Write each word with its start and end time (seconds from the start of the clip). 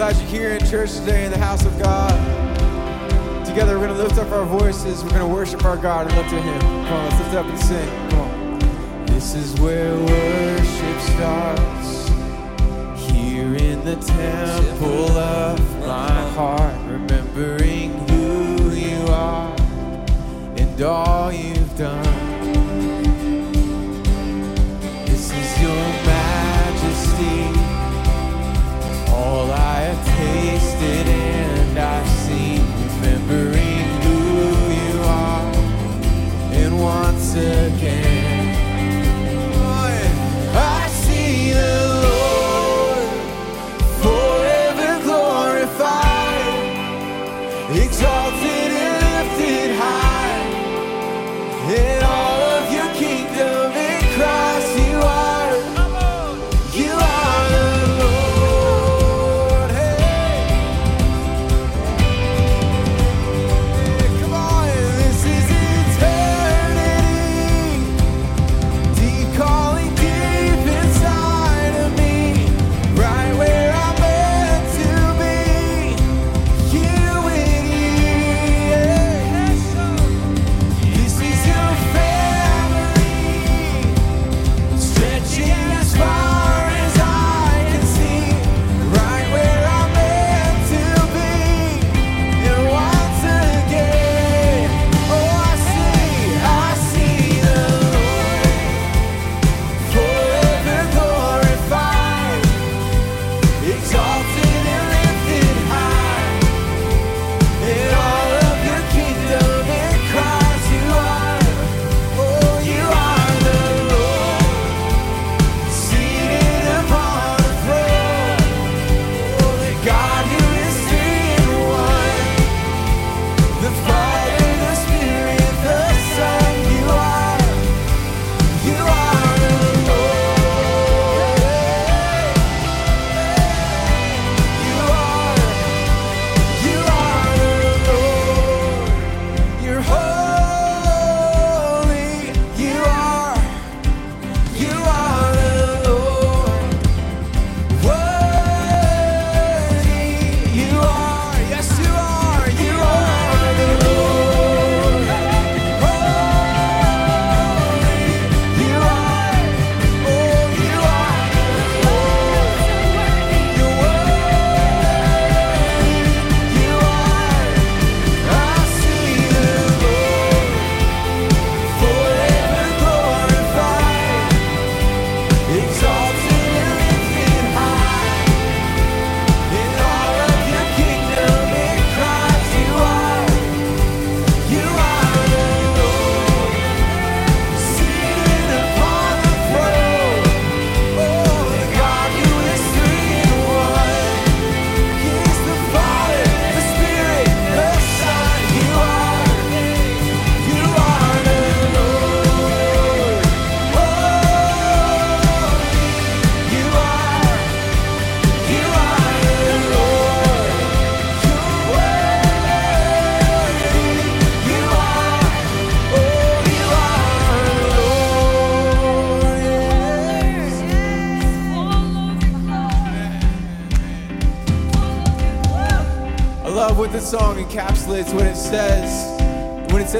glad 0.00 0.16
you're 0.16 0.30
here 0.30 0.50
in 0.52 0.66
church 0.66 0.94
today 0.94 1.26
in 1.26 1.30
the 1.30 1.36
house 1.36 1.66
of 1.66 1.78
God. 1.78 2.10
Together, 3.44 3.78
we're 3.78 3.86
going 3.86 3.98
to 3.98 4.02
lift 4.02 4.16
up 4.16 4.32
our 4.32 4.46
voices. 4.46 5.04
We're 5.04 5.10
going 5.10 5.20
to 5.20 5.26
worship 5.26 5.62
our 5.66 5.76
God 5.76 6.06
and 6.06 6.16
look 6.16 6.26
to 6.28 6.40
Him. 6.40 6.58
Come 6.58 6.86
on, 6.86 7.04
let's 7.10 7.20
lift 7.20 7.34
up 7.34 7.44
and 7.44 7.58
sing. 7.58 8.08
Come 8.08 8.20
on. 8.20 9.04
This 9.08 9.34
is 9.34 9.60
where 9.60 9.94
worship 9.94 11.00
starts. 11.02 12.08
Here 13.10 13.54
in 13.54 13.84
the 13.84 13.96
temple 13.96 15.10
of 15.18 15.60
my 15.80 16.30
heart, 16.30 16.74
remembering 16.90 17.92
who 18.08 18.70
you 18.70 19.06
are 19.08 19.54
and 20.56 20.80
all 20.80 21.30
you've 21.30 21.76
done. 21.76 22.02
This 25.04 25.30
is 25.30 25.60
your 25.60 25.84
majesty. 26.06 27.60
All 29.12 29.50
I 29.52 29.59
tasted 30.20 31.06
and 31.08 31.78
I've 31.78 32.08
seen, 32.24 32.60
remembering 33.00 33.86
who 34.04 34.18
you 34.80 34.94
are, 35.02 35.52
and 36.60 36.72
once 36.78 37.34
again, 37.34 38.09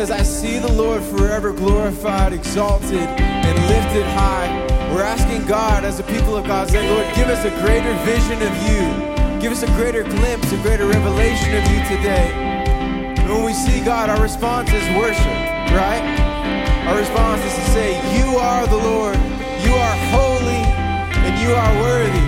says, 0.06 0.10
I 0.10 0.22
see 0.22 0.58
the 0.58 0.72
Lord 0.72 1.02
forever 1.02 1.52
glorified, 1.52 2.32
exalted, 2.32 3.04
and 3.20 3.56
lifted 3.68 4.06
high. 4.16 4.48
We're 4.94 5.02
asking 5.02 5.46
God 5.46 5.84
as 5.84 6.00
a 6.00 6.02
people 6.04 6.38
of 6.38 6.46
God, 6.46 6.70
saying, 6.70 6.88
Lord, 6.88 7.04
give 7.14 7.28
us 7.28 7.44
a 7.44 7.50
greater 7.60 7.92
vision 8.08 8.40
of 8.40 8.54
you. 8.64 8.80
Give 9.42 9.52
us 9.52 9.62
a 9.62 9.66
greater 9.76 10.02
glimpse, 10.02 10.50
a 10.52 10.56
greater 10.62 10.86
revelation 10.86 11.52
of 11.52 11.64
you 11.68 11.84
today. 11.84 12.32
And 13.20 13.28
when 13.28 13.44
we 13.44 13.52
see 13.52 13.84
God, 13.84 14.08
our 14.08 14.22
response 14.22 14.72
is 14.72 14.80
worship, 14.96 15.36
right? 15.76 16.00
Our 16.88 16.96
response 16.96 17.44
is 17.44 17.52
to 17.52 17.64
say, 17.76 18.00
You 18.16 18.38
are 18.38 18.66
the 18.68 18.80
Lord, 18.80 19.16
you 19.60 19.74
are 19.76 19.96
holy, 20.16 20.64
and 21.28 21.32
you 21.44 21.52
are 21.52 21.72
worthy. 21.84 22.26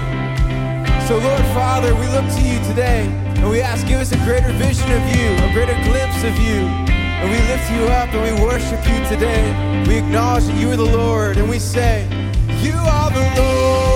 So, 1.09 1.17
Lord 1.17 1.45
Father, 1.57 1.95
we 1.95 2.07
look 2.09 2.29
to 2.37 2.43
you 2.45 2.59
today 2.69 3.09
and 3.41 3.49
we 3.49 3.63
ask, 3.63 3.87
give 3.87 3.99
us 3.99 4.13
a 4.13 4.21
greater 4.29 4.53
vision 4.53 4.93
of 4.93 5.03
you, 5.17 5.27
a 5.41 5.53
greater 5.55 5.75
glimpse 5.89 6.23
of 6.23 6.37
you. 6.37 6.92
And 7.23 7.31
we 7.31 7.37
lift 7.37 7.71
you 7.71 7.85
up 7.85 8.13
and 8.13 8.37
we 8.37 8.45
worship 8.45 8.81
you 8.85 8.99
today. 9.09 9.85
We 9.87 9.99
acknowledge 9.99 10.45
that 10.47 10.61
you 10.61 10.73
are 10.73 10.77
the 10.77 10.85
Lord 10.85 11.37
and 11.37 11.49
we 11.49 11.61
say, 11.61 12.05
You 12.63 12.75
are 12.75 13.11
the 13.13 13.41
Lord. 13.41 13.92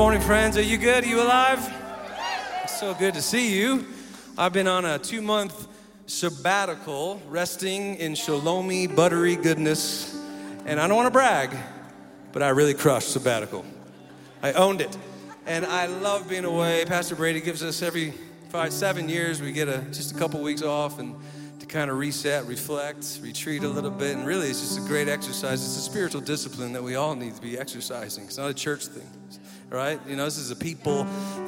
morning, 0.00 0.22
friends. 0.22 0.56
Are 0.56 0.62
you 0.62 0.78
good? 0.78 1.04
Are 1.04 1.06
you 1.06 1.20
alive? 1.20 1.60
It's 2.62 2.80
so 2.80 2.94
good 2.94 3.12
to 3.12 3.20
see 3.20 3.54
you. 3.60 3.84
I've 4.38 4.54
been 4.54 4.66
on 4.66 4.86
a 4.86 4.98
two 4.98 5.20
month 5.20 5.68
sabbatical, 6.06 7.20
resting 7.28 7.96
in 7.96 8.14
shalomi, 8.14 8.96
buttery 8.96 9.36
goodness. 9.36 10.18
And 10.64 10.80
I 10.80 10.88
don't 10.88 10.96
want 10.96 11.08
to 11.08 11.10
brag, 11.10 11.54
but 12.32 12.42
I 12.42 12.48
really 12.48 12.72
crushed 12.72 13.12
sabbatical. 13.12 13.62
I 14.42 14.54
owned 14.54 14.80
it. 14.80 14.96
And 15.44 15.66
I 15.66 15.84
love 15.84 16.30
being 16.30 16.46
away. 16.46 16.86
Pastor 16.86 17.14
Brady 17.14 17.42
gives 17.42 17.62
us 17.62 17.82
every 17.82 18.14
five, 18.48 18.72
seven 18.72 19.06
years, 19.06 19.42
we 19.42 19.52
get 19.52 19.68
a, 19.68 19.82
just 19.92 20.16
a 20.16 20.18
couple 20.18 20.40
weeks 20.40 20.62
off 20.62 20.98
and 20.98 21.14
to 21.58 21.66
kind 21.66 21.90
of 21.90 21.98
reset, 21.98 22.46
reflect, 22.46 23.20
retreat 23.22 23.64
a 23.64 23.68
little 23.68 23.90
bit. 23.90 24.16
And 24.16 24.26
really, 24.26 24.48
it's 24.48 24.60
just 24.60 24.78
a 24.78 24.88
great 24.88 25.08
exercise. 25.08 25.62
It's 25.62 25.76
a 25.76 25.82
spiritual 25.82 26.22
discipline 26.22 26.72
that 26.72 26.82
we 26.82 26.94
all 26.94 27.14
need 27.14 27.34
to 27.34 27.42
be 27.42 27.58
exercising. 27.58 28.24
It's 28.24 28.38
not 28.38 28.48
a 28.48 28.54
church 28.54 28.86
thing, 28.86 29.06
right? 29.70 30.00
You 30.06 30.16
know, 30.16 30.24
this 30.24 30.38
is 30.38 30.50
a 30.50 30.56
people 30.56 31.04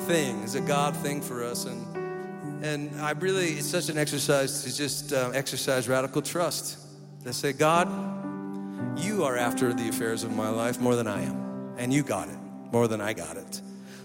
thing, 0.06 0.42
it's 0.42 0.54
a 0.54 0.60
God 0.60 0.96
thing 0.96 1.20
for 1.20 1.44
us. 1.44 1.64
And, 1.66 2.64
and 2.64 3.00
I 3.00 3.10
really, 3.12 3.50
it's 3.50 3.66
such 3.66 3.88
an 3.88 3.98
exercise 3.98 4.64
to 4.64 4.74
just 4.74 5.12
uh, 5.12 5.30
exercise 5.34 5.88
radical 5.88 6.22
trust. 6.22 6.78
To 7.24 7.32
say, 7.32 7.52
God, 7.52 7.88
you 8.98 9.24
are 9.24 9.36
after 9.36 9.72
the 9.72 9.88
affairs 9.88 10.24
of 10.24 10.32
my 10.34 10.48
life 10.48 10.80
more 10.80 10.96
than 10.96 11.06
I 11.06 11.22
am. 11.22 11.74
And 11.78 11.92
you 11.92 12.02
got 12.02 12.28
it 12.28 12.38
more 12.72 12.88
than 12.88 13.00
I 13.00 13.12
got 13.12 13.36
it. 13.36 13.60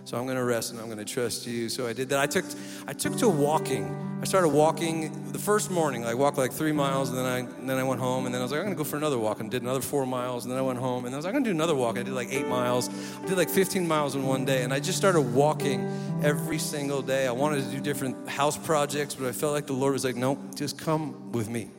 So 0.08 0.18
I'm 0.18 0.24
going 0.24 0.38
to 0.38 0.46
rest 0.46 0.72
and 0.72 0.80
I'm 0.80 0.86
going 0.86 1.00
to 1.00 1.04
trust 1.04 1.46
you. 1.46 1.68
So 1.68 1.86
I 1.86 1.92
did 1.92 2.08
that. 2.10 2.20
I 2.20 2.28
took 2.28 2.46
I 2.88 2.94
took 2.94 3.18
to 3.18 3.28
walking. 3.28 3.94
I 4.22 4.24
started 4.24 4.48
walking 4.48 5.34
the 5.34 5.38
first 5.38 5.70
morning. 5.70 6.06
I 6.06 6.14
walked 6.14 6.38
like 6.38 6.54
three 6.54 6.72
miles, 6.72 7.10
and 7.10 7.18
then 7.18 7.26
I 7.26 7.40
and 7.40 7.70
then 7.70 7.78
I 7.78 7.84
went 7.84 8.00
home, 8.00 8.26
and 8.26 8.34
then 8.34 8.40
I 8.40 8.46
was 8.46 8.54
like, 8.54 8.60
I'm 8.60 8.68
going 8.68 8.78
to 8.78 8.82
go 8.82 8.86
for 8.86 8.96
another 8.96 9.18
walk, 9.18 9.42
and 9.42 9.52
did 9.52 9.64
another 9.64 9.82
four 9.82 10.06
miles, 10.06 10.46
and 10.46 10.52
then 10.54 10.58
I 10.58 10.62
went 10.62 10.80
home, 10.80 11.04
and 11.04 11.14
I 11.14 11.18
was 11.18 11.26
like, 11.26 11.32
I'm 11.36 11.44
going 11.44 11.44
to 11.44 11.50
do 11.50 11.56
another 11.58 11.76
walk. 11.76 12.00
I 12.00 12.04
did 12.04 12.14
like 12.14 12.30
eight 12.32 12.48
miles. 12.48 12.90
I 13.22 13.26
did 13.26 13.36
like 13.36 13.50
15 13.50 13.86
miles 13.86 14.16
in 14.16 14.24
one 14.24 14.46
day, 14.46 14.64
and 14.64 14.74
I 14.74 14.80
just 14.80 14.98
started 14.98 15.24
walking 15.24 15.82
every 16.24 16.58
single 16.58 17.02
day. 17.02 17.28
I 17.28 17.34
wanted 17.34 17.66
to 17.66 17.70
do 17.70 17.82
different 17.82 18.30
house 18.30 18.56
projects, 18.56 19.14
but 19.14 19.28
I 19.28 19.34
felt 19.34 19.52
like 19.52 19.68
the 19.68 19.74
Lord 19.74 19.92
was 19.92 20.06
like, 20.06 20.16
Nope, 20.16 20.40
just 20.56 20.78
come 20.78 21.34
with 21.34 21.50
me. 21.50 21.70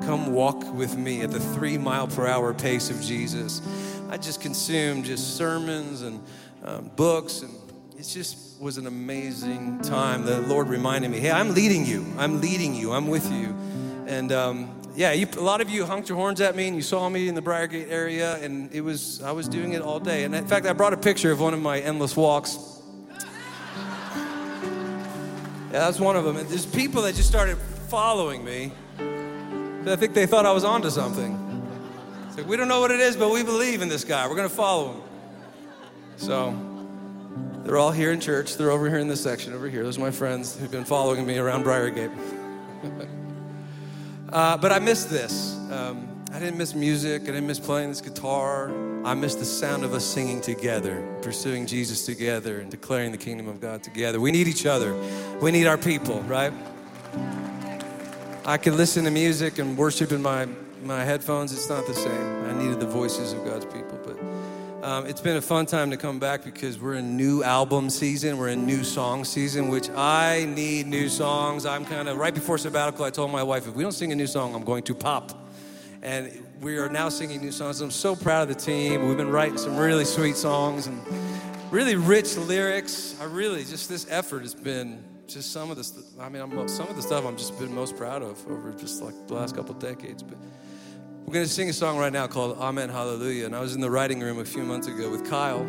Come 0.00 0.32
walk 0.32 0.74
with 0.74 0.96
me 0.96 1.20
at 1.20 1.30
the 1.30 1.38
three 1.38 1.78
mile 1.78 2.08
per 2.08 2.26
hour 2.26 2.52
pace 2.52 2.90
of 2.90 3.00
Jesus. 3.00 3.62
I 4.10 4.16
just 4.16 4.40
consumed 4.40 5.04
just 5.04 5.36
sermons 5.36 6.02
and 6.02 6.20
um, 6.64 6.90
books 6.96 7.42
and 7.42 7.65
it 7.98 8.02
just 8.02 8.60
was 8.60 8.76
an 8.76 8.86
amazing 8.86 9.80
time. 9.80 10.24
The 10.26 10.40
Lord 10.40 10.68
reminded 10.68 11.10
me, 11.10 11.18
hey, 11.18 11.30
I'm 11.30 11.54
leading 11.54 11.86
you. 11.86 12.04
I'm 12.18 12.42
leading 12.42 12.74
you. 12.74 12.92
I'm 12.92 13.08
with 13.08 13.30
you. 13.32 13.56
And 14.06 14.32
um, 14.32 14.80
yeah, 14.94 15.12
you, 15.12 15.26
a 15.36 15.40
lot 15.40 15.62
of 15.62 15.70
you 15.70 15.86
honked 15.86 16.08
your 16.08 16.16
horns 16.16 16.40
at 16.42 16.54
me 16.54 16.68
and 16.68 16.76
you 16.76 16.82
saw 16.82 17.08
me 17.08 17.26
in 17.26 17.34
the 17.34 17.40
Briargate 17.40 17.90
area, 17.90 18.36
and 18.36 18.72
it 18.72 18.82
was 18.82 19.22
I 19.22 19.32
was 19.32 19.48
doing 19.48 19.72
it 19.72 19.80
all 19.80 19.98
day. 19.98 20.24
And 20.24 20.34
in 20.34 20.46
fact, 20.46 20.66
I 20.66 20.74
brought 20.74 20.92
a 20.92 20.96
picture 20.98 21.32
of 21.32 21.40
one 21.40 21.54
of 21.54 21.60
my 21.60 21.80
endless 21.80 22.16
walks. 22.16 22.58
Yeah, 25.72 25.80
that's 25.80 26.00
one 26.00 26.16
of 26.16 26.24
them. 26.24 26.36
And 26.36 26.48
there's 26.48 26.64
people 26.64 27.02
that 27.02 27.16
just 27.16 27.28
started 27.28 27.58
following 27.88 28.42
me. 28.44 28.72
I 28.98 29.96
think 29.96 30.14
they 30.14 30.24
thought 30.24 30.46
I 30.46 30.52
was 30.52 30.64
onto 30.64 30.88
something. 30.88 31.36
It's 32.28 32.38
like, 32.38 32.46
we 32.46 32.56
don't 32.56 32.68
know 32.68 32.80
what 32.80 32.92
it 32.92 33.00
is, 33.00 33.16
but 33.16 33.30
we 33.30 33.42
believe 33.42 33.82
in 33.82 33.88
this 33.88 34.04
guy. 34.04 34.26
We're 34.26 34.36
going 34.36 34.48
to 34.48 34.54
follow 34.54 34.92
him. 34.92 35.02
So 36.16 36.75
they're 37.66 37.78
all 37.78 37.90
here 37.90 38.12
in 38.12 38.20
church. 38.20 38.56
They're 38.56 38.70
over 38.70 38.88
here 38.88 38.98
in 38.98 39.08
this 39.08 39.20
section 39.20 39.52
over 39.52 39.68
here. 39.68 39.82
Those 39.82 39.98
are 39.98 40.00
my 40.00 40.12
friends 40.12 40.56
who've 40.56 40.70
been 40.70 40.84
following 40.84 41.26
me 41.26 41.36
around 41.36 41.64
Briargate. 41.64 42.16
uh, 44.32 44.56
but 44.56 44.70
I 44.70 44.78
missed 44.78 45.10
this. 45.10 45.56
Um, 45.72 46.06
I 46.32 46.38
didn't 46.38 46.58
miss 46.58 46.76
music. 46.76 47.22
I 47.22 47.26
didn't 47.26 47.48
miss 47.48 47.58
playing 47.58 47.88
this 47.88 48.00
guitar. 48.00 48.70
I 49.04 49.14
missed 49.14 49.40
the 49.40 49.44
sound 49.44 49.82
of 49.82 49.94
us 49.94 50.04
singing 50.04 50.40
together, 50.40 51.04
pursuing 51.22 51.66
Jesus 51.66 52.06
together, 52.06 52.60
and 52.60 52.70
declaring 52.70 53.10
the 53.10 53.18
kingdom 53.18 53.48
of 53.48 53.60
God 53.60 53.82
together. 53.82 54.20
We 54.20 54.30
need 54.30 54.46
each 54.46 54.64
other. 54.64 54.94
We 55.40 55.50
need 55.50 55.66
our 55.66 55.78
people, 55.78 56.20
right? 56.22 56.52
I 58.44 58.58
can 58.58 58.76
listen 58.76 59.02
to 59.06 59.10
music 59.10 59.58
and 59.58 59.76
worship 59.76 60.12
in 60.12 60.22
my, 60.22 60.46
my 60.84 61.02
headphones. 61.02 61.52
It's 61.52 61.68
not 61.68 61.84
the 61.88 61.94
same. 61.94 62.44
I 62.44 62.52
needed 62.52 62.78
the 62.78 62.86
voices 62.86 63.32
of 63.32 63.44
God's 63.44 63.64
people. 63.64 63.95
Um, 64.86 65.04
it's 65.04 65.20
been 65.20 65.36
a 65.36 65.42
fun 65.42 65.66
time 65.66 65.90
to 65.90 65.96
come 65.96 66.20
back 66.20 66.44
because 66.44 66.78
we're 66.78 66.94
in 66.94 67.16
new 67.16 67.42
album 67.42 67.90
season. 67.90 68.38
We're 68.38 68.50
in 68.50 68.64
new 68.64 68.84
song 68.84 69.24
season, 69.24 69.66
which 69.66 69.90
I 69.90 70.44
need 70.44 70.86
new 70.86 71.08
songs. 71.08 71.66
I'm 71.66 71.84
kind 71.84 72.08
of 72.08 72.18
right 72.18 72.32
before 72.32 72.56
sabbatical. 72.56 73.04
I 73.04 73.10
told 73.10 73.32
my 73.32 73.42
wife, 73.42 73.66
if 73.66 73.74
we 73.74 73.82
don't 73.82 73.90
sing 73.90 74.12
a 74.12 74.14
new 74.14 74.28
song, 74.28 74.54
I'm 74.54 74.62
going 74.62 74.84
to 74.84 74.94
pop. 74.94 75.32
And 76.02 76.30
we 76.60 76.78
are 76.78 76.88
now 76.88 77.08
singing 77.08 77.40
new 77.40 77.50
songs. 77.50 77.80
I'm 77.80 77.90
so 77.90 78.14
proud 78.14 78.48
of 78.48 78.56
the 78.56 78.62
team. 78.62 79.08
We've 79.08 79.16
been 79.16 79.32
writing 79.32 79.58
some 79.58 79.76
really 79.76 80.04
sweet 80.04 80.36
songs 80.36 80.86
and 80.86 81.04
really 81.72 81.96
rich 81.96 82.36
lyrics. 82.36 83.16
I 83.20 83.24
really 83.24 83.64
just 83.64 83.88
this 83.88 84.06
effort 84.08 84.42
has 84.42 84.54
been 84.54 85.02
just 85.26 85.50
some 85.50 85.68
of 85.68 85.78
the. 85.78 86.04
I 86.20 86.28
mean, 86.28 86.42
I'm, 86.42 86.68
some 86.68 86.86
of 86.86 86.94
the 86.94 87.02
stuff 87.02 87.24
I'm 87.26 87.36
just 87.36 87.58
been 87.58 87.74
most 87.74 87.96
proud 87.96 88.22
of 88.22 88.46
over 88.48 88.72
just 88.74 89.02
like 89.02 89.14
the 89.26 89.34
last 89.34 89.56
couple 89.56 89.74
decades, 89.74 90.22
but. 90.22 90.38
We're 91.26 91.32
going 91.32 91.44
to 91.44 91.52
sing 91.52 91.68
a 91.68 91.72
song 91.72 91.98
right 91.98 92.12
now 92.12 92.28
called 92.28 92.56
Amen 92.58 92.88
Hallelujah. 92.88 93.46
And 93.46 93.56
I 93.56 93.58
was 93.58 93.74
in 93.74 93.80
the 93.80 93.90
writing 93.90 94.20
room 94.20 94.38
a 94.38 94.44
few 94.44 94.62
months 94.62 94.86
ago 94.86 95.10
with 95.10 95.28
Kyle. 95.28 95.66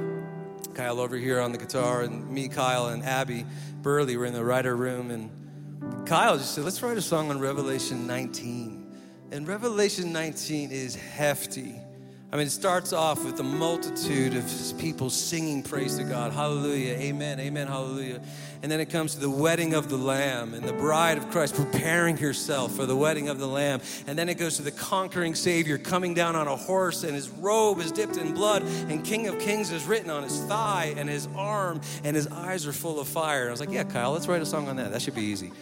Kyle 0.75 0.99
over 0.99 1.17
here 1.17 1.41
on 1.41 1.51
the 1.51 1.57
guitar, 1.57 2.03
and 2.03 2.29
me, 2.29 2.47
Kyle, 2.47 2.89
and 2.89 3.03
Abby 3.03 3.43
Burley 3.81 4.17
were 4.17 4.27
in 4.27 4.33
the 4.33 4.45
writer 4.45 4.75
room. 4.77 5.09
And 5.09 6.07
Kyle 6.07 6.37
just 6.37 6.53
said, 6.53 6.63
Let's 6.63 6.83
write 6.83 6.95
a 6.95 7.01
song 7.01 7.31
on 7.31 7.39
Revelation 7.39 8.05
19. 8.05 8.95
And 9.31 9.47
Revelation 9.47 10.13
19 10.13 10.69
is 10.69 10.93
hefty. 10.93 11.81
I 12.29 12.35
mean, 12.35 12.47
it 12.47 12.51
starts 12.51 12.91
off 12.91 13.23
with 13.23 13.39
a 13.39 13.43
multitude 13.43 14.35
of 14.35 14.73
people 14.77 15.09
singing 15.09 15.63
praise 15.63 15.97
to 15.97 16.03
God. 16.03 16.33
Hallelujah, 16.33 16.95
amen, 16.95 17.39
amen, 17.39 17.67
hallelujah. 17.67 18.19
And 18.61 18.69
then 18.69 18.81
it 18.81 18.89
comes 18.89 19.13
to 19.13 19.21
the 19.21 19.29
wedding 19.29 19.73
of 19.73 19.87
the 19.87 19.95
Lamb 19.95 20.53
and 20.53 20.67
the 20.67 20.73
bride 20.73 21.17
of 21.17 21.29
Christ 21.31 21.55
preparing 21.55 22.17
herself 22.17 22.73
for 22.73 22.85
the 22.85 22.97
wedding 22.97 23.29
of 23.29 23.39
the 23.39 23.47
Lamb. 23.47 23.79
And 24.07 24.19
then 24.19 24.27
it 24.27 24.37
goes 24.37 24.57
to 24.57 24.61
the 24.61 24.73
conquering 24.73 25.35
Savior 25.35 25.77
coming 25.77 26.13
down 26.13 26.35
on 26.35 26.49
a 26.49 26.55
horse, 26.57 27.05
and 27.05 27.15
his 27.15 27.29
robe 27.29 27.79
is 27.79 27.93
dipped 27.93 28.17
in 28.17 28.33
blood, 28.33 28.63
and 28.89 29.05
King 29.05 29.27
of 29.27 29.39
Kings 29.39 29.71
is 29.71 29.85
written 29.85 30.09
on 30.09 30.23
his 30.23 30.37
thigh 30.41 30.93
and 30.97 31.07
his 31.07 31.29
arm, 31.33 31.79
and 32.03 32.13
his 32.13 32.27
eyes 32.27 32.67
are 32.67 32.73
full 32.73 32.99
of 32.99 33.07
fire. 33.07 33.47
I 33.47 33.51
was 33.51 33.61
like, 33.61 33.71
yeah, 33.71 33.85
Kyle, 33.85 34.11
let's 34.11 34.27
write 34.27 34.41
a 34.41 34.45
song 34.45 34.67
on 34.67 34.75
that. 34.75 34.91
That 34.91 35.01
should 35.01 35.15
be 35.15 35.21
easy. 35.21 35.53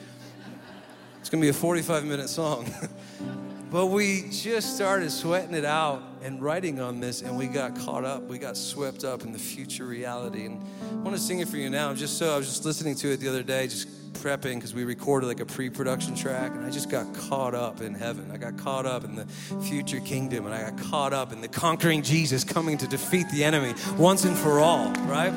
It's 1.20 1.30
gonna 1.30 1.42
be 1.42 1.50
a 1.50 1.54
45 1.54 2.06
minute 2.06 2.30
song. 2.30 2.66
But 3.76 3.88
we 3.88 4.30
just 4.32 4.78
started 4.78 5.12
sweating 5.12 5.54
it 5.54 5.66
out 5.66 6.02
and 6.24 6.42
writing 6.42 6.80
on 6.80 7.02
this, 7.02 7.22
and 7.22 7.38
we 7.38 7.48
got 7.48 7.78
caught 7.78 8.06
up. 8.06 8.24
We 8.24 8.38
got 8.38 8.56
swept 8.56 9.04
up 9.04 9.24
in 9.24 9.34
the 9.34 9.38
future 9.38 9.84
reality. 9.84 10.46
And 10.46 10.66
I 10.92 10.96
want 10.96 11.14
to 11.14 11.22
sing 11.22 11.42
it 11.42 11.50
for 11.50 11.58
you 11.58 11.70
now. 11.70 11.94
Just 11.94 12.18
so 12.18 12.34
I 12.34 12.38
was 12.38 12.48
just 12.48 12.64
listening 12.64 12.96
to 12.96 13.12
it 13.12 13.18
the 13.18 13.28
other 13.28 13.44
day, 13.44 13.68
just 13.68 13.90
prepping 14.14 14.56
because 14.56 14.74
we 14.74 14.86
recorded 14.86 15.28
like 15.28 15.42
a 15.42 15.46
pre-production 15.46 16.16
track, 16.16 16.54
and 16.54 16.66
I 16.66 16.70
just 16.70 16.90
got 16.90 17.14
caught 17.16 17.54
up 17.54 17.82
in 17.82 17.94
heaven. 17.94 18.32
I 18.32 18.38
got 18.38 18.58
caught 18.58 18.86
up 18.86 19.04
in 19.04 19.16
the 19.16 19.26
future 19.62 20.00
kingdom, 20.00 20.46
and 20.46 20.56
I 20.56 20.72
got 20.72 20.80
caught 20.90 21.12
up 21.12 21.34
in 21.34 21.42
the 21.42 21.50
conquering 21.50 22.02
Jesus 22.02 22.46
coming 22.46 22.78
to 22.78 22.88
defeat 22.88 23.28
the 23.34 23.44
enemy 23.44 23.74
once 23.98 24.24
and 24.24 24.38
for 24.38 24.62
all. 24.62 24.94
Right? 25.02 25.34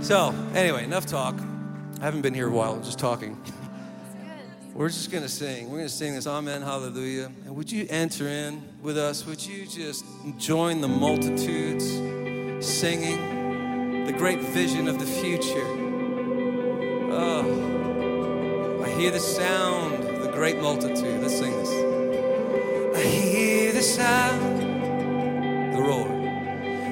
So 0.00 0.34
anyway, 0.54 0.84
enough 0.84 1.04
talk. 1.04 1.38
I 2.00 2.04
haven't 2.06 2.22
been 2.22 2.32
here 2.32 2.48
a 2.48 2.50
while. 2.50 2.80
Just 2.80 2.98
talking. 2.98 3.38
We're 4.74 4.88
just 4.88 5.10
going 5.10 5.22
to 5.22 5.28
sing. 5.28 5.66
We're 5.66 5.78
going 5.78 5.88
to 5.88 5.94
sing 5.94 6.14
this 6.14 6.26
Amen, 6.26 6.62
Hallelujah. 6.62 7.30
And 7.44 7.54
would 7.56 7.70
you 7.70 7.86
enter 7.90 8.26
in 8.26 8.62
with 8.80 8.96
us? 8.96 9.26
Would 9.26 9.44
you 9.44 9.66
just 9.66 10.02
join 10.38 10.80
the 10.80 10.88
multitudes 10.88 11.84
singing 12.66 14.06
the 14.06 14.14
great 14.14 14.40
vision 14.40 14.88
of 14.88 14.98
the 14.98 15.04
future? 15.04 15.66
Oh, 17.12 18.82
I 18.82 18.88
hear 18.98 19.10
the 19.10 19.20
sound 19.20 20.04
of 20.04 20.22
the 20.22 20.32
great 20.32 20.58
multitude. 20.58 21.20
Let's 21.20 21.38
sing 21.38 21.52
this. 21.52 22.96
I 22.96 23.02
hear 23.02 23.72
the 23.72 23.82
sound, 23.82 24.62
the 25.74 25.82
roar, 25.82 26.08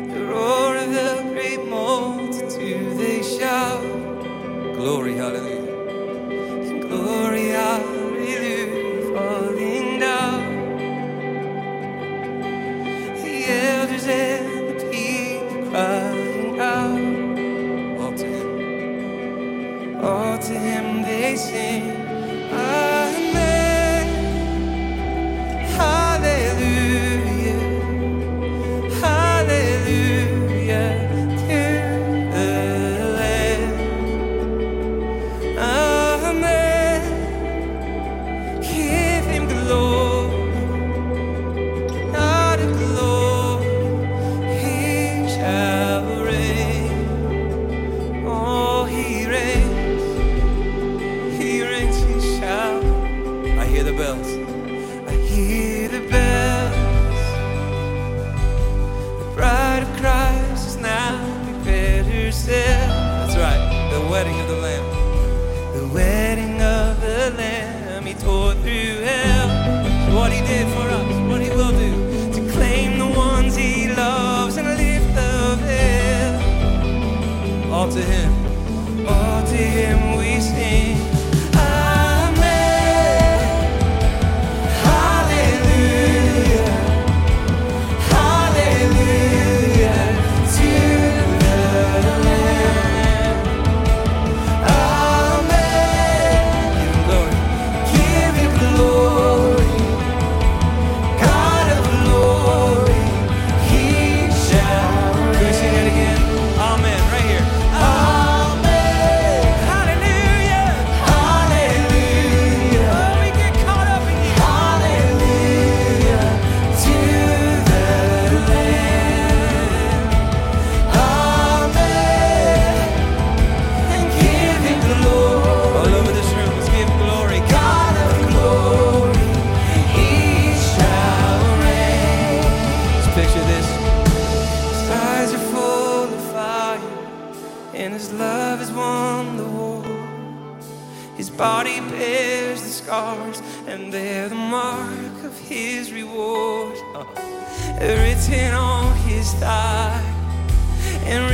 the 0.07 0.27
roar 0.27 0.77
of 0.77 0.93
the 0.93 1.31
great 1.33 1.65
multitude. 1.67 2.99
They 2.99 3.23
shout, 3.23 3.81
Glory, 4.77 5.15
Hallelujah 5.15 5.70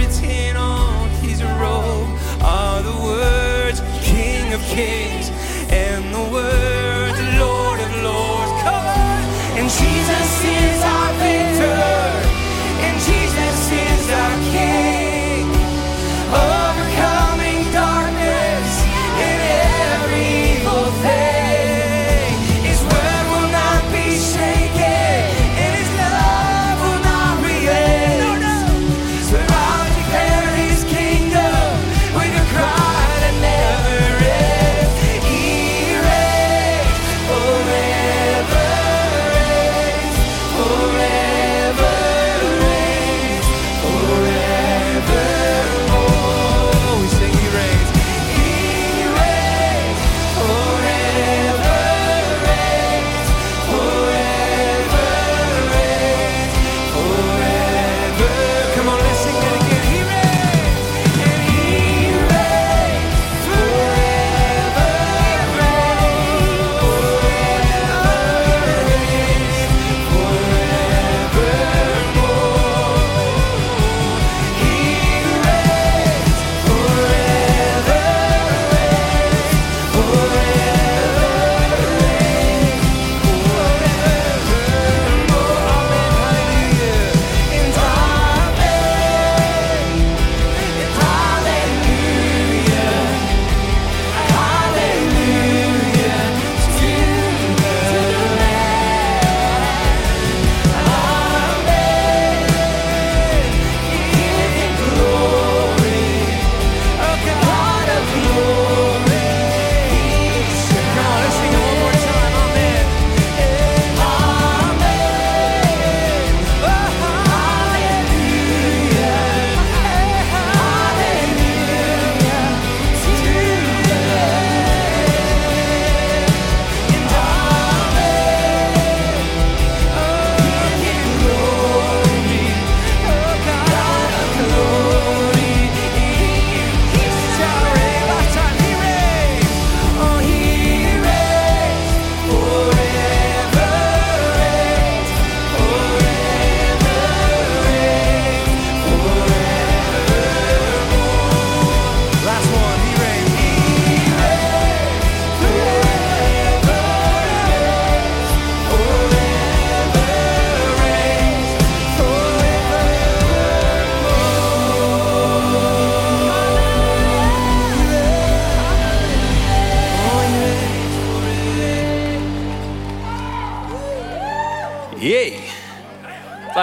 written 0.07 0.57
on 0.57 1.09
his 1.21 1.43
robe 1.43 2.09
are 2.41 2.81
the 2.83 2.97
words 3.03 3.81
King 4.03 4.53
of 4.53 4.61
Kings 4.63 5.26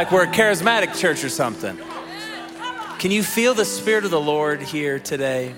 Like 0.03 0.11
we're 0.11 0.23
a 0.25 0.27
charismatic 0.27 0.99
church 0.99 1.23
or 1.23 1.29
something. 1.29 1.79
Can 2.99 3.09
you 3.09 3.23
feel 3.23 3.53
the 3.53 3.63
Spirit 3.63 4.03
of 4.03 4.11
the 4.11 4.19
Lord 4.19 4.61
here 4.61 4.99
today? 4.99 5.55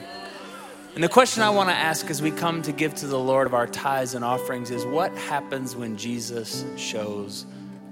And 0.94 1.04
the 1.04 1.10
question 1.10 1.42
I 1.42 1.50
want 1.50 1.70
to 1.70 1.76
ask 1.76 2.12
as 2.12 2.22
we 2.22 2.30
come 2.30 2.62
to 2.62 2.72
give 2.72 2.94
to 2.98 3.08
the 3.08 3.18
Lord 3.18 3.48
of 3.48 3.56
our 3.56 3.66
tithes 3.66 4.14
and 4.14 4.24
offerings 4.24 4.70
is 4.70 4.86
what 4.86 5.12
happens 5.18 5.76
when 5.76 5.98
Jesus 5.98 6.64
shows 6.78 7.48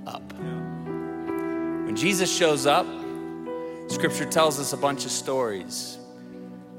up? 0.06 0.22
When 0.32 1.96
Jesus 1.96 2.32
shows 2.32 2.68
up, 2.68 2.86
Scripture 3.88 4.26
tells 4.26 4.60
us 4.60 4.74
a 4.74 4.78
bunch 4.78 5.06
of 5.06 5.12
stories. 5.12 5.98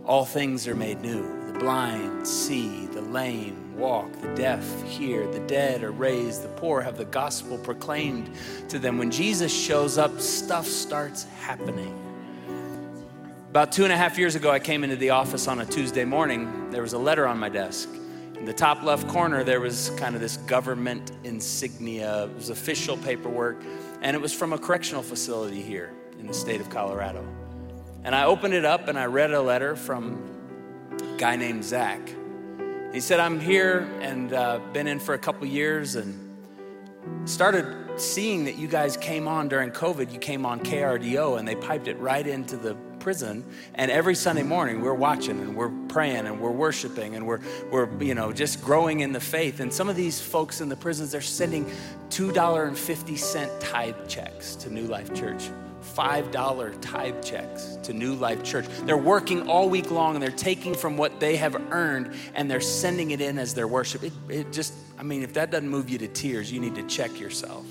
All 0.07 0.25
things 0.25 0.69
are 0.69 0.77
made 0.77 1.01
new. 1.01 1.53
The 1.53 1.59
blind 1.59 2.29
see, 2.29 2.87
the 2.87 3.03
lame 3.03 3.64
walk, 3.75 4.13
the 4.21 4.35
deaf 4.35 4.83
hear, 4.85 5.27
the 5.31 5.41
dead 5.41 5.83
are 5.83 5.93
raised, 5.93 6.43
the 6.43 6.49
poor 6.49 6.81
have 6.81 6.97
the 6.97 7.05
gospel 7.05 7.59
proclaimed 7.59 8.31
to 8.69 8.79
them. 8.79 8.99
When 8.99 9.11
Jesus 9.11 9.53
shows 9.53 9.99
up, 9.99 10.21
stuff 10.21 10.67
starts 10.67 11.25
happening. 11.41 12.01
About 13.51 13.71
two 13.71 13.85
and 13.85 13.93
a 13.93 13.97
half 13.97 14.19
years 14.19 14.35
ago, 14.35 14.51
I 14.51 14.59
came 14.59 14.83
into 14.83 14.97
the 14.97 15.11
office 15.11 15.47
on 15.47 15.61
a 15.61 15.67
Tuesday 15.67 16.05
morning. 16.05 16.71
There 16.71 16.83
was 16.83 16.93
a 16.93 16.99
letter 16.99 17.27
on 17.27 17.39
my 17.39 17.49
desk. 17.49 17.89
In 18.37 18.45
the 18.45 18.53
top 18.53 18.83
left 18.83 19.07
corner, 19.09 19.45
there 19.45 19.61
was 19.61 19.91
kind 19.97 20.15
of 20.15 20.21
this 20.21 20.39
government 20.39 21.13
insignia. 21.23 22.25
It 22.25 22.35
was 22.35 22.51
official 22.51 22.97
paperwork, 22.97 23.63
and 24.03 24.17
it 24.17 24.21
was 24.21 24.33
from 24.33 24.53
a 24.53 24.59
correctional 24.59 25.03
facility 25.03 25.63
here 25.63 25.93
in 26.19 26.27
the 26.27 26.35
state 26.35 26.61
of 26.61 26.69
Colorado. 26.69 27.25
And 28.03 28.15
I 28.15 28.25
opened 28.25 28.55
it 28.55 28.65
up 28.65 28.89
and 28.89 28.99
I 28.99 29.07
read 29.07 29.33
a 29.33 29.41
letter 29.41 29.77
from 29.77 30.19
a 30.93 31.17
guy 31.17 31.37
named 31.37 31.65
Zach. 31.65 32.01
He 32.95 33.01
said, 33.01 33.19
I'm 33.19 33.41
here 33.41 33.81
and 34.03 34.33
uh, 34.33 34.61
been 34.73 34.87
in 34.87 35.01
for 35.01 35.15
a 35.15 35.19
couple 35.19 35.45
years 35.49 35.97
and 35.97 36.15
started 37.25 37.75
seeing 38.01 38.45
that 38.45 38.57
you 38.57 38.69
guys 38.69 38.97
came 38.97 39.27
on 39.27 39.49
during 39.49 39.73
COVID. 39.73 40.13
You 40.13 40.21
came 40.21 40.47
on 40.47 40.61
KRDO 40.61 41.37
and 41.37 41.47
they 41.47 41.57
piped 41.57 41.89
it 41.89 41.99
right 41.99 42.25
into 42.25 42.57
the 42.57 42.77
prison. 43.01 43.45
And 43.75 43.91
every 43.91 44.15
Sunday 44.15 44.45
morning 44.45 44.81
we're 44.81 44.95
watching 44.95 45.41
and 45.41 45.57
we're 45.57 45.73
praying 45.89 46.27
and 46.27 46.41
we're 46.41 46.53
worshiping 46.53 47.17
and 47.17 47.27
we're, 47.27 47.41
we're 47.73 47.91
you 48.01 48.15
know, 48.15 48.33
just 48.33 48.63
growing 48.63 49.01
in 49.01 49.11
the 49.11 49.19
faith. 49.19 49.59
And 49.59 49.75
some 49.75 49.89
of 49.89 49.97
these 49.97 50.21
folks 50.21 50.61
in 50.61 50.69
the 50.69 50.77
prisons, 50.77 51.11
they're 51.11 51.21
sending 51.21 51.65
$2.50 52.11 53.59
tithe 53.59 54.07
checks 54.07 54.55
to 54.55 54.71
New 54.71 54.87
Life 54.87 55.13
Church. 55.13 55.51
$5 55.85 56.79
tithe 56.81 57.23
checks 57.23 57.79
to 57.83 57.93
New 57.93 58.15
Life 58.15 58.43
Church. 58.43 58.67
They're 58.85 58.97
working 58.97 59.49
all 59.49 59.69
week 59.69 59.91
long 59.91 60.15
and 60.15 60.23
they're 60.23 60.31
taking 60.31 60.75
from 60.75 60.97
what 60.97 61.21
they 61.21 61.37
have 61.37 61.55
earned 61.71 62.15
and 62.35 62.51
they're 62.51 62.61
sending 62.61 63.11
it 63.11 63.21
in 63.21 63.39
as 63.39 63.55
their 63.55 63.69
worship. 63.69 64.03
It, 64.03 64.13
it 64.29 64.53
just, 64.53 64.75
I 64.99 65.03
mean, 65.03 65.23
if 65.23 65.35
that 65.35 65.51
doesn't 65.51 65.69
move 65.69 65.91
you 65.91 65.99
to 65.99 66.09
tears, 66.09 66.51
you 66.51 66.61
need 66.61 66.75
to 66.77 66.83
check 66.85 67.21
yourself. 67.21 67.67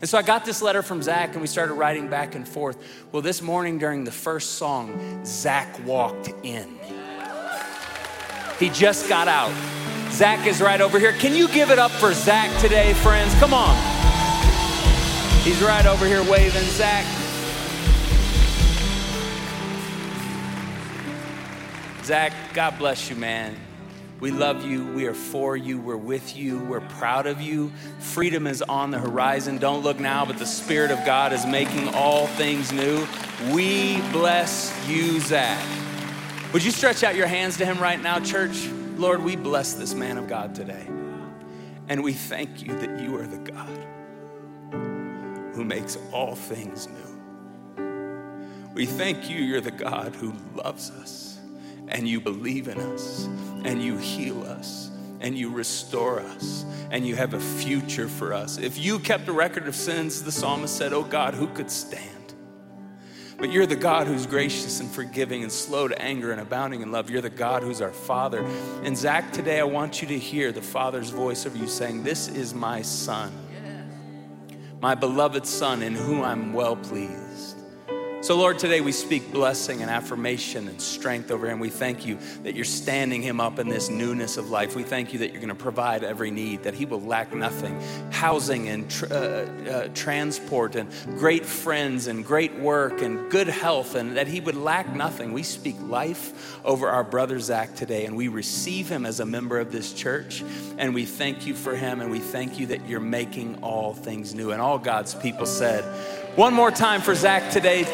And 0.00 0.08
so 0.08 0.18
I 0.18 0.22
got 0.22 0.44
this 0.44 0.60
letter 0.60 0.82
from 0.82 1.00
Zach 1.00 1.32
and 1.32 1.40
we 1.40 1.46
started 1.46 1.74
writing 1.74 2.08
back 2.08 2.34
and 2.34 2.46
forth. 2.46 2.76
Well, 3.12 3.22
this 3.22 3.40
morning 3.40 3.78
during 3.78 4.04
the 4.04 4.12
first 4.12 4.52
song, 4.52 5.24
Zach 5.24 5.84
walked 5.86 6.28
in. 6.42 6.78
He 8.58 8.68
just 8.68 9.08
got 9.08 9.28
out. 9.28 9.52
Zach 10.10 10.46
is 10.46 10.60
right 10.60 10.80
over 10.80 10.98
here. 10.98 11.12
Can 11.12 11.34
you 11.34 11.48
give 11.48 11.70
it 11.70 11.78
up 11.78 11.90
for 11.90 12.12
Zach 12.12 12.50
today, 12.60 12.92
friends? 12.94 13.34
Come 13.36 13.54
on. 13.54 13.74
He's 15.42 15.60
right 15.62 15.86
over 15.86 16.06
here 16.06 16.22
waving. 16.30 16.62
Zach, 16.64 17.04
Zach, 22.04 22.32
God 22.52 22.78
bless 22.78 23.08
you, 23.08 23.16
man. 23.16 23.56
We 24.18 24.32
love 24.32 24.64
you. 24.64 24.86
We 24.92 25.06
are 25.06 25.14
for 25.14 25.56
you. 25.56 25.80
We're 25.80 25.96
with 25.96 26.36
you. 26.36 26.58
We're 26.64 26.80
proud 26.80 27.26
of 27.26 27.40
you. 27.40 27.72
Freedom 28.00 28.48
is 28.48 28.60
on 28.60 28.90
the 28.90 28.98
horizon. 28.98 29.58
Don't 29.58 29.84
look 29.84 30.00
now, 30.00 30.24
but 30.24 30.38
the 30.38 30.46
Spirit 30.46 30.90
of 30.90 31.04
God 31.04 31.32
is 31.32 31.46
making 31.46 31.88
all 31.90 32.26
things 32.26 32.72
new. 32.72 33.06
We 33.52 34.00
bless 34.10 34.72
you, 34.88 35.20
Zach. 35.20 35.64
Would 36.52 36.64
you 36.64 36.72
stretch 36.72 37.04
out 37.04 37.14
your 37.14 37.28
hands 37.28 37.56
to 37.58 37.64
him 37.64 37.78
right 37.78 38.00
now, 38.00 38.18
church? 38.18 38.68
Lord, 38.96 39.22
we 39.22 39.36
bless 39.36 39.74
this 39.74 39.94
man 39.94 40.18
of 40.18 40.28
God 40.28 40.56
today. 40.56 40.86
And 41.88 42.02
we 42.02 42.12
thank 42.12 42.62
you 42.62 42.78
that 42.78 43.00
you 43.00 43.16
are 43.16 43.26
the 43.26 43.38
God 43.38 43.86
who 45.54 45.64
makes 45.64 45.96
all 46.12 46.34
things 46.34 46.88
new. 46.88 48.70
We 48.74 48.86
thank 48.86 49.30
you, 49.30 49.36
you're 49.36 49.60
the 49.60 49.70
God 49.70 50.14
who 50.16 50.34
loves 50.54 50.90
us 50.90 51.31
and 51.92 52.08
you 52.08 52.20
believe 52.20 52.68
in 52.68 52.78
us 52.78 53.26
and 53.64 53.82
you 53.82 53.96
heal 53.98 54.42
us 54.44 54.90
and 55.20 55.38
you 55.38 55.50
restore 55.50 56.20
us 56.20 56.64
and 56.90 57.06
you 57.06 57.14
have 57.14 57.34
a 57.34 57.40
future 57.40 58.08
for 58.08 58.34
us. 58.34 58.58
If 58.58 58.78
you 58.78 58.98
kept 58.98 59.28
a 59.28 59.32
record 59.32 59.68
of 59.68 59.76
sins, 59.76 60.22
the 60.22 60.32
psalmist 60.32 60.76
said, 60.76 60.92
Oh 60.92 61.04
God, 61.04 61.34
who 61.34 61.46
could 61.48 61.70
stand? 61.70 62.08
But 63.38 63.50
you're 63.50 63.66
the 63.66 63.76
God 63.76 64.06
who's 64.06 64.26
gracious 64.26 64.80
and 64.80 64.90
forgiving 64.90 65.42
and 65.42 65.50
slow 65.50 65.88
to 65.88 66.00
anger 66.00 66.32
and 66.32 66.40
abounding 66.40 66.80
in 66.80 66.92
love. 66.92 67.10
You're 67.10 67.22
the 67.22 67.30
God 67.30 67.62
who's 67.62 67.80
our 67.80 67.92
Father. 67.92 68.44
And 68.84 68.96
Zach, 68.96 69.32
today 69.32 69.58
I 69.58 69.64
want 69.64 70.00
you 70.00 70.08
to 70.08 70.18
hear 70.18 70.52
the 70.52 70.62
Father's 70.62 71.10
voice 71.10 71.44
of 71.44 71.56
you 71.56 71.66
saying, 71.66 72.04
This 72.04 72.28
is 72.28 72.54
my 72.54 72.82
Son, 72.82 73.32
my 74.80 74.94
beloved 74.94 75.44
Son, 75.46 75.82
in 75.82 75.94
whom 75.94 76.22
I'm 76.22 76.52
well 76.52 76.76
pleased. 76.76 77.21
So, 78.22 78.36
Lord, 78.36 78.60
today 78.60 78.80
we 78.80 78.92
speak 78.92 79.32
blessing 79.32 79.82
and 79.82 79.90
affirmation 79.90 80.68
and 80.68 80.80
strength 80.80 81.32
over 81.32 81.48
him. 81.48 81.58
We 81.58 81.70
thank 81.70 82.06
you 82.06 82.18
that 82.44 82.54
you're 82.54 82.64
standing 82.64 83.20
him 83.20 83.40
up 83.40 83.58
in 83.58 83.68
this 83.68 83.90
newness 83.90 84.36
of 84.36 84.48
life. 84.48 84.76
We 84.76 84.84
thank 84.84 85.12
you 85.12 85.18
that 85.18 85.32
you're 85.32 85.40
going 85.40 85.48
to 85.48 85.56
provide 85.56 86.04
every 86.04 86.30
need, 86.30 86.62
that 86.62 86.74
he 86.74 86.84
will 86.84 87.00
lack 87.00 87.34
nothing 87.34 87.80
housing 88.12 88.68
and 88.68 88.88
tr- 88.88 89.06
uh, 89.06 89.16
uh, 89.16 89.88
transport 89.88 90.76
and 90.76 90.88
great 91.18 91.44
friends 91.44 92.06
and 92.06 92.24
great 92.24 92.54
work 92.54 93.02
and 93.02 93.28
good 93.28 93.48
health, 93.48 93.96
and 93.96 94.16
that 94.16 94.28
he 94.28 94.38
would 94.38 94.54
lack 94.54 94.94
nothing. 94.94 95.32
We 95.32 95.42
speak 95.42 95.74
life 95.80 96.60
over 96.64 96.88
our 96.88 97.02
brother 97.02 97.40
Zach 97.40 97.74
today, 97.74 98.06
and 98.06 98.16
we 98.16 98.28
receive 98.28 98.88
him 98.88 99.04
as 99.04 99.18
a 99.18 99.26
member 99.26 99.58
of 99.58 99.72
this 99.72 99.92
church, 99.92 100.44
and 100.78 100.94
we 100.94 101.06
thank 101.06 101.44
you 101.44 101.54
for 101.56 101.74
him, 101.74 102.00
and 102.00 102.08
we 102.08 102.20
thank 102.20 102.60
you 102.60 102.68
that 102.68 102.86
you're 102.86 103.00
making 103.00 103.58
all 103.64 103.94
things 103.94 104.32
new. 104.32 104.52
And 104.52 104.62
all 104.62 104.78
God's 104.78 105.12
people 105.12 105.44
said, 105.44 105.82
one 106.36 106.54
more 106.54 106.70
time 106.70 107.00
for 107.02 107.14
Zach 107.14 107.52
today. 107.52 107.84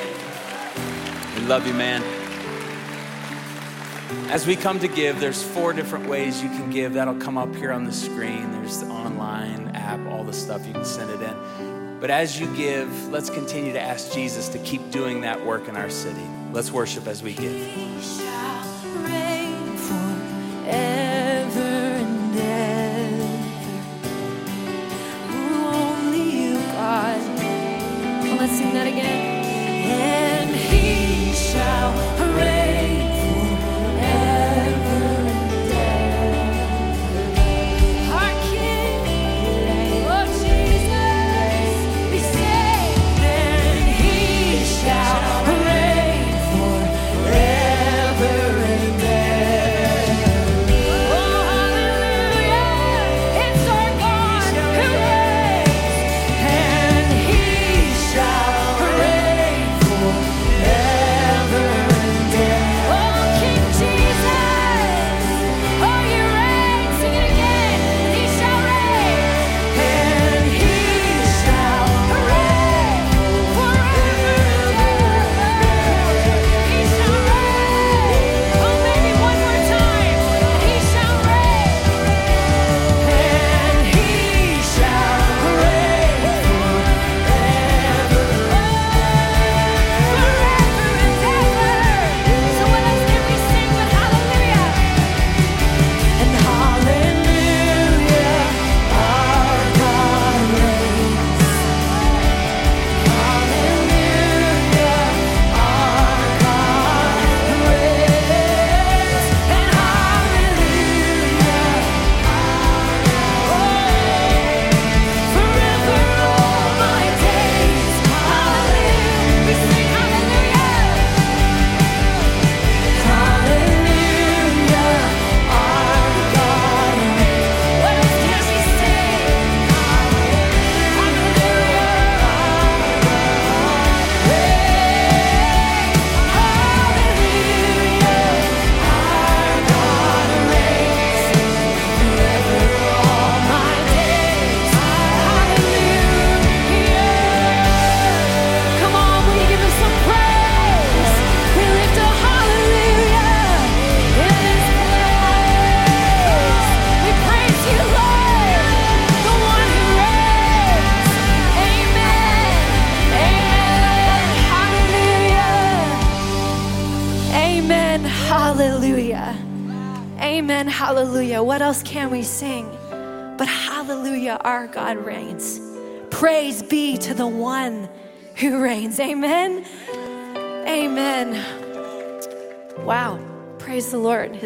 We 1.36 1.42
love 1.46 1.66
you, 1.66 1.74
man. 1.74 2.02
As 4.30 4.46
we 4.46 4.56
come 4.56 4.78
to 4.80 4.88
give, 4.88 5.18
there's 5.20 5.42
four 5.42 5.72
different 5.72 6.08
ways 6.08 6.42
you 6.42 6.48
can 6.50 6.70
give. 6.70 6.94
That'll 6.94 7.16
come 7.16 7.36
up 7.36 7.54
here 7.56 7.72
on 7.72 7.84
the 7.84 7.92
screen. 7.92 8.52
There's 8.52 8.80
the 8.80 8.86
online 8.86 9.68
app, 9.74 10.06
all 10.12 10.22
the 10.22 10.32
stuff 10.32 10.66
you 10.66 10.72
can 10.72 10.84
send 10.84 11.10
it 11.10 11.20
in. 11.20 11.98
But 12.00 12.10
as 12.10 12.38
you 12.38 12.54
give, 12.54 13.08
let's 13.08 13.28
continue 13.28 13.72
to 13.72 13.80
ask 13.80 14.12
Jesus 14.12 14.48
to 14.50 14.58
keep 14.60 14.90
doing 14.90 15.22
that 15.22 15.44
work 15.44 15.66
in 15.66 15.76
our 15.76 15.90
city. 15.90 16.22
Let's 16.52 16.70
worship 16.70 17.08
as 17.08 17.22
we 17.22 17.32
give. 17.32 17.88
Let's 28.38 28.52
sing 28.52 28.72
that 28.72 28.86
again. 28.86 29.44
And 29.90 30.54
he 30.54 31.32
shall 31.32 31.92
reign 32.36 32.67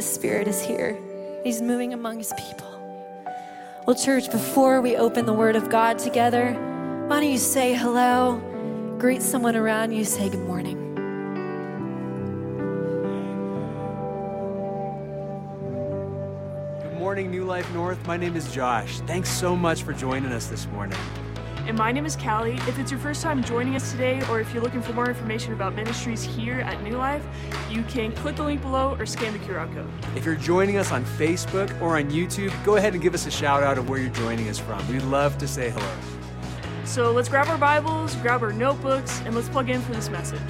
the 0.03 0.09
spirit 0.09 0.49
is 0.49 0.61
here. 0.61 0.99
He's 1.45 1.63
moving 1.63 1.93
among 1.93 2.19
his 2.19 2.33
people. 2.37 2.67
Well, 3.87 3.95
church, 3.95 4.33
before 4.33 4.81
we 4.81 4.97
open 4.97 5.27
the 5.27 5.33
word 5.33 5.55
of 5.55 5.71
God 5.71 5.97
together, 5.97 6.55
why 7.07 7.21
don't 7.21 7.31
you 7.31 7.39
say 7.39 7.73
hello? 7.75 8.41
Greet 8.99 9.23
someone 9.23 9.55
around 9.55 9.93
you, 9.93 10.05
say 10.05 10.29
good 10.29 10.41
morning. 10.41 10.77
Good 16.83 16.99
morning, 16.99 17.31
New 17.31 17.45
Life 17.45 17.73
North. 17.73 18.05
My 18.05 18.17
name 18.17 18.35
is 18.35 18.53
Josh. 18.53 18.99
Thanks 19.01 19.31
so 19.31 19.55
much 19.55 19.85
for 19.85 19.93
joining 19.93 20.33
us 20.33 20.49
this 20.49 20.67
morning. 20.69 20.99
And 21.67 21.79
my 21.79 21.93
name 21.93 22.05
is 22.07 22.17
Callie. 22.17 22.57
If 22.69 22.79
it's 22.79 22.91
your 22.91 22.99
first 22.99 23.23
time 23.23 23.43
joining 23.43 23.77
us 23.77 23.91
today, 23.93 24.23
or 24.29 24.41
if 24.41 24.53
you're 24.53 24.63
looking 24.63 24.83
for 24.83 24.93
more 24.93 25.09
information 25.09 25.53
about 25.53 25.75
ministries 25.75 26.23
here 26.23 26.61
at 26.61 26.83
New 26.83 26.97
Life, 26.97 27.25
you 27.71 27.83
can 27.85 28.13
click 28.13 28.37
the 28.37 28.43
link 28.43 28.63
below 28.63 28.97
or 28.99 29.07
scan 29.07 29.33
the 29.33 29.39
QR 29.41 29.73
code. 29.73 29.91
If 30.17 30.25
you're 30.25 30.35
joining 30.35 30.79
us 30.79 30.91
on 30.91 31.05
Facebook 31.05 31.81
or 31.81 31.99
on 31.99 32.11
YouTube, 32.11 32.53
go 32.65 32.77
ahead 32.77 32.95
and 32.95 33.03
give 33.03 33.15
us 33.15 33.27
a 33.27 33.31
shout 33.31 33.63
out 33.63 33.79
of 33.79 33.89
where 33.89 34.01
you're 34.01 34.11
joining 34.11 34.49
us 34.49 34.59
from. 34.59 34.87
We'd 34.89 35.03
love 35.03 35.39
to 35.39 35.49
say 35.49 35.71
hello. 35.71 35.95
So 36.85 37.13
let's 37.13 37.29
grab 37.29 37.49
our 37.49 37.59
Bibles, 37.59 38.15
grab 38.17 38.43
our 38.43 38.53
notebooks, 38.53 39.21
and 39.25 39.35
let's 39.35 39.49
plug 39.49 39.71
in 39.71 39.81
for 39.83 39.93
this 39.93 40.11
message. 40.11 40.41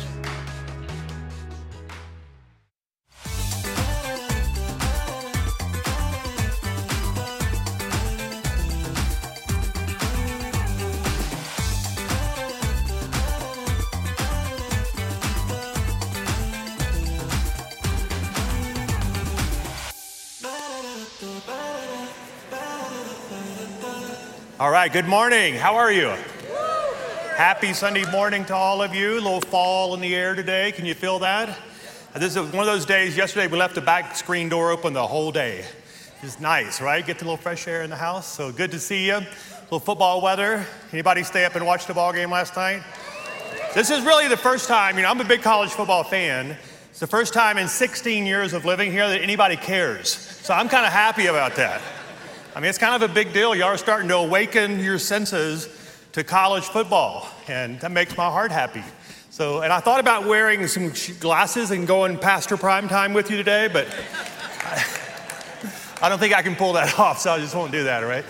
Right, 24.82 24.92
good 24.92 25.06
morning. 25.06 25.54
How 25.54 25.76
are 25.76 25.92
you? 25.92 26.12
Happy 27.36 27.72
Sunday 27.72 28.04
morning 28.10 28.44
to 28.46 28.54
all 28.56 28.82
of 28.82 28.92
you. 28.92 29.12
A 29.12 29.20
little 29.20 29.40
fall 29.40 29.94
in 29.94 30.00
the 30.00 30.12
air 30.12 30.34
today. 30.34 30.72
Can 30.72 30.86
you 30.86 30.94
feel 30.94 31.20
that? 31.20 31.56
This 32.16 32.34
is 32.34 32.50
one 32.50 32.58
of 32.58 32.66
those 32.66 32.84
days. 32.84 33.16
Yesterday 33.16 33.46
we 33.46 33.56
left 33.56 33.76
the 33.76 33.80
back 33.80 34.16
screen 34.16 34.48
door 34.48 34.72
open 34.72 34.92
the 34.92 35.06
whole 35.06 35.30
day. 35.30 35.64
It's 36.20 36.40
nice, 36.40 36.80
right? 36.80 37.06
Get 37.06 37.22
a 37.22 37.24
little 37.24 37.36
fresh 37.36 37.68
air 37.68 37.82
in 37.82 37.90
the 37.90 37.96
house. 37.96 38.26
So 38.26 38.50
good 38.50 38.72
to 38.72 38.80
see 38.80 39.06
you. 39.06 39.18
A 39.18 39.26
little 39.66 39.78
football 39.78 40.20
weather. 40.20 40.66
Anybody 40.90 41.22
stay 41.22 41.44
up 41.44 41.54
and 41.54 41.64
watch 41.64 41.86
the 41.86 41.94
ball 41.94 42.12
game 42.12 42.32
last 42.32 42.56
night? 42.56 42.82
This 43.76 43.88
is 43.88 44.02
really 44.04 44.26
the 44.26 44.36
first 44.36 44.66
time, 44.66 44.96
you 44.96 45.02
know, 45.02 45.10
I'm 45.10 45.20
a 45.20 45.24
big 45.24 45.42
college 45.42 45.70
football 45.70 46.02
fan. 46.02 46.56
It's 46.90 46.98
the 46.98 47.06
first 47.06 47.32
time 47.32 47.56
in 47.56 47.68
16 47.68 48.26
years 48.26 48.52
of 48.52 48.64
living 48.64 48.90
here 48.90 49.08
that 49.08 49.20
anybody 49.22 49.54
cares. 49.54 50.08
So 50.08 50.52
I'm 50.52 50.68
kind 50.68 50.84
of 50.84 50.92
happy 50.92 51.26
about 51.26 51.54
that. 51.54 51.80
I 52.54 52.60
mean, 52.60 52.68
it's 52.68 52.76
kind 52.76 53.02
of 53.02 53.10
a 53.10 53.12
big 53.12 53.32
deal. 53.32 53.54
Y'all 53.54 53.68
are 53.68 53.78
starting 53.78 54.08
to 54.08 54.16
awaken 54.16 54.78
your 54.78 54.98
senses 54.98 55.70
to 56.12 56.22
college 56.22 56.64
football, 56.64 57.26
and 57.48 57.80
that 57.80 57.90
makes 57.90 58.14
my 58.14 58.26
heart 58.28 58.52
happy. 58.52 58.84
So, 59.30 59.62
and 59.62 59.72
I 59.72 59.80
thought 59.80 60.00
about 60.00 60.26
wearing 60.26 60.66
some 60.66 60.92
glasses 61.18 61.70
and 61.70 61.86
going 61.86 62.18
pastor 62.18 62.58
prime 62.58 62.88
time 62.88 63.14
with 63.14 63.30
you 63.30 63.38
today, 63.38 63.70
but 63.72 63.86
I, 64.60 64.84
I 66.02 66.08
don't 66.10 66.18
think 66.18 66.34
I 66.34 66.42
can 66.42 66.54
pull 66.54 66.74
that 66.74 66.98
off, 66.98 67.20
so 67.20 67.32
I 67.32 67.38
just 67.38 67.54
won't 67.54 67.72
do 67.72 67.84
that, 67.84 68.02
all 68.02 68.10
right? 68.10 68.24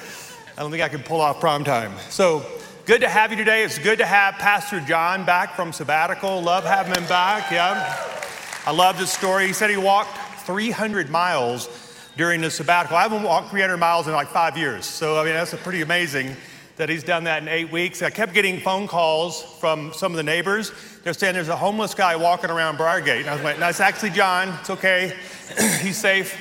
I 0.57 0.61
don't 0.63 0.71
think 0.71 0.85
I 0.85 0.89
can 0.89 1.03
pull 1.03 1.21
off 1.21 1.41
prime 1.41 1.65
time. 1.65 1.93
So, 2.09 2.47
good 2.87 3.01
to 3.01 3.09
have 3.09 3.33
you 3.33 3.37
today. 3.37 3.65
It's 3.65 3.79
good 3.79 3.99
to 3.99 4.07
have 4.07 4.35
Pastor 4.35 4.79
John 4.79 5.27
back 5.27 5.57
from 5.57 5.73
sabbatical. 5.73 6.41
Love 6.41 6.63
having 6.63 6.95
him 6.95 7.09
back, 7.09 7.51
yeah. 7.51 7.99
I 8.67 8.71
love 8.71 8.97
his 9.01 9.11
story. 9.11 9.49
He 9.49 9.53
said 9.53 9.69
he 9.69 9.77
walked 9.77 10.17
300 10.47 11.11
miles 11.11 11.69
during 12.17 12.41
the 12.41 12.51
sabbatical. 12.51 12.97
I 12.97 13.03
haven't 13.03 13.23
walked 13.23 13.51
300 13.51 13.77
miles 13.77 14.07
in 14.07 14.13
like 14.13 14.29
five 14.29 14.57
years. 14.57 14.85
So, 14.85 15.19
I 15.19 15.25
mean, 15.25 15.35
that's 15.35 15.55
pretty 15.55 15.83
amazing 15.83 16.37
that 16.77 16.89
he's 16.89 17.05
done 17.05 17.25
that 17.25 17.43
in 17.43 17.49
eight 17.49 17.71
weeks. 17.71 18.03
I 18.03 18.11
kept 18.11 18.35
getting 18.35 18.61
phone 18.61 18.89
calls 18.89 19.43
from 19.61 19.93
some 19.93 20.13
of 20.13 20.17
the 20.17 20.23
neighbors. 20.23 20.73
They're 21.05 21.13
saying 21.13 21.35
there's 21.35 21.49
a 21.49 21.57
homeless 21.57 21.95
guy 21.95 22.17
walking 22.17 22.51
around 22.51 22.79
Briargate. 22.79 23.21
And 23.21 23.29
I 23.29 23.35
was 23.35 23.45
like, 23.45 23.59
no, 23.59 23.69
it's 23.69 23.81
actually 23.81 24.11
John. 24.11 24.49
It's 24.61 24.71
okay. 24.71 25.17
he's 25.81 25.99
safe. 25.99 26.37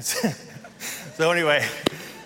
so, 0.00 1.30
anyway, 1.30 1.66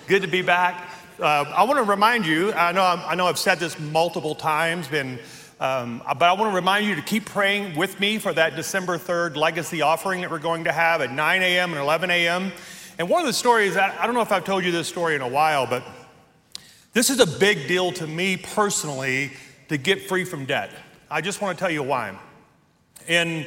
good 0.07 0.23
to 0.23 0.29
be 0.29 0.43
back. 0.43 0.89
Uh, 1.19 1.45
I 1.55 1.65
want 1.65 1.79
to 1.79 1.85
remind 1.85 2.27
you, 2.27 2.53
I 2.55 2.73
know, 2.73 2.83
i 2.83 3.15
know 3.15 3.27
I've 3.27 3.39
said 3.39 3.59
this 3.59 3.79
multiple 3.79 4.35
times, 4.35 4.89
been 4.89 5.19
um, 5.61 6.03
but 6.07 6.23
I 6.23 6.33
want 6.33 6.51
to 6.51 6.57
remind 6.57 6.87
you 6.87 6.94
to 6.94 7.03
keep 7.03 7.27
praying 7.27 7.77
with 7.77 8.01
me 8.01 8.18
for 8.18 8.33
that 8.33 8.57
December 8.57 8.96
3rd 8.96 9.37
legacy 9.37 9.83
offering 9.83 10.23
that 10.23 10.31
we're 10.31 10.38
going 10.38 10.64
to 10.64 10.73
have 10.73 11.03
at 11.03 11.12
9 11.12 11.42
a.m. 11.42 11.73
and 11.73 11.81
11 11.81 12.11
a.m. 12.11 12.51
And 12.99 13.11
one 13.11 13.20
of 13.20 13.27
the 13.27 13.35
stories, 13.35 13.77
I 13.77 14.07
don't 14.07 14.14
know 14.14 14.23
if 14.23 14.33
I've 14.33 14.44
told 14.44 14.64
you 14.64 14.73
this 14.73 14.88
story 14.88 15.14
in 15.14 15.20
a 15.20 15.29
while, 15.29 15.66
but 15.66 15.85
this 16.94 17.11
is 17.11 17.20
a 17.20 17.27
big 17.27 17.68
deal 17.68 17.92
to 17.92 18.07
me 18.07 18.38
personally 18.38 19.33
to 19.68 19.77
get 19.77 20.09
free 20.09 20.25
from 20.25 20.46
debt. 20.46 20.70
I 21.11 21.20
just 21.20 21.42
want 21.42 21.59
to 21.59 21.62
tell 21.62 21.70
you 21.70 21.83
why. 21.83 22.18
In 23.07 23.46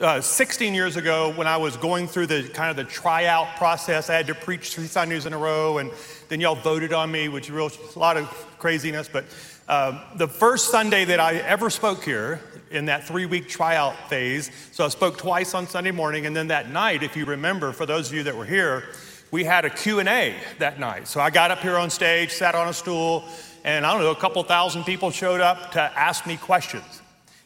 uh, 0.00 0.22
16 0.22 0.72
years 0.72 0.96
ago, 0.96 1.32
when 1.36 1.46
I 1.46 1.58
was 1.58 1.76
going 1.76 2.08
through 2.08 2.28
the 2.28 2.48
kind 2.48 2.70
of 2.70 2.76
the 2.76 2.90
tryout 2.90 3.56
process, 3.56 4.08
I 4.08 4.14
had 4.14 4.26
to 4.28 4.34
preach 4.34 4.74
three 4.74 4.86
Sundays 4.86 5.26
in 5.26 5.34
a 5.34 5.38
row, 5.38 5.78
and 5.78 5.90
then 6.30 6.40
y'all 6.40 6.54
voted 6.54 6.94
on 6.94 7.12
me, 7.12 7.28
which 7.28 7.50
was 7.50 7.78
a 7.94 7.98
lot 7.98 8.16
of 8.16 8.26
craziness. 8.58 9.08
But 9.08 9.26
uh, 9.68 10.16
the 10.16 10.28
first 10.28 10.70
Sunday 10.70 11.04
that 11.04 11.20
I 11.20 11.36
ever 11.36 11.70
spoke 11.70 12.02
here 12.02 12.40
in 12.70 12.86
that 12.86 13.04
three 13.04 13.26
week 13.26 13.48
tryout 13.48 14.08
phase, 14.08 14.50
so 14.72 14.84
I 14.84 14.88
spoke 14.88 15.18
twice 15.18 15.54
on 15.54 15.66
Sunday 15.66 15.92
morning, 15.92 16.26
and 16.26 16.34
then 16.34 16.48
that 16.48 16.70
night, 16.70 17.02
if 17.02 17.16
you 17.16 17.24
remember, 17.24 17.72
for 17.72 17.86
those 17.86 18.08
of 18.08 18.14
you 18.14 18.22
that 18.24 18.36
were 18.36 18.44
here, 18.44 18.84
we 19.30 19.44
had 19.44 19.64
a 19.64 19.70
Q&A 19.70 20.34
that 20.58 20.78
night. 20.78 21.08
So 21.08 21.20
I 21.20 21.30
got 21.30 21.50
up 21.50 21.60
here 21.60 21.78
on 21.78 21.90
stage, 21.90 22.32
sat 22.32 22.54
on 22.54 22.68
a 22.68 22.72
stool, 22.72 23.24
and 23.64 23.86
I 23.86 23.92
don't 23.92 24.02
know, 24.02 24.10
a 24.10 24.16
couple 24.16 24.42
thousand 24.42 24.84
people 24.84 25.10
showed 25.10 25.40
up 25.40 25.72
to 25.72 25.80
ask 25.80 26.26
me 26.26 26.36
questions. 26.36 27.02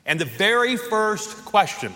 And 0.06 0.20
the 0.20 0.24
very 0.24 0.76
first 0.76 1.44
question 1.44 1.92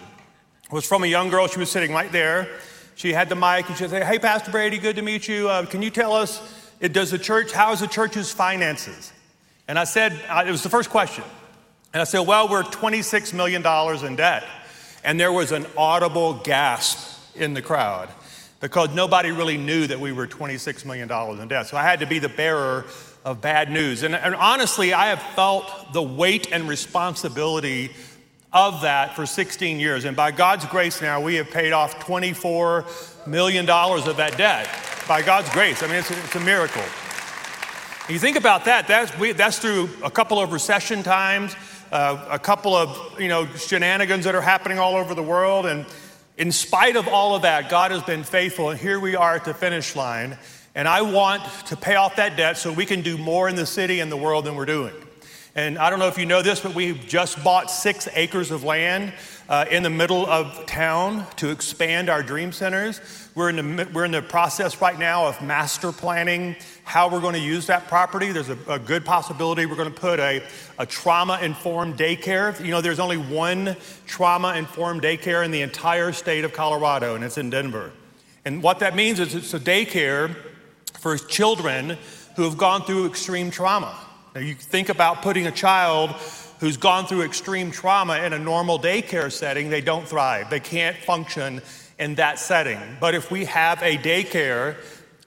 was 0.70 0.87
from 0.87 1.02
a 1.02 1.06
young 1.06 1.30
girl. 1.30 1.46
She 1.46 1.59
was 1.59 1.70
sitting 1.70 1.92
right 1.92 2.12
there. 2.12 2.48
She 2.94 3.12
had 3.12 3.28
the 3.28 3.37
mic 3.37 3.68
and 3.68 3.76
she 3.78 3.88
said, 3.88 4.04
Hey, 4.04 4.18
Pastor 4.18 4.50
Brady, 4.50 4.78
good 4.78 4.96
to 4.96 5.02
meet 5.02 5.26
you. 5.26 5.48
Uh, 5.48 5.64
can 5.64 5.80
you 5.80 5.90
tell 5.90 6.12
us, 6.12 6.42
does 6.80 7.11
the 7.11 7.18
church, 7.18 7.52
how 7.52 7.72
is 7.72 7.80
the 7.80 7.87
church's 7.87 8.30
finances? 8.33 9.12
And 9.70 9.78
I 9.78 9.85
said, 9.85 10.14
it 10.14 10.50
was 10.50 10.64
the 10.64 10.68
first 10.68 10.90
question. 10.90 11.22
And 11.92 12.00
I 12.00 12.04
said, 12.04 12.26
well, 12.26 12.48
we're 12.48 12.64
$26 12.64 13.33
million 13.33 13.64
in 14.04 14.16
debt. 14.16 14.44
And 15.04 15.20
there 15.20 15.30
was 15.30 15.52
an 15.52 15.64
audible 15.76 16.35
gasp 16.35 17.16
in 17.37 17.54
the 17.54 17.62
crowd 17.62 18.09
because 18.59 18.92
nobody 18.96 19.30
really 19.30 19.56
knew 19.56 19.87
that 19.87 20.00
we 20.00 20.11
were 20.11 20.26
$26 20.26 20.85
million 20.85 21.09
in 21.40 21.46
debt. 21.46 21.68
So 21.68 21.76
I 21.76 21.85
had 21.85 22.00
to 22.00 22.06
be 22.06 22.18
the 22.18 22.28
bearer 22.28 22.85
of 23.24 23.40
bad 23.40 23.70
news. 23.70 24.02
And, 24.02 24.16
and 24.16 24.35
honestly, 24.35 24.92
I 24.92 25.11
have 25.11 25.22
felt 25.37 25.92
the 25.92 26.02
weight 26.02 26.50
and 26.50 26.68
responsibility 26.68 27.92
of 28.52 28.83
that 28.83 29.14
for 29.14 29.24
16 29.24 29.78
years. 29.78 30.04
And 30.04 30.16
by 30.16 30.33
God's 30.33 30.64
grace 30.64 31.00
now, 31.00 31.20
we 31.20 31.37
have 31.37 31.48
paid 31.48 31.72
off 31.72 32.00
$24 32.00 33.28
million 33.28 33.70
of 33.70 34.16
that 34.16 34.37
debt. 34.37 34.68
By 35.06 35.22
God's 35.22 35.48
grace. 35.50 35.85
I 35.85 35.87
mean, 35.87 35.96
it's 35.96 36.11
it's 36.11 36.35
a 36.35 36.40
miracle. 36.40 36.83
You 38.11 38.18
think 38.18 38.37
about 38.37 38.64
that, 38.64 38.88
that's, 38.88 39.16
we, 39.20 39.31
that's 39.31 39.61
through 39.61 39.88
a 40.03 40.11
couple 40.11 40.40
of 40.40 40.53
recession 40.53 41.05
times, 41.05 41.55
uh, 41.92 42.27
a 42.29 42.40
couple 42.40 42.75
of 42.75 43.20
you 43.20 43.29
know, 43.29 43.46
shenanigans 43.46 44.25
that 44.25 44.35
are 44.35 44.40
happening 44.40 44.81
all 44.81 44.96
over 44.96 45.14
the 45.14 45.23
world. 45.23 45.64
And 45.64 45.87
in 46.37 46.51
spite 46.51 46.96
of 46.96 47.07
all 47.07 47.37
of 47.37 47.42
that, 47.42 47.70
God 47.70 47.92
has 47.92 48.03
been 48.03 48.25
faithful. 48.25 48.70
And 48.70 48.81
here 48.81 48.99
we 48.99 49.14
are 49.14 49.37
at 49.37 49.44
the 49.44 49.55
finish 49.55 49.94
line. 49.94 50.37
And 50.75 50.88
I 50.88 51.03
want 51.03 51.44
to 51.66 51.77
pay 51.77 51.94
off 51.94 52.16
that 52.16 52.37
debt 52.37 52.57
so 52.57 52.73
we 52.73 52.85
can 52.85 53.03
do 53.03 53.16
more 53.16 53.49
in 53.49 53.55
the 53.55 53.64
city 53.64 54.01
and 54.01 54.11
the 54.11 54.16
world 54.16 54.44
than 54.44 54.57
we're 54.57 54.66
doing. 54.66 54.94
And 55.55 55.79
I 55.79 55.88
don't 55.88 56.01
know 56.01 56.09
if 56.09 56.18
you 56.18 56.27
know 56.27 56.42
this, 56.42 56.59
but 56.59 56.75
we've 56.75 57.07
just 57.07 57.42
bought 57.44 57.70
six 57.70 58.09
acres 58.14 58.51
of 58.51 58.64
land 58.64 59.12
uh, 59.49 59.66
in 59.70 59.85
the 59.85 59.90
middle 59.90 60.27
of 60.27 60.66
town 60.66 61.27
to 61.37 61.51
expand 61.51 62.09
our 62.09 62.25
dream 62.25 62.51
centers. 62.51 63.01
We're 63.35 63.51
in, 63.51 63.77
the, 63.77 63.88
we're 63.92 64.05
in 64.05 64.12
the 64.12 64.23
process 64.23 64.81
right 64.81 64.99
now 64.99 65.27
of 65.27 65.40
master 65.42 65.92
planning 65.92 66.57
how 66.90 67.09
we're 67.09 67.20
going 67.20 67.35
to 67.35 67.38
use 67.38 67.68
that 67.68 67.87
property. 67.87 68.33
There's 68.33 68.48
a, 68.48 68.59
a 68.68 68.81
good 68.81 69.05
possibility 69.05 69.64
we're 69.64 69.76
going 69.76 69.92
to 69.92 70.00
put 70.00 70.18
a, 70.18 70.42
a 70.76 70.85
trauma 70.85 71.38
informed 71.40 71.96
daycare. 71.96 72.59
You 72.59 72.72
know, 72.72 72.81
there's 72.81 72.98
only 72.98 73.16
one 73.16 73.76
trauma 74.07 74.55
informed 74.57 75.03
daycare 75.03 75.44
in 75.44 75.53
the 75.53 75.62
entire 75.62 76.11
state 76.11 76.44
of 76.44 76.53
Colorado, 76.53 77.14
and 77.14 77.22
it's 77.22 77.38
in 77.38 77.48
Denver. 77.48 77.92
And 78.44 78.61
what 78.61 78.81
that 78.81 78.96
means 78.96 79.20
is 79.20 79.37
it's 79.37 79.55
a 79.55 79.61
daycare 79.61 80.35
for 80.98 81.16
children 81.16 81.96
who 82.35 82.42
have 82.42 82.59
gone 82.59 82.83
through 82.83 83.07
extreme 83.07 83.53
trauma. 83.53 83.96
Now, 84.35 84.40
you 84.40 84.57
think 84.57 84.88
about 84.88 85.22
putting 85.22 85.46
a 85.46 85.53
child 85.53 86.11
who's 86.59 86.76
gone 86.76 87.07
through 87.07 87.22
extreme 87.22 87.70
trauma 87.70 88.18
in 88.18 88.33
a 88.33 88.38
normal 88.38 88.81
daycare 88.81 89.31
setting, 89.31 89.70
they 89.70 89.81
don't 89.81 90.09
thrive. 90.09 90.50
They 90.50 90.59
can't 90.59 90.96
function 90.96 91.62
in 92.00 92.16
that 92.16 92.40
setting. 92.40 92.81
But 92.98 93.14
if 93.14 93.31
we 93.31 93.44
have 93.44 93.81
a 93.81 93.96
daycare 93.96 94.74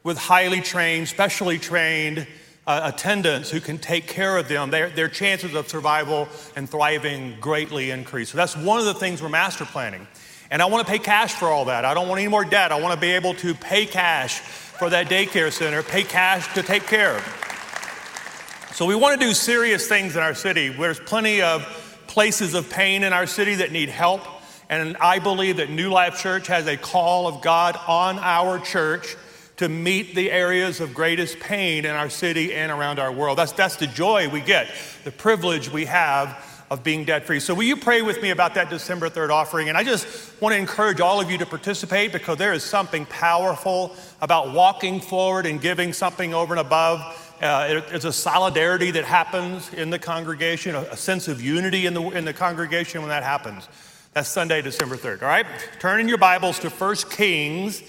with 0.03 0.17
highly 0.17 0.61
trained, 0.61 1.07
specially 1.07 1.57
trained 1.57 2.27
uh, 2.65 2.91
attendants 2.93 3.49
who 3.49 3.59
can 3.59 3.77
take 3.77 4.07
care 4.07 4.37
of 4.37 4.47
them, 4.47 4.69
their, 4.69 4.89
their 4.89 5.09
chances 5.09 5.53
of 5.53 5.67
survival 5.67 6.27
and 6.55 6.69
thriving 6.69 7.35
greatly 7.39 7.91
increase. 7.91 8.29
So 8.29 8.37
that's 8.37 8.55
one 8.55 8.79
of 8.79 8.85
the 8.85 8.93
things 8.93 9.21
we're 9.21 9.29
master 9.29 9.65
planning. 9.65 10.07
And 10.49 10.61
I 10.61 10.65
want 10.65 10.85
to 10.85 10.91
pay 10.91 10.99
cash 10.99 11.33
for 11.33 11.47
all 11.47 11.65
that. 11.65 11.83
I 11.83 11.93
don't 11.93 12.07
want 12.07 12.19
any 12.19 12.29
more 12.29 12.45
debt. 12.45 12.71
I 12.71 12.79
want 12.79 12.93
to 12.93 12.99
be 12.99 13.11
able 13.11 13.33
to 13.35 13.53
pay 13.53 13.85
cash 13.85 14.39
for 14.39 14.89
that 14.89 15.07
daycare 15.07 15.51
center, 15.51 15.83
pay 15.83 16.03
cash 16.03 16.53
to 16.53 16.63
take 16.63 16.83
care 16.83 17.17
of. 17.17 18.69
So 18.75 18.85
we 18.85 18.95
want 18.95 19.19
to 19.19 19.25
do 19.25 19.33
serious 19.33 19.87
things 19.87 20.15
in 20.15 20.23
our 20.23 20.33
city. 20.33 20.69
There's 20.69 20.99
plenty 20.99 21.41
of 21.41 21.63
places 22.07 22.53
of 22.53 22.69
pain 22.69 23.03
in 23.03 23.13
our 23.13 23.27
city 23.27 23.55
that 23.55 23.71
need 23.71 23.89
help. 23.89 24.21
And 24.69 24.97
I 24.97 25.19
believe 25.19 25.57
that 25.57 25.69
New 25.69 25.89
Life 25.89 26.19
Church 26.19 26.47
has 26.47 26.67
a 26.67 26.77
call 26.77 27.27
of 27.27 27.41
God 27.41 27.77
on 27.87 28.17
our 28.19 28.59
church 28.59 29.15
to 29.57 29.69
meet 29.69 30.15
the 30.15 30.31
areas 30.31 30.79
of 30.79 30.93
greatest 30.93 31.39
pain 31.39 31.85
in 31.85 31.91
our 31.91 32.09
city 32.09 32.53
and 32.53 32.71
around 32.71 32.99
our 32.99 33.11
world. 33.11 33.37
That's, 33.37 33.51
that's 33.51 33.75
the 33.75 33.87
joy 33.87 34.27
we 34.29 34.41
get, 34.41 34.67
the 35.03 35.11
privilege 35.11 35.69
we 35.69 35.85
have 35.85 36.49
of 36.71 36.83
being 36.83 37.03
debt 37.03 37.25
free. 37.25 37.39
So, 37.39 37.53
will 37.53 37.63
you 37.63 37.75
pray 37.77 38.01
with 38.01 38.19
me 38.21 38.31
about 38.31 38.55
that 38.55 38.69
December 38.69 39.09
3rd 39.09 39.29
offering? 39.29 39.69
And 39.69 39.77
I 39.77 39.83
just 39.83 40.07
want 40.41 40.53
to 40.53 40.57
encourage 40.57 40.99
all 41.01 41.21
of 41.21 41.29
you 41.29 41.37
to 41.37 41.45
participate 41.45 42.11
because 42.11 42.37
there 42.37 42.53
is 42.53 42.63
something 42.63 43.05
powerful 43.05 43.95
about 44.21 44.53
walking 44.53 44.99
forward 44.99 45.45
and 45.45 45.61
giving 45.61 45.93
something 45.93 46.33
over 46.33 46.53
and 46.55 46.61
above. 46.61 46.99
Uh, 47.41 47.67
it- 47.69 47.83
it's 47.91 48.05
a 48.05 48.13
solidarity 48.13 48.89
that 48.91 49.03
happens 49.05 49.71
in 49.73 49.91
the 49.91 49.99
congregation, 49.99 50.73
a, 50.73 50.81
a 50.83 50.97
sense 50.97 51.27
of 51.27 51.41
unity 51.41 51.85
in 51.85 51.93
the, 51.93 52.01
in 52.09 52.25
the 52.25 52.33
congregation 52.33 53.01
when 53.01 53.09
that 53.09 53.21
happens. 53.23 53.67
That's 54.13 54.29
Sunday, 54.29 54.61
December 54.63 54.95
3rd, 54.95 55.21
all 55.21 55.27
right? 55.27 55.45
Turn 55.79 55.99
in 55.99 56.07
your 56.07 56.17
Bibles 56.17 56.57
to 56.59 56.69
1 56.69 56.95
Kings 57.11 57.83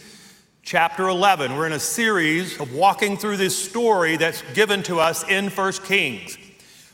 chapter 0.64 1.08
11. 1.08 1.54
We're 1.54 1.66
in 1.66 1.74
a 1.74 1.78
series 1.78 2.58
of 2.58 2.72
walking 2.72 3.18
through 3.18 3.36
this 3.36 3.56
story 3.56 4.16
that's 4.16 4.42
given 4.54 4.82
to 4.84 4.98
us 4.98 5.22
in 5.28 5.50
1 5.50 5.72
Kings. 5.84 6.38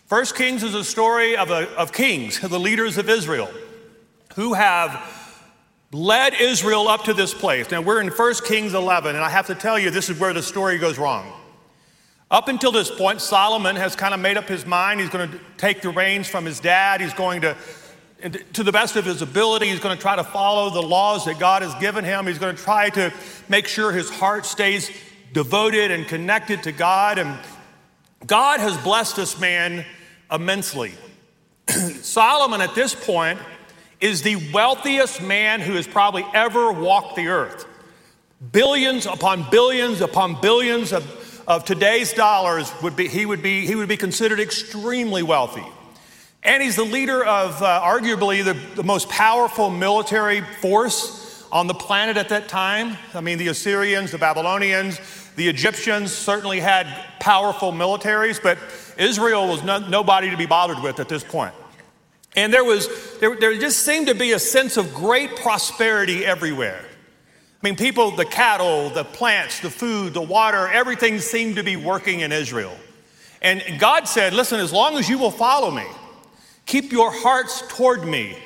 1 0.09 0.27
Kings 0.35 0.65
is 0.65 0.75
a 0.75 0.83
story 0.83 1.37
of, 1.37 1.51
a, 1.51 1.73
of 1.77 1.93
kings, 1.93 2.41
the 2.41 2.59
leaders 2.59 2.99
of 2.99 3.09
Israel, 3.09 3.49
who 4.35 4.55
have 4.55 5.01
led 5.93 6.35
Israel 6.35 6.89
up 6.89 7.05
to 7.05 7.15
this 7.15 7.33
place. 7.33 7.71
Now, 7.71 7.81
we're 7.81 8.01
in 8.01 8.09
1 8.09 8.35
Kings 8.45 8.75
11, 8.75 9.15
and 9.15 9.25
I 9.25 9.29
have 9.29 9.47
to 9.47 9.55
tell 9.55 9.79
you, 9.79 9.91
this 9.91 10.11
is 10.11 10.19
where 10.19 10.33
the 10.33 10.43
story 10.43 10.77
goes 10.77 10.99
wrong. 10.99 11.33
Up 12.29 12.49
until 12.49 12.73
this 12.73 12.91
point, 12.91 13.21
Solomon 13.21 13.77
has 13.77 13.95
kind 13.95 14.15
of 14.15 14.19
made 14.19 14.37
up 14.37 14.49
his 14.49 14.67
mind. 14.67 14.99
He's 14.99 15.11
going 15.11 15.31
to 15.31 15.39
take 15.59 15.81
the 15.81 15.91
reins 15.91 16.27
from 16.27 16.45
his 16.45 16.59
dad. 16.59 17.01
He's 17.01 17.15
going 17.15 17.43
to, 17.43 17.57
to 18.53 18.63
the 18.63 18.73
best 18.73 18.97
of 18.97 19.05
his 19.05 19.23
ability, 19.23 19.69
he's 19.69 19.81
going 19.81 19.97
to 19.97 20.01
try 20.01 20.17
to 20.17 20.25
follow 20.25 20.71
the 20.71 20.83
laws 20.83 21.25
that 21.25 21.39
God 21.39 21.63
has 21.63 21.75
given 21.77 22.05
him. 22.05 22.27
He's 22.27 22.39
going 22.39 22.55
to 22.55 22.63
try 22.63 22.91
to 22.91 23.13
make 23.49 23.67
sure 23.67 23.93
his 23.93 24.11
heart 24.11 24.47
stays 24.47 24.91
devoted 25.33 25.91
and 25.91 26.07
connected 26.07 26.63
to 26.65 26.73
God. 26.73 27.19
And 27.19 27.39
God 28.27 28.61
has 28.61 28.77
blessed 28.79 29.17
this 29.17 29.41
man 29.41 29.85
immensely. 30.31 30.93
Solomon, 31.69 32.61
at 32.61 32.75
this 32.75 32.95
point, 32.95 33.39
is 34.01 34.23
the 34.23 34.51
wealthiest 34.53 35.23
man 35.23 35.61
who 35.61 35.75
has 35.75 35.87
probably 35.87 36.25
ever 36.35 36.73
walked 36.73 37.17
the 37.17 37.29
earth. 37.29 37.67
Billions 38.53 39.07
upon 39.07 39.49
billions 39.51 40.01
upon 40.01 40.41
billions 40.41 40.93
of, 40.93 41.45
of 41.47 41.65
today's 41.65 42.15
dollars 42.15 42.73
would 42.83 42.97
be 42.97 43.07
he 43.07 43.27
would 43.27 43.43
be 43.43 43.67
he 43.67 43.75
would 43.75 43.89
be 43.89 43.99
considered 43.99 44.41
extremely 44.41 45.23
wealthy. 45.23 45.67
And 46.43 46.63
he's 46.63 46.77
the 46.77 46.85
leader 46.85 47.25
of 47.25 47.63
uh, 47.63 47.83
arguably 47.83 48.45
the, 48.45 48.55
the 48.75 48.83
most 48.83 49.09
powerful 49.09 49.69
military 49.69 50.41
force 50.41 51.47
on 51.53 51.67
the 51.67 51.75
planet 51.75 52.17
at 52.17 52.31
that 52.31 52.49
time. 52.49 52.97
I 53.15 53.21
mean, 53.21 53.39
the 53.39 53.49
Assyrians, 53.49 54.11
the 54.11 54.19
Babylonians, 54.19 54.99
the 55.37 55.49
Egyptians 55.49 56.13
certainly 56.13 56.61
had 56.61 56.87
powerful 57.21 57.73
militaries, 57.73 58.43
but 58.43 58.59
Israel 58.97 59.49
was 59.49 59.63
no, 59.63 59.79
nobody 59.79 60.31
to 60.31 60.37
be 60.37 60.47
bothered 60.47 60.83
with 60.83 60.99
at 60.99 61.09
this 61.09 61.25
point. 61.25 61.55
And 62.37 62.55
there 62.55 62.65
was, 62.65 62.89
there, 63.19 63.37
there 63.37 63.59
just 63.59 63.81
seemed 63.81 64.07
to 64.07 64.15
be 64.15 64.33
a 64.33 64.39
sense 64.39 64.77
of 64.77 64.95
great 64.95 65.37
prosperity 65.37 66.25
everywhere. 66.25 66.81
I 67.63 67.67
mean, 67.67 67.77
people, 67.77 68.13
the 68.13 68.25
cattle, 68.25 68.89
the 68.91 69.05
plants, 69.05 69.61
the 69.61 69.71
food, 69.71 70.15
the 70.15 70.23
water, 70.23 70.69
everything 70.69 71.19
seemed 71.19 71.57
to 71.57 71.63
be 71.63 71.77
working 71.77 72.21
in 72.21 72.33
Israel. 72.33 72.75
And 73.43 73.63
God 73.79 74.07
said, 74.07 74.33
Listen, 74.33 74.61
as 74.61 74.73
long 74.73 74.97
as 74.97 75.09
you 75.09 75.19
will 75.19 75.31
follow 75.31 75.71
me, 75.71 75.85
keep 76.71 76.93
your 76.93 77.11
hearts 77.11 77.65
toward 77.69 78.05
me. 78.05 78.37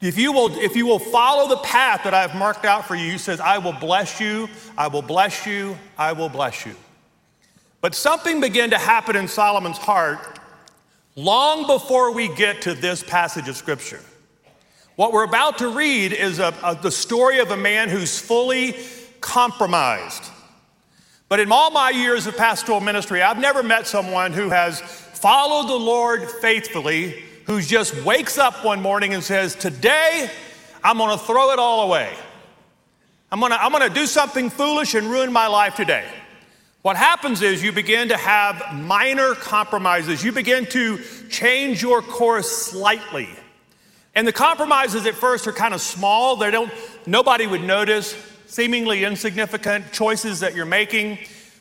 If 0.00 0.16
you 0.16 0.32
will, 0.32 0.56
if 0.60 0.76
you 0.76 0.86
will 0.86 1.00
follow 1.00 1.48
the 1.48 1.56
path 1.56 2.04
that 2.04 2.14
I've 2.14 2.36
marked 2.36 2.64
out 2.64 2.86
for 2.86 2.94
you, 2.94 3.10
he 3.10 3.18
says, 3.18 3.40
I 3.40 3.58
will 3.58 3.72
bless 3.72 4.20
you, 4.20 4.48
I 4.78 4.86
will 4.86 5.02
bless 5.02 5.46
you, 5.46 5.76
I 5.98 6.12
will 6.12 6.28
bless 6.28 6.64
you. 6.64 6.76
But 7.80 7.96
something 7.96 8.40
began 8.40 8.70
to 8.70 8.78
happen 8.78 9.16
in 9.16 9.26
Solomon's 9.26 9.78
heart 9.78 10.38
long 11.16 11.66
before 11.66 12.12
we 12.12 12.32
get 12.36 12.62
to 12.62 12.74
this 12.74 13.02
passage 13.02 13.48
of 13.48 13.56
Scripture. 13.56 14.00
What 14.94 15.12
we're 15.12 15.24
about 15.24 15.58
to 15.58 15.68
read 15.68 16.12
is 16.12 16.38
a, 16.38 16.54
a- 16.62 16.78
the 16.80 16.90
story 16.92 17.40
of 17.40 17.50
a 17.50 17.56
man 17.56 17.88
who's 17.88 18.16
fully 18.16 18.76
compromised. 19.20 20.22
But 21.28 21.40
in 21.40 21.50
all 21.50 21.72
my 21.72 21.90
years 21.90 22.28
of 22.28 22.36
pastoral 22.36 22.80
ministry, 22.80 23.22
I've 23.22 23.38
never 23.38 23.64
met 23.64 23.88
someone 23.88 24.32
who 24.32 24.50
has 24.50 24.80
followed 24.80 25.68
the 25.68 25.76
Lord 25.76 26.30
faithfully, 26.30 27.24
who 27.50 27.60
just 27.60 27.96
wakes 28.04 28.38
up 28.38 28.64
one 28.64 28.80
morning 28.80 29.12
and 29.12 29.24
says, 29.24 29.56
Today, 29.56 30.30
I'm 30.84 30.98
gonna 30.98 31.18
throw 31.18 31.50
it 31.50 31.58
all 31.58 31.88
away. 31.88 32.14
I'm 33.32 33.40
gonna, 33.40 33.58
I'm 33.60 33.72
gonna 33.72 33.90
do 33.90 34.06
something 34.06 34.50
foolish 34.50 34.94
and 34.94 35.08
ruin 35.08 35.32
my 35.32 35.48
life 35.48 35.74
today. 35.74 36.06
What 36.82 36.96
happens 36.96 37.42
is 37.42 37.60
you 37.60 37.72
begin 37.72 38.10
to 38.10 38.16
have 38.16 38.72
minor 38.72 39.34
compromises. 39.34 40.22
You 40.22 40.30
begin 40.30 40.64
to 40.66 41.00
change 41.28 41.82
your 41.82 42.02
course 42.02 42.48
slightly. 42.48 43.28
And 44.14 44.28
the 44.28 44.32
compromises 44.32 45.04
at 45.06 45.16
first 45.16 45.48
are 45.48 45.52
kind 45.52 45.74
of 45.74 45.80
small. 45.80 46.36
They 46.36 46.52
don't, 46.52 46.72
nobody 47.04 47.48
would 47.48 47.64
notice, 47.64 48.14
seemingly 48.46 49.02
insignificant 49.02 49.90
choices 49.90 50.38
that 50.38 50.54
you're 50.54 50.66
making. 50.66 51.18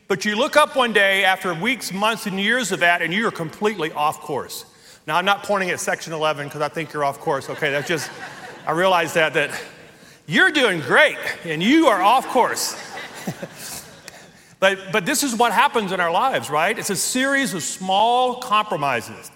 But 0.07 0.23
you 0.23 0.35
look 0.35 0.55
up 0.55 0.75
one 0.75 0.93
day 0.93 1.23
after 1.23 1.51
weeks, 1.51 1.91
months, 1.91 2.27
and 2.27 2.39
years 2.39 2.71
of 2.71 2.81
that, 2.81 3.01
and 3.01 3.11
you 3.11 3.27
are 3.27 3.31
completely 3.31 3.91
off 3.91 4.19
course. 4.19 4.65
Now, 5.09 5.17
I'm 5.17 5.25
not 5.25 5.41
pointing 5.41 5.71
at 5.71 5.79
section 5.79 6.13
11 6.13 6.49
because 6.49 6.61
I 6.61 6.67
think 6.67 6.93
you're 6.93 7.03
off 7.03 7.19
course. 7.19 7.49
Okay, 7.49 7.71
that's 7.71 7.87
just, 7.87 8.11
I 8.67 8.73
realize 8.73 9.15
that, 9.15 9.33
that 9.33 9.49
you're 10.27 10.51
doing 10.51 10.81
great 10.81 11.17
and 11.45 11.63
you 11.63 11.87
are 11.87 11.99
off 11.99 12.27
course. 12.27 12.79
But, 14.59 14.91
but 14.91 15.05
this 15.07 15.23
is 15.23 15.33
what 15.33 15.53
happens 15.53 15.93
in 15.93 15.99
our 16.01 16.11
lives, 16.11 16.49
right? 16.49 16.77
It's 16.77 16.89
a 16.89 16.95
series 16.95 17.53
of 17.53 17.63
small 17.63 18.35
compromises. 18.35 19.31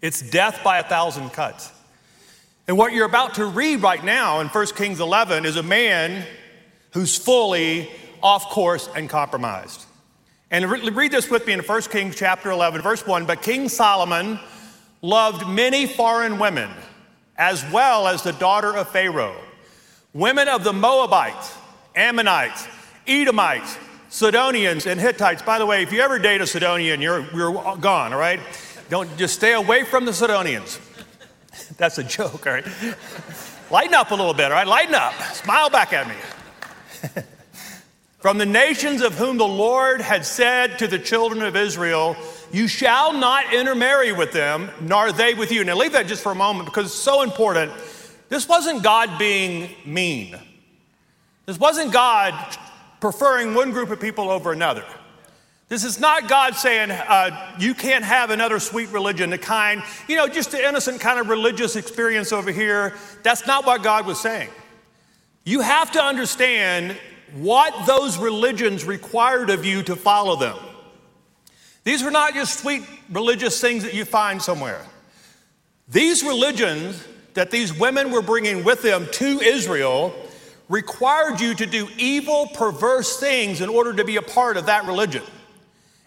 It's 0.00 0.22
death 0.22 0.62
by 0.62 0.78
a 0.78 0.84
thousand 0.84 1.30
cuts. 1.30 1.72
And 2.66 2.78
what 2.78 2.92
you're 2.92 3.06
about 3.06 3.34
to 3.34 3.44
read 3.44 3.82
right 3.82 4.02
now 4.02 4.40
in 4.40 4.46
1 4.46 4.66
Kings 4.76 5.00
11 5.00 5.44
is 5.44 5.56
a 5.56 5.62
man 5.62 6.24
who's 6.92 7.18
fully 7.18 7.90
off 8.22 8.48
course 8.50 8.88
and 8.94 9.10
compromised. 9.10 9.84
And 10.50 10.70
re- 10.70 10.88
read 10.88 11.10
this 11.10 11.28
with 11.28 11.46
me 11.46 11.54
in 11.54 11.60
1 11.60 11.82
Kings 11.82 12.14
chapter 12.16 12.50
11, 12.50 12.80
verse 12.80 13.04
1. 13.04 13.26
But 13.26 13.42
King 13.42 13.68
Solomon 13.68 14.38
loved 15.02 15.48
many 15.48 15.86
foreign 15.86 16.38
women, 16.38 16.70
as 17.36 17.64
well 17.70 18.06
as 18.06 18.22
the 18.22 18.32
daughter 18.32 18.76
of 18.76 18.88
Pharaoh, 18.88 19.36
women 20.12 20.48
of 20.48 20.64
the 20.64 20.72
Moabites, 20.72 21.54
Ammonites, 21.94 22.66
Edomites, 23.06 23.78
Sidonians, 24.08 24.86
and 24.86 25.00
Hittites. 25.00 25.42
By 25.42 25.58
the 25.58 25.66
way, 25.66 25.82
if 25.82 25.92
you 25.92 26.00
ever 26.00 26.18
date 26.18 26.40
a 26.40 26.46
Sidonian, 26.46 27.00
you're, 27.00 27.26
you're 27.34 27.76
gone, 27.76 28.12
all 28.12 28.18
right? 28.18 28.40
Don't 28.88 29.14
just 29.16 29.34
stay 29.34 29.52
away 29.52 29.84
from 29.84 30.04
the 30.04 30.12
Sidonians. 30.12 30.78
That's 31.76 31.98
a 31.98 32.04
joke, 32.04 32.46
all 32.46 32.52
right? 32.52 32.66
Lighten 33.70 33.94
up 33.94 34.10
a 34.10 34.14
little 34.14 34.34
bit, 34.34 34.46
all 34.46 34.58
right? 34.58 34.66
Lighten 34.66 34.94
up. 34.94 35.14
Smile 35.34 35.70
back 35.70 35.92
at 35.92 36.08
me. 36.08 36.14
From 38.18 38.38
the 38.38 38.46
nations 38.46 39.02
of 39.02 39.14
whom 39.14 39.36
the 39.36 39.46
Lord 39.46 40.00
had 40.00 40.24
said 40.24 40.78
to 40.78 40.88
the 40.88 40.98
children 40.98 41.42
of 41.42 41.54
Israel, 41.54 42.16
You 42.56 42.68
shall 42.68 43.12
not 43.12 43.52
intermarry 43.52 44.12
with 44.12 44.32
them, 44.32 44.70
nor 44.80 45.12
they 45.12 45.34
with 45.34 45.52
you. 45.52 45.62
Now, 45.62 45.76
leave 45.76 45.92
that 45.92 46.06
just 46.06 46.22
for 46.22 46.32
a 46.32 46.34
moment 46.34 46.64
because 46.64 46.86
it's 46.86 46.94
so 46.94 47.20
important. 47.20 47.70
This 48.30 48.48
wasn't 48.48 48.82
God 48.82 49.18
being 49.18 49.68
mean. 49.84 50.34
This 51.44 51.60
wasn't 51.60 51.92
God 51.92 52.32
preferring 52.98 53.52
one 53.52 53.72
group 53.72 53.90
of 53.90 54.00
people 54.00 54.30
over 54.30 54.52
another. 54.52 54.86
This 55.68 55.84
is 55.84 56.00
not 56.00 56.30
God 56.30 56.54
saying, 56.54 56.92
uh, 56.92 57.54
you 57.58 57.74
can't 57.74 58.02
have 58.02 58.30
another 58.30 58.58
sweet 58.58 58.88
religion, 58.88 59.28
the 59.28 59.36
kind, 59.36 59.82
you 60.08 60.16
know, 60.16 60.26
just 60.26 60.52
the 60.52 60.66
innocent 60.66 60.98
kind 60.98 61.20
of 61.20 61.28
religious 61.28 61.76
experience 61.76 62.32
over 62.32 62.50
here. 62.50 62.94
That's 63.22 63.46
not 63.46 63.66
what 63.66 63.82
God 63.82 64.06
was 64.06 64.18
saying. 64.18 64.48
You 65.44 65.60
have 65.60 65.90
to 65.90 66.02
understand 66.02 66.96
what 67.34 67.86
those 67.86 68.16
religions 68.16 68.86
required 68.86 69.50
of 69.50 69.66
you 69.66 69.82
to 69.82 69.94
follow 69.94 70.36
them. 70.36 70.56
These 71.86 72.02
were 72.02 72.10
not 72.10 72.34
just 72.34 72.58
sweet 72.58 72.82
religious 73.12 73.60
things 73.60 73.84
that 73.84 73.94
you 73.94 74.04
find 74.04 74.42
somewhere. 74.42 74.84
These 75.86 76.24
religions 76.24 77.06
that 77.34 77.52
these 77.52 77.72
women 77.72 78.10
were 78.10 78.22
bringing 78.22 78.64
with 78.64 78.82
them 78.82 79.06
to 79.12 79.38
Israel 79.40 80.12
required 80.68 81.40
you 81.40 81.54
to 81.54 81.64
do 81.64 81.86
evil, 81.96 82.48
perverse 82.48 83.20
things 83.20 83.60
in 83.60 83.68
order 83.68 83.92
to 83.92 84.04
be 84.04 84.16
a 84.16 84.22
part 84.22 84.56
of 84.56 84.66
that 84.66 84.84
religion. 84.84 85.22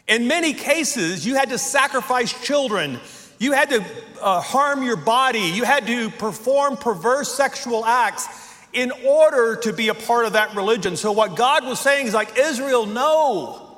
In 0.10 0.28
many 0.28 0.52
cases, 0.54 1.26
you 1.26 1.36
had 1.36 1.48
to 1.48 1.58
sacrifice 1.58 2.34
children. 2.46 3.00
You 3.38 3.54
had 3.54 3.70
to 3.70 3.86
uh, 4.22 4.42
harm 4.42 4.84
your 4.84 4.98
body. 4.98 5.40
You 5.40 5.64
had 5.64 5.88
to 5.88 6.10
perform 6.10 6.76
perverse 6.76 7.34
sexual 7.34 7.86
acts 7.86 8.28
in 8.74 8.92
order 9.08 9.56
to 9.56 9.72
be 9.72 9.88
a 9.88 9.94
part 9.94 10.26
of 10.26 10.34
that 10.34 10.54
religion. 10.58 10.98
So, 10.98 11.14
what 11.14 11.38
God 11.38 11.64
was 11.64 11.80
saying 11.80 12.08
is 12.08 12.14
like, 12.14 12.38
Israel, 12.38 12.86
no. 12.86 13.69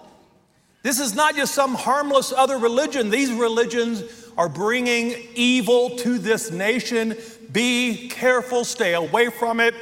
This 0.83 0.99
is 0.99 1.13
not 1.15 1.35
just 1.35 1.53
some 1.53 1.75
harmless 1.75 2.31
other 2.31 2.57
religion. 2.57 3.09
These 3.09 3.31
religions 3.31 4.03
are 4.37 4.49
bringing 4.49 5.15
evil 5.35 5.91
to 5.97 6.17
this 6.17 6.51
nation. 6.51 7.15
Be 7.51 8.07
careful, 8.09 8.63
stay 8.63 8.93
away 8.93 9.29
from 9.29 9.59
it, 9.59 9.75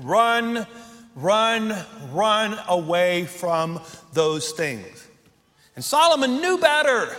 run 0.00 0.66
run, 1.14 1.76
run 2.12 2.58
away 2.68 3.24
from 3.26 3.80
those 4.12 4.52
things. 4.52 5.08
And 5.76 5.84
Solomon 5.84 6.40
knew 6.40 6.58
better. 6.58 7.16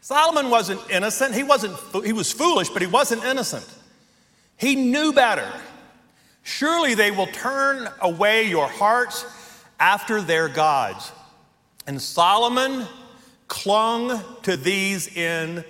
Solomon 0.00 0.50
wasn't 0.50 0.80
innocent. 0.90 1.34
He 1.34 1.42
wasn't 1.42 1.76
he 2.04 2.12
was 2.12 2.32
foolish, 2.32 2.68
but 2.70 2.82
he 2.82 2.88
wasn't 2.88 3.24
innocent. 3.24 3.66
He 4.56 4.74
knew 4.74 5.12
better. 5.12 5.50
Surely 6.42 6.94
they 6.94 7.10
will 7.10 7.26
turn 7.28 7.88
away 8.00 8.48
your 8.48 8.66
hearts 8.66 9.24
after 9.78 10.20
their 10.20 10.48
gods. 10.48 11.12
And 11.90 12.00
Solomon 12.00 12.86
clung 13.48 14.22
to 14.44 14.56
these 14.56 15.08
in 15.08 15.64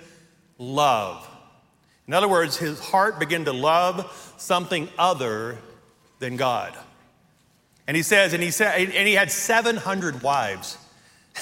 love. 0.59 1.27
In 2.07 2.13
other 2.13 2.27
words, 2.27 2.57
his 2.57 2.79
heart 2.79 3.19
began 3.19 3.45
to 3.45 3.51
love 3.51 4.35
something 4.37 4.87
other 4.99 5.57
than 6.19 6.37
God. 6.37 6.77
And 7.87 7.97
he 7.97 8.03
says, 8.03 8.33
and 8.33 8.43
he 8.43 8.51
said, 8.51 8.81
and 8.81 9.07
he 9.07 9.15
had 9.15 9.31
700 9.31 10.21
wives 10.21 10.77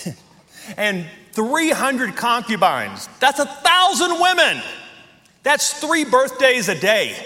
and 0.77 1.05
300 1.33 2.15
concubines. 2.15 3.09
That's 3.19 3.39
a 3.39 3.47
thousand 3.47 4.21
women. 4.21 4.63
That's 5.43 5.73
three 5.81 6.05
birthdays 6.05 6.69
a 6.69 6.79
day. 6.79 7.17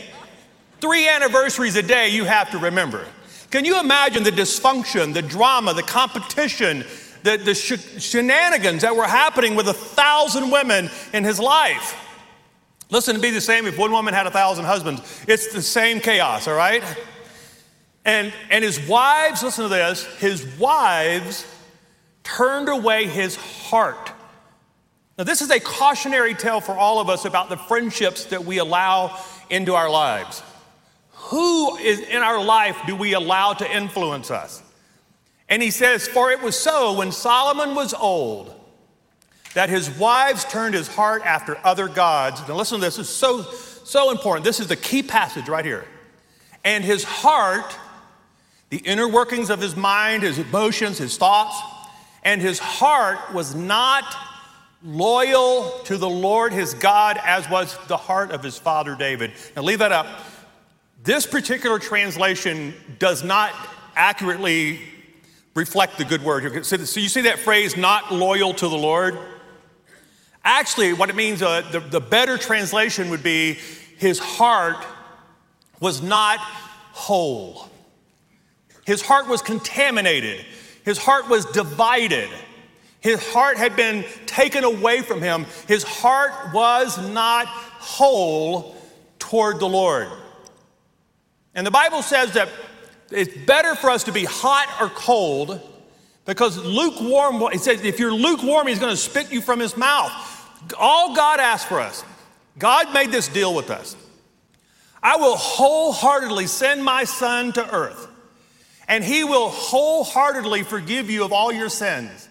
Three 0.82 1.08
anniversaries 1.08 1.76
a 1.76 1.84
day 1.84 2.10
you 2.10 2.26
have 2.26 2.50
to 2.50 2.58
remember. 2.58 3.06
Can 3.52 3.64
you 3.64 3.80
imagine 3.80 4.24
the 4.24 4.32
dysfunction, 4.32 5.14
the 5.14 5.22
drama, 5.22 5.76
the 5.76 5.84
competition, 5.84 6.84
the, 7.24 7.38
the 7.38 7.54
sh- 7.54 8.02
shenanigans 8.02 8.82
that 8.82 8.96
were 8.96 9.08
happening 9.08 9.56
with 9.56 9.68
a 9.68 9.74
thousand 9.74 10.52
women 10.52 10.90
in 11.14 11.24
his 11.24 11.40
life? 11.40 12.00
Listen, 12.90 13.16
it'd 13.16 13.22
be 13.22 13.32
the 13.32 13.42
same 13.42 13.66
if 13.66 13.78
one 13.78 13.92
woman 13.92 14.14
had 14.14 14.28
a 14.28 14.32
thousand 14.32 14.66
husbands. 14.66 15.02
It's 15.28 15.52
the 15.54 15.62
same 15.62 16.00
chaos, 16.00 16.48
all 16.48 16.56
right? 16.56 16.84
And, 18.06 18.34
and 18.50 18.64
his 18.64 18.80
wives, 18.88 19.44
listen 19.44 19.64
to 19.64 19.70
this, 19.70 20.06
his 20.18 20.46
wives 20.58 21.46
turned 22.24 22.70
away 22.70 23.08
his 23.08 23.36
heart. 23.36 24.12
Now, 25.18 25.24
this 25.26 25.42
is 25.42 25.52
a 25.52 25.60
cautionary 25.60 26.34
tale 26.34 26.60
for 26.60 26.74
all 26.74 27.00
of 27.00 27.10
us 27.10 27.26
about 27.26 27.50
the 27.50 27.58
friendships 27.58 28.26
that 28.26 28.46
we 28.46 28.58
allow 28.58 29.20
into 29.50 29.76
our 29.76 29.90
lives. 29.90 30.42
Who 31.12 31.78
is 31.78 32.00
in 32.00 32.22
our 32.22 32.44
life 32.44 32.78
do 32.88 32.96
we 32.96 33.14
allow 33.14 33.54
to 33.54 33.72
influence 33.72 34.32
us? 34.32 34.63
And 35.54 35.62
he 35.62 35.70
says, 35.70 36.08
For 36.08 36.32
it 36.32 36.42
was 36.42 36.58
so 36.58 36.94
when 36.94 37.12
Solomon 37.12 37.76
was 37.76 37.94
old 37.94 38.60
that 39.54 39.70
his 39.70 39.88
wives 40.00 40.46
turned 40.46 40.74
his 40.74 40.88
heart 40.88 41.22
after 41.24 41.60
other 41.64 41.88
gods. 41.88 42.42
Now, 42.48 42.56
listen 42.56 42.80
to 42.80 42.84
this, 42.84 42.98
is 42.98 43.08
so, 43.08 43.44
so 43.44 44.10
important. 44.10 44.46
This 44.46 44.60
is 44.60 44.66
the 44.66 44.76
key 44.76 45.04
passage 45.04 45.48
right 45.48 45.64
here. 45.64 45.86
And 46.64 46.84
his 46.84 47.04
heart, 47.04 47.78
the 48.72 48.78
inner 48.78 49.08
workings 49.08 49.52
of 49.52 49.62
his 49.62 49.76
mind, 49.76 50.24
his 50.24 50.40
emotions, 50.40 50.98
his 50.98 51.18
thoughts, 51.18 51.56
and 52.24 52.42
his 52.42 52.58
heart 52.58 53.32
was 53.32 53.54
not 53.54 54.12
loyal 54.84 55.70
to 55.84 56.00
the 56.00 56.10
Lord 56.10 56.52
his 56.52 56.74
God 56.74 57.20
as 57.24 57.48
was 57.48 57.78
the 57.88 57.98
heart 57.98 58.32
of 58.32 58.42
his 58.42 58.58
father 58.58 58.96
David. 58.96 59.34
Now, 59.56 59.62
leave 59.62 59.78
that 59.78 59.92
up. 59.92 60.08
This 61.04 61.28
particular 61.28 61.78
translation 61.78 62.74
does 62.98 63.24
not 63.24 63.54
accurately 63.96 64.80
reflect 65.54 65.98
the 65.98 66.06
good 66.06 66.24
word. 66.24 66.66
So, 66.66 66.76
you 66.78 67.10
see 67.10 67.22
that 67.22 67.40
phrase, 67.40 67.78
not 67.78 68.14
loyal 68.14 68.54
to 68.56 68.68
the 68.68 68.78
Lord? 68.78 69.18
Actually, 70.44 70.94
what 70.94 71.10
it 71.10 71.16
means, 71.16 71.42
uh, 71.42 71.62
the, 71.72 71.80
the 71.80 72.02
better 72.02 72.38
translation 72.38 73.10
would 73.10 73.24
be 73.24 73.58
his 73.98 74.20
heart 74.20 74.86
was 75.80 76.02
not 76.02 76.40
whole. 76.40 77.70
His 78.86 79.02
heart 79.02 79.28
was 79.28 79.42
contaminated. 79.42 80.46
His 80.84 80.98
heart 80.98 81.30
was 81.30 81.46
divided. 81.46 82.30
His 83.00 83.26
heart 83.32 83.58
had 83.58 83.76
been 83.76 84.04
taken 84.26 84.64
away 84.64 85.02
from 85.02 85.22
him. 85.22 85.46
His 85.68 85.84
heart 85.84 86.54
was 86.54 86.98
not 87.12 87.48
whole 87.48 88.76
toward 89.20 89.60
the 89.60 89.68
Lord. 89.68 90.08
And 91.56 91.66
the 91.66 91.72
Bible 91.72 92.02
says 92.02 92.34
that 92.34 92.50
it's 93.12 93.36
better 93.46 93.76
for 93.76 93.90
us 93.90 94.06
to 94.06 94.12
be 94.12 94.26
hot 94.26 94.68
or 94.82 94.90
cold 94.90 95.62
because 96.26 96.58
lukewarm, 96.58 97.42
it 97.54 97.62
says 97.62 97.84
if 97.84 98.00
you're 98.00 98.14
lukewarm, 98.14 98.68
he's 98.68 98.80
going 98.80 98.92
to 98.92 98.98
spit 98.98 99.32
you 99.32 99.42
from 99.42 99.60
his 99.60 99.76
mouth. 99.76 100.12
All 100.80 101.16
God 101.16 101.40
asked 101.40 101.68
for 101.68 101.80
us, 101.80 102.04
God 102.58 102.94
made 102.94 103.12
this 103.12 103.28
deal 103.28 103.54
with 103.54 103.70
us. 103.70 103.96
I 105.02 105.18
will 105.18 105.36
wholeheartedly 105.36 106.48
send 106.48 106.84
my 106.84 107.04
son 107.04 107.52
to 107.54 107.76
earth, 107.76 108.08
and 108.88 109.04
he 109.04 109.26
will 109.26 109.50
wholeheartedly 109.50 110.64
forgive 110.64 111.10
you 111.10 111.26
of 111.26 111.34
all 111.34 111.52
your 111.52 111.70
sins. 111.70 112.30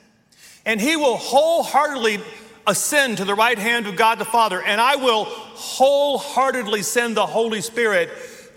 And 0.64 0.80
he 0.80 0.96
will 0.96 1.16
wholeheartedly 1.16 2.20
ascend 2.66 3.18
to 3.18 3.24
the 3.24 3.34
right 3.34 3.58
hand 3.58 3.86
of 3.86 3.96
God 3.96 4.18
the 4.18 4.24
Father, 4.24 4.62
and 4.62 4.80
I 4.80 4.96
will 4.96 5.24
wholeheartedly 5.26 6.82
send 6.82 7.16
the 7.16 7.26
Holy 7.26 7.60
Spirit 7.60 8.08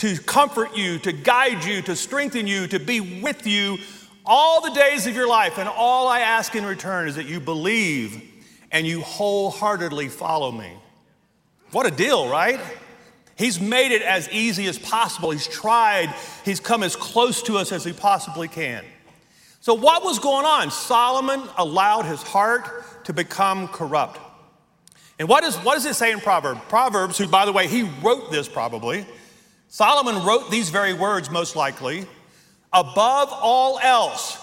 to 0.05 0.21
comfort 0.21 0.77
you, 0.77 0.99
to 0.99 1.11
guide 1.11 1.63
you, 1.63 1.81
to 1.81 1.95
strengthen 1.95 2.45
you, 2.45 2.67
to 2.67 2.79
be 2.79 3.21
with 3.21 3.47
you 3.47 3.79
all 4.23 4.61
the 4.61 4.69
days 4.69 5.07
of 5.07 5.15
your 5.15 5.27
life. 5.27 5.57
And 5.57 5.67
all 5.67 6.07
I 6.07 6.19
ask 6.19 6.55
in 6.55 6.63
return 6.63 7.07
is 7.07 7.15
that 7.15 7.25
you 7.25 7.39
believe 7.39 8.21
and 8.71 8.85
you 8.85 9.01
wholeheartedly 9.01 10.09
follow 10.09 10.51
me. 10.51 10.71
What 11.71 11.87
a 11.87 11.91
deal, 11.91 12.29
right? 12.29 12.59
He's 13.35 13.59
made 13.59 13.91
it 13.91 14.03
as 14.03 14.29
easy 14.29 14.67
as 14.67 14.77
possible. 14.77 15.31
He's 15.31 15.47
tried, 15.47 16.13
he's 16.43 16.59
come 16.59 16.83
as 16.83 16.95
close 16.95 17.41
to 17.43 17.57
us 17.57 17.71
as 17.71 17.83
he 17.83 17.91
possibly 17.91 18.47
can. 18.47 18.85
So, 19.59 19.73
what 19.73 20.03
was 20.03 20.19
going 20.19 20.45
on? 20.45 20.69
Solomon 20.69 21.41
allowed 21.57 22.05
his 22.05 22.21
heart 22.21 23.05
to 23.05 23.13
become 23.13 23.67
corrupt. 23.69 24.19
And 25.17 25.27
what, 25.27 25.43
is, 25.43 25.55
what 25.57 25.73
does 25.73 25.85
it 25.85 25.95
say 25.95 26.11
in 26.11 26.19
Proverbs? 26.19 26.61
Proverbs, 26.69 27.17
who, 27.17 27.27
by 27.27 27.45
the 27.45 27.51
way, 27.51 27.67
he 27.67 27.89
wrote 28.03 28.31
this 28.31 28.47
probably. 28.47 29.07
Solomon 29.75 30.23
wrote 30.23 30.49
these 30.49 30.69
very 30.69 30.93
words, 30.93 31.29
most 31.29 31.57
likely. 31.57 32.05
Above 32.71 33.27
all 33.33 33.77
else, 33.79 34.39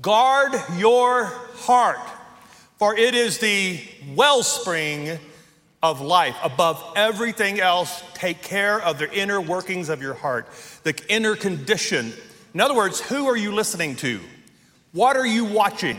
guard 0.00 0.52
your 0.76 1.24
heart, 1.56 1.98
for 2.78 2.96
it 2.96 3.16
is 3.16 3.38
the 3.38 3.80
wellspring 4.14 5.18
of 5.82 6.00
life. 6.00 6.36
Above 6.44 6.92
everything 6.94 7.58
else, 7.58 8.04
take 8.14 8.40
care 8.40 8.80
of 8.80 9.00
the 9.00 9.12
inner 9.12 9.40
workings 9.40 9.88
of 9.88 10.00
your 10.00 10.14
heart, 10.14 10.46
the 10.84 10.94
inner 11.08 11.34
condition. 11.34 12.12
In 12.54 12.60
other 12.60 12.76
words, 12.76 13.00
who 13.00 13.26
are 13.26 13.36
you 13.36 13.50
listening 13.50 13.96
to? 13.96 14.20
What 14.92 15.16
are 15.16 15.26
you 15.26 15.44
watching? 15.44 15.98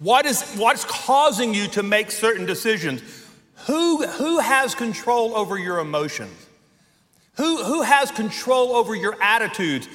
What 0.00 0.26
is 0.26 0.56
what's 0.56 0.84
causing 0.84 1.54
you 1.54 1.68
to 1.68 1.84
make 1.84 2.10
certain 2.10 2.46
decisions? 2.46 3.00
Who, 3.68 4.04
who 4.04 4.40
has 4.40 4.74
control 4.74 5.36
over 5.36 5.56
your 5.56 5.78
emotions? 5.78 6.48
Who, 7.36 7.62
who 7.62 7.82
has 7.82 8.10
control 8.10 8.72
over 8.72 8.94
your 8.94 9.20
attitudes? 9.22 9.88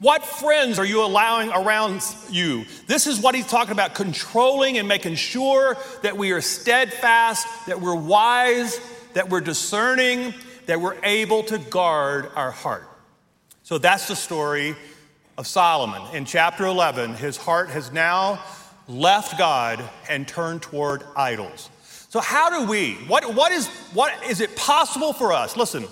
What 0.00 0.24
friends 0.24 0.78
are 0.78 0.84
you 0.84 1.04
allowing 1.04 1.50
around 1.50 2.02
you? 2.30 2.64
This 2.86 3.06
is 3.06 3.20
what 3.20 3.34
he's 3.34 3.46
talking 3.46 3.72
about 3.72 3.94
controlling 3.94 4.78
and 4.78 4.88
making 4.88 5.16
sure 5.16 5.76
that 6.02 6.16
we 6.16 6.32
are 6.32 6.40
steadfast, 6.40 7.46
that 7.66 7.80
we're 7.80 7.94
wise, 7.94 8.80
that 9.12 9.28
we're 9.28 9.42
discerning, 9.42 10.32
that 10.66 10.80
we're 10.80 10.96
able 11.04 11.42
to 11.44 11.58
guard 11.58 12.30
our 12.34 12.50
heart. 12.50 12.88
So 13.62 13.76
that's 13.76 14.08
the 14.08 14.16
story 14.16 14.74
of 15.36 15.46
Solomon. 15.46 16.02
In 16.14 16.24
chapter 16.24 16.64
11, 16.64 17.14
his 17.14 17.36
heart 17.36 17.68
has 17.68 17.92
now 17.92 18.42
left 18.88 19.38
God 19.38 19.82
and 20.08 20.26
turned 20.26 20.62
toward 20.62 21.04
idols. 21.14 21.70
So, 22.08 22.20
how 22.20 22.50
do 22.50 22.68
we, 22.68 22.94
what, 23.06 23.34
what, 23.34 23.52
is, 23.52 23.68
what 23.92 24.12
is 24.28 24.40
it 24.40 24.56
possible 24.56 25.12
for 25.12 25.32
us? 25.32 25.56
Listen, 25.56 25.86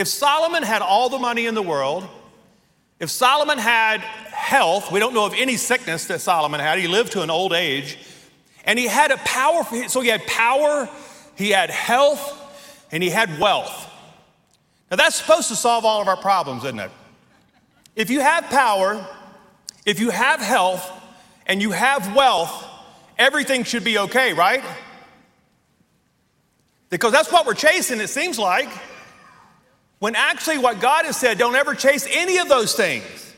if 0.00 0.08
Solomon 0.08 0.62
had 0.62 0.80
all 0.80 1.10
the 1.10 1.18
money 1.18 1.44
in 1.44 1.54
the 1.54 1.62
world, 1.62 2.08
if 2.98 3.10
Solomon 3.10 3.58
had 3.58 4.00
health, 4.00 4.90
we 4.90 4.98
don't 4.98 5.12
know 5.12 5.26
of 5.26 5.34
any 5.34 5.58
sickness 5.58 6.06
that 6.06 6.22
Solomon 6.22 6.58
had. 6.58 6.78
He 6.78 6.88
lived 6.88 7.12
to 7.12 7.22
an 7.22 7.28
old 7.28 7.52
age. 7.52 7.98
And 8.64 8.78
he 8.78 8.86
had 8.86 9.10
a 9.10 9.18
power, 9.18 9.62
so 9.88 10.00
he 10.00 10.08
had 10.08 10.26
power, 10.26 10.88
he 11.36 11.50
had 11.50 11.68
health, 11.68 12.38
and 12.90 13.02
he 13.02 13.10
had 13.10 13.38
wealth. 13.38 13.90
Now 14.90 14.96
that's 14.96 15.16
supposed 15.16 15.48
to 15.48 15.54
solve 15.56 15.84
all 15.84 16.00
of 16.00 16.08
our 16.08 16.16
problems, 16.16 16.64
isn't 16.64 16.80
it? 16.80 16.90
If 17.94 18.08
you 18.08 18.20
have 18.20 18.44
power, 18.44 19.06
if 19.84 20.00
you 20.00 20.08
have 20.08 20.40
health, 20.40 20.90
and 21.46 21.60
you 21.60 21.72
have 21.72 22.16
wealth, 22.16 22.64
everything 23.18 23.64
should 23.64 23.84
be 23.84 23.98
okay, 23.98 24.32
right? 24.32 24.64
Because 26.88 27.12
that's 27.12 27.30
what 27.30 27.44
we're 27.44 27.52
chasing, 27.52 28.00
it 28.00 28.08
seems 28.08 28.38
like. 28.38 28.70
When 30.00 30.16
actually, 30.16 30.58
what 30.58 30.80
God 30.80 31.04
has 31.04 31.16
said, 31.16 31.38
don't 31.38 31.54
ever 31.54 31.74
chase 31.74 32.06
any 32.10 32.38
of 32.38 32.48
those 32.48 32.74
things. 32.74 33.34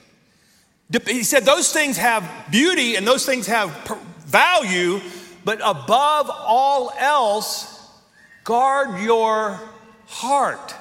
He 1.07 1.25
said 1.25 1.45
those 1.45 1.73
things 1.73 1.97
have 1.97 2.29
beauty 2.51 2.95
and 2.95 3.07
those 3.07 3.27
things 3.27 3.47
have 3.49 3.71
value, 4.21 5.01
but 5.45 5.59
above 5.65 6.31
all 6.31 6.93
else, 6.97 7.91
guard 8.45 9.01
your 9.01 9.61
heart. 10.07 10.75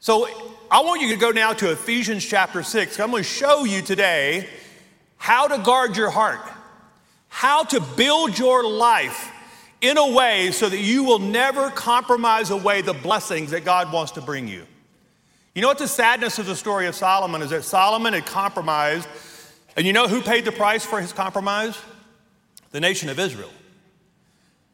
So 0.00 0.28
I 0.70 0.82
want 0.82 1.00
you 1.00 1.08
to 1.10 1.16
go 1.16 1.30
now 1.30 1.54
to 1.54 1.72
Ephesians 1.72 2.24
chapter 2.24 2.62
6. 2.62 3.00
I'm 3.00 3.10
going 3.10 3.22
to 3.22 3.28
show 3.28 3.64
you 3.64 3.80
today 3.80 4.46
how 5.16 5.48
to 5.48 5.56
guard 5.58 5.96
your 5.96 6.10
heart, 6.10 6.40
how 7.28 7.64
to 7.64 7.80
build 7.80 8.38
your 8.38 8.62
life 8.68 9.32
in 9.80 9.98
a 9.98 10.10
way 10.12 10.50
so 10.50 10.68
that 10.68 10.78
you 10.78 11.04
will 11.04 11.18
never 11.18 11.70
compromise 11.70 12.50
away 12.50 12.82
the 12.82 12.94
blessings 12.94 13.50
that 13.50 13.64
God 13.64 13.92
wants 13.92 14.12
to 14.12 14.20
bring 14.20 14.48
you. 14.48 14.66
You 15.54 15.62
know 15.62 15.68
what 15.68 15.78
the 15.78 15.88
sadness 15.88 16.38
of 16.38 16.46
the 16.46 16.56
story 16.56 16.86
of 16.86 16.94
Solomon 16.94 17.42
is 17.42 17.50
that 17.50 17.64
Solomon 17.64 18.12
had 18.12 18.26
compromised, 18.26 19.08
and 19.76 19.86
you 19.86 19.92
know 19.92 20.06
who 20.06 20.20
paid 20.20 20.44
the 20.44 20.52
price 20.52 20.84
for 20.84 21.00
his 21.00 21.12
compromise? 21.12 21.78
The 22.72 22.80
nation 22.80 23.08
of 23.08 23.18
Israel. 23.18 23.50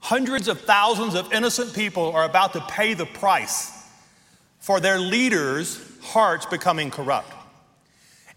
Hundreds 0.00 0.48
of 0.48 0.60
thousands 0.62 1.14
of 1.14 1.32
innocent 1.32 1.74
people 1.74 2.10
are 2.12 2.24
about 2.24 2.54
to 2.54 2.60
pay 2.62 2.94
the 2.94 3.06
price 3.06 3.70
for 4.58 4.80
their 4.80 4.98
leaders' 4.98 5.80
hearts 6.02 6.46
becoming 6.46 6.90
corrupt. 6.90 7.32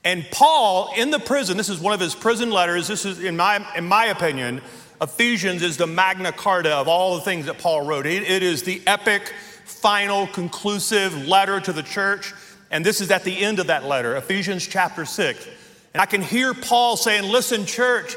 And 0.03 0.23
Paul, 0.29 0.93
in 0.95 1.09
the 1.09 1.19
prison, 1.19 1.57
this 1.57 1.69
is 1.69 1.79
one 1.79 1.95
of 1.95 1.99
his 1.99 2.13
prison 2.13 2.51
letters. 2.51 2.87
This 2.87 3.05
is, 3.05 3.23
in 3.23 3.35
my, 3.35 3.65
in 3.75 3.85
my 3.85 4.05
opinion, 4.05 4.61
Ephesians 5.01 5.61
is 5.61 5.77
the 5.77 5.87
Magna 5.87 6.31
Carta 6.31 6.73
of 6.75 6.87
all 6.87 7.15
the 7.15 7.21
things 7.21 7.47
that 7.47 7.57
Paul 7.57 7.85
wrote. 7.85 8.05
it, 8.05 8.23
it 8.23 8.43
is 8.43 8.63
the 8.63 8.81
epic, 8.87 9.33
final, 9.65 10.27
conclusive 10.27 11.27
letter 11.27 11.59
to 11.59 11.73
the 11.73 11.83
church. 11.83 12.33
And 12.71 12.85
this 12.85 13.01
is 13.01 13.11
at 13.11 13.23
the 13.23 13.37
end 13.37 13.59
of 13.59 13.67
that 13.67 13.85
letter, 13.85 14.15
Ephesians 14.15 14.65
chapter 14.65 15.05
6. 15.05 15.47
And 15.93 16.01
I 16.01 16.05
can 16.05 16.21
hear 16.21 16.53
Paul 16.53 16.97
saying, 16.97 17.23
Listen, 17.23 17.65
church, 17.65 18.15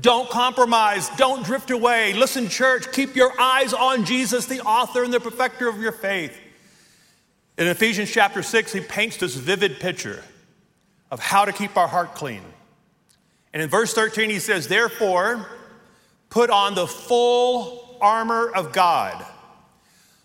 don't 0.00 0.30
compromise. 0.30 1.10
Don't 1.16 1.44
drift 1.44 1.70
away. 1.70 2.12
Listen, 2.14 2.48
church, 2.48 2.92
keep 2.92 3.16
your 3.16 3.38
eyes 3.40 3.74
on 3.74 4.04
Jesus, 4.04 4.46
the 4.46 4.60
author 4.60 5.02
and 5.04 5.12
the 5.12 5.20
perfecter 5.20 5.68
of 5.68 5.78
your 5.80 5.92
faith. 5.92 6.38
In 7.58 7.66
Ephesians 7.66 8.10
chapter 8.10 8.42
6, 8.42 8.72
he 8.72 8.80
paints 8.80 9.16
this 9.16 9.34
vivid 9.34 9.80
picture 9.80 10.22
of 11.10 11.20
how 11.20 11.44
to 11.44 11.52
keep 11.52 11.76
our 11.76 11.88
heart 11.88 12.14
clean. 12.14 12.42
And 13.52 13.62
in 13.62 13.68
verse 13.68 13.92
13, 13.92 14.30
he 14.30 14.38
says, 14.38 14.68
Therefore, 14.68 15.46
put 16.30 16.48
on 16.48 16.74
the 16.74 16.86
full 16.86 17.98
armor 18.00 18.48
of 18.48 18.72
God, 18.72 19.24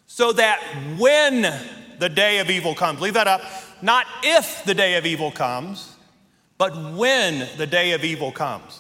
so 0.08 0.32
that 0.32 0.62
when 0.98 1.42
the 2.00 2.10
day 2.10 2.40
of 2.40 2.50
evil 2.50 2.74
comes, 2.74 3.02
leave 3.02 3.16
that 3.16 3.28
up, 3.28 3.42
not 3.82 4.06
if 4.24 4.64
the 4.64 4.74
day 4.74 4.96
of 4.96 5.06
evil 5.06 5.32
comes, 5.32 5.94
but 6.58 6.94
when 6.94 7.48
the 7.58 7.68
day 7.68 7.92
of 7.92 8.06
evil 8.06 8.32
comes. 8.32 8.80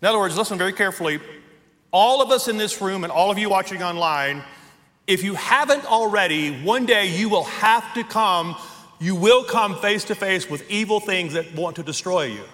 In 0.00 0.06
other 0.06 0.18
words, 0.18 0.36
listen 0.36 0.58
very 0.58 0.72
carefully. 0.72 1.18
All 1.92 2.22
of 2.22 2.30
us 2.30 2.46
in 2.46 2.56
this 2.56 2.80
room 2.80 3.02
and 3.02 3.12
all 3.12 3.30
of 3.30 3.38
you 3.38 3.50
watching 3.50 3.82
online, 3.82 4.44
if 5.06 5.24
you 5.24 5.34
haven't 5.34 5.84
already, 5.86 6.62
one 6.62 6.86
day 6.86 7.06
you 7.08 7.28
will 7.28 7.44
have 7.44 7.92
to 7.94 8.04
come, 8.04 8.54
you 9.00 9.16
will 9.16 9.42
come 9.42 9.76
face 9.80 10.04
to 10.04 10.14
face 10.14 10.48
with 10.48 10.70
evil 10.70 11.00
things 11.00 11.32
that 11.32 11.52
want 11.54 11.76
to 11.76 11.82
destroy 11.82 12.24
you. 12.26 12.44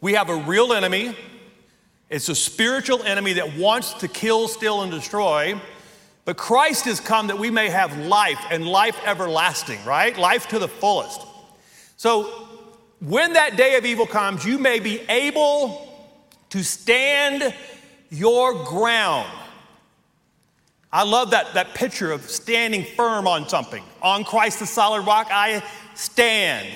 We 0.00 0.12
have 0.12 0.28
a 0.28 0.36
real 0.36 0.72
enemy. 0.72 1.16
It's 2.08 2.28
a 2.28 2.34
spiritual 2.34 3.02
enemy 3.02 3.34
that 3.34 3.56
wants 3.56 3.94
to 3.94 4.08
kill, 4.08 4.48
steal, 4.48 4.82
and 4.82 4.92
destroy. 4.92 5.60
But 6.24 6.36
Christ 6.36 6.84
has 6.84 7.00
come 7.00 7.28
that 7.28 7.38
we 7.38 7.50
may 7.50 7.68
have 7.68 7.96
life 7.98 8.40
and 8.50 8.66
life 8.66 8.98
everlasting, 9.04 9.84
right? 9.84 10.16
Life 10.16 10.48
to 10.48 10.58
the 10.58 10.68
fullest. 10.68 11.20
So 11.96 12.24
when 13.00 13.32
that 13.34 13.56
day 13.56 13.76
of 13.76 13.84
evil 13.84 14.06
comes, 14.06 14.44
you 14.44 14.58
may 14.58 14.80
be 14.80 15.00
able 15.08 15.86
to 16.50 16.62
stand 16.62 17.54
your 18.10 18.64
ground. 18.64 19.30
I 20.92 21.02
love 21.02 21.30
that, 21.30 21.54
that 21.54 21.74
picture 21.74 22.12
of 22.12 22.30
standing 22.30 22.84
firm 22.84 23.26
on 23.26 23.48
something. 23.48 23.82
On 24.00 24.24
Christ 24.24 24.60
the 24.60 24.66
solid 24.66 25.06
rock, 25.06 25.28
I 25.30 25.62
stand. 25.94 26.68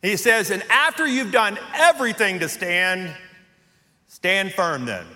He 0.00 0.16
says, 0.16 0.50
and 0.50 0.62
after 0.70 1.06
you've 1.06 1.30
done 1.30 1.58
everything 1.74 2.40
to 2.40 2.48
stand, 2.48 3.14
stand 4.12 4.52
firm 4.52 4.84
then. 4.84 5.06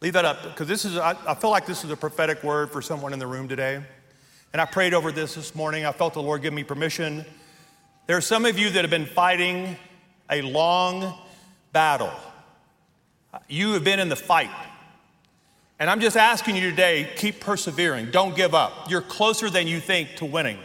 Leave 0.00 0.14
that 0.14 0.24
up 0.24 0.42
because 0.44 0.66
this 0.66 0.86
is, 0.86 0.96
I, 0.96 1.14
I 1.28 1.34
feel 1.34 1.50
like 1.50 1.66
this 1.66 1.84
is 1.84 1.90
a 1.90 1.96
prophetic 1.96 2.42
word 2.42 2.70
for 2.70 2.80
someone 2.80 3.12
in 3.12 3.18
the 3.18 3.26
room 3.26 3.48
today. 3.48 3.82
And 4.52 4.62
I 4.62 4.64
prayed 4.64 4.94
over 4.94 5.12
this 5.12 5.34
this 5.34 5.54
morning. 5.54 5.84
I 5.84 5.92
felt 5.92 6.14
the 6.14 6.22
Lord 6.22 6.40
give 6.40 6.54
me 6.54 6.64
permission. 6.64 7.24
There 8.06 8.16
are 8.16 8.22
some 8.22 8.46
of 8.46 8.58
you 8.58 8.70
that 8.70 8.80
have 8.80 8.90
been 8.90 9.04
fighting 9.04 9.76
a 10.30 10.40
long 10.40 11.14
battle. 11.72 12.10
You 13.46 13.74
have 13.74 13.84
been 13.84 14.00
in 14.00 14.08
the 14.08 14.16
fight. 14.16 14.50
And 15.78 15.90
I'm 15.90 16.00
just 16.00 16.16
asking 16.16 16.56
you 16.56 16.70
today 16.70 17.10
keep 17.16 17.40
persevering. 17.40 18.10
Don't 18.10 18.34
give 18.34 18.54
up. 18.54 18.90
You're 18.90 19.02
closer 19.02 19.50
than 19.50 19.66
you 19.66 19.80
think 19.80 20.16
to 20.16 20.24
winning, 20.24 20.58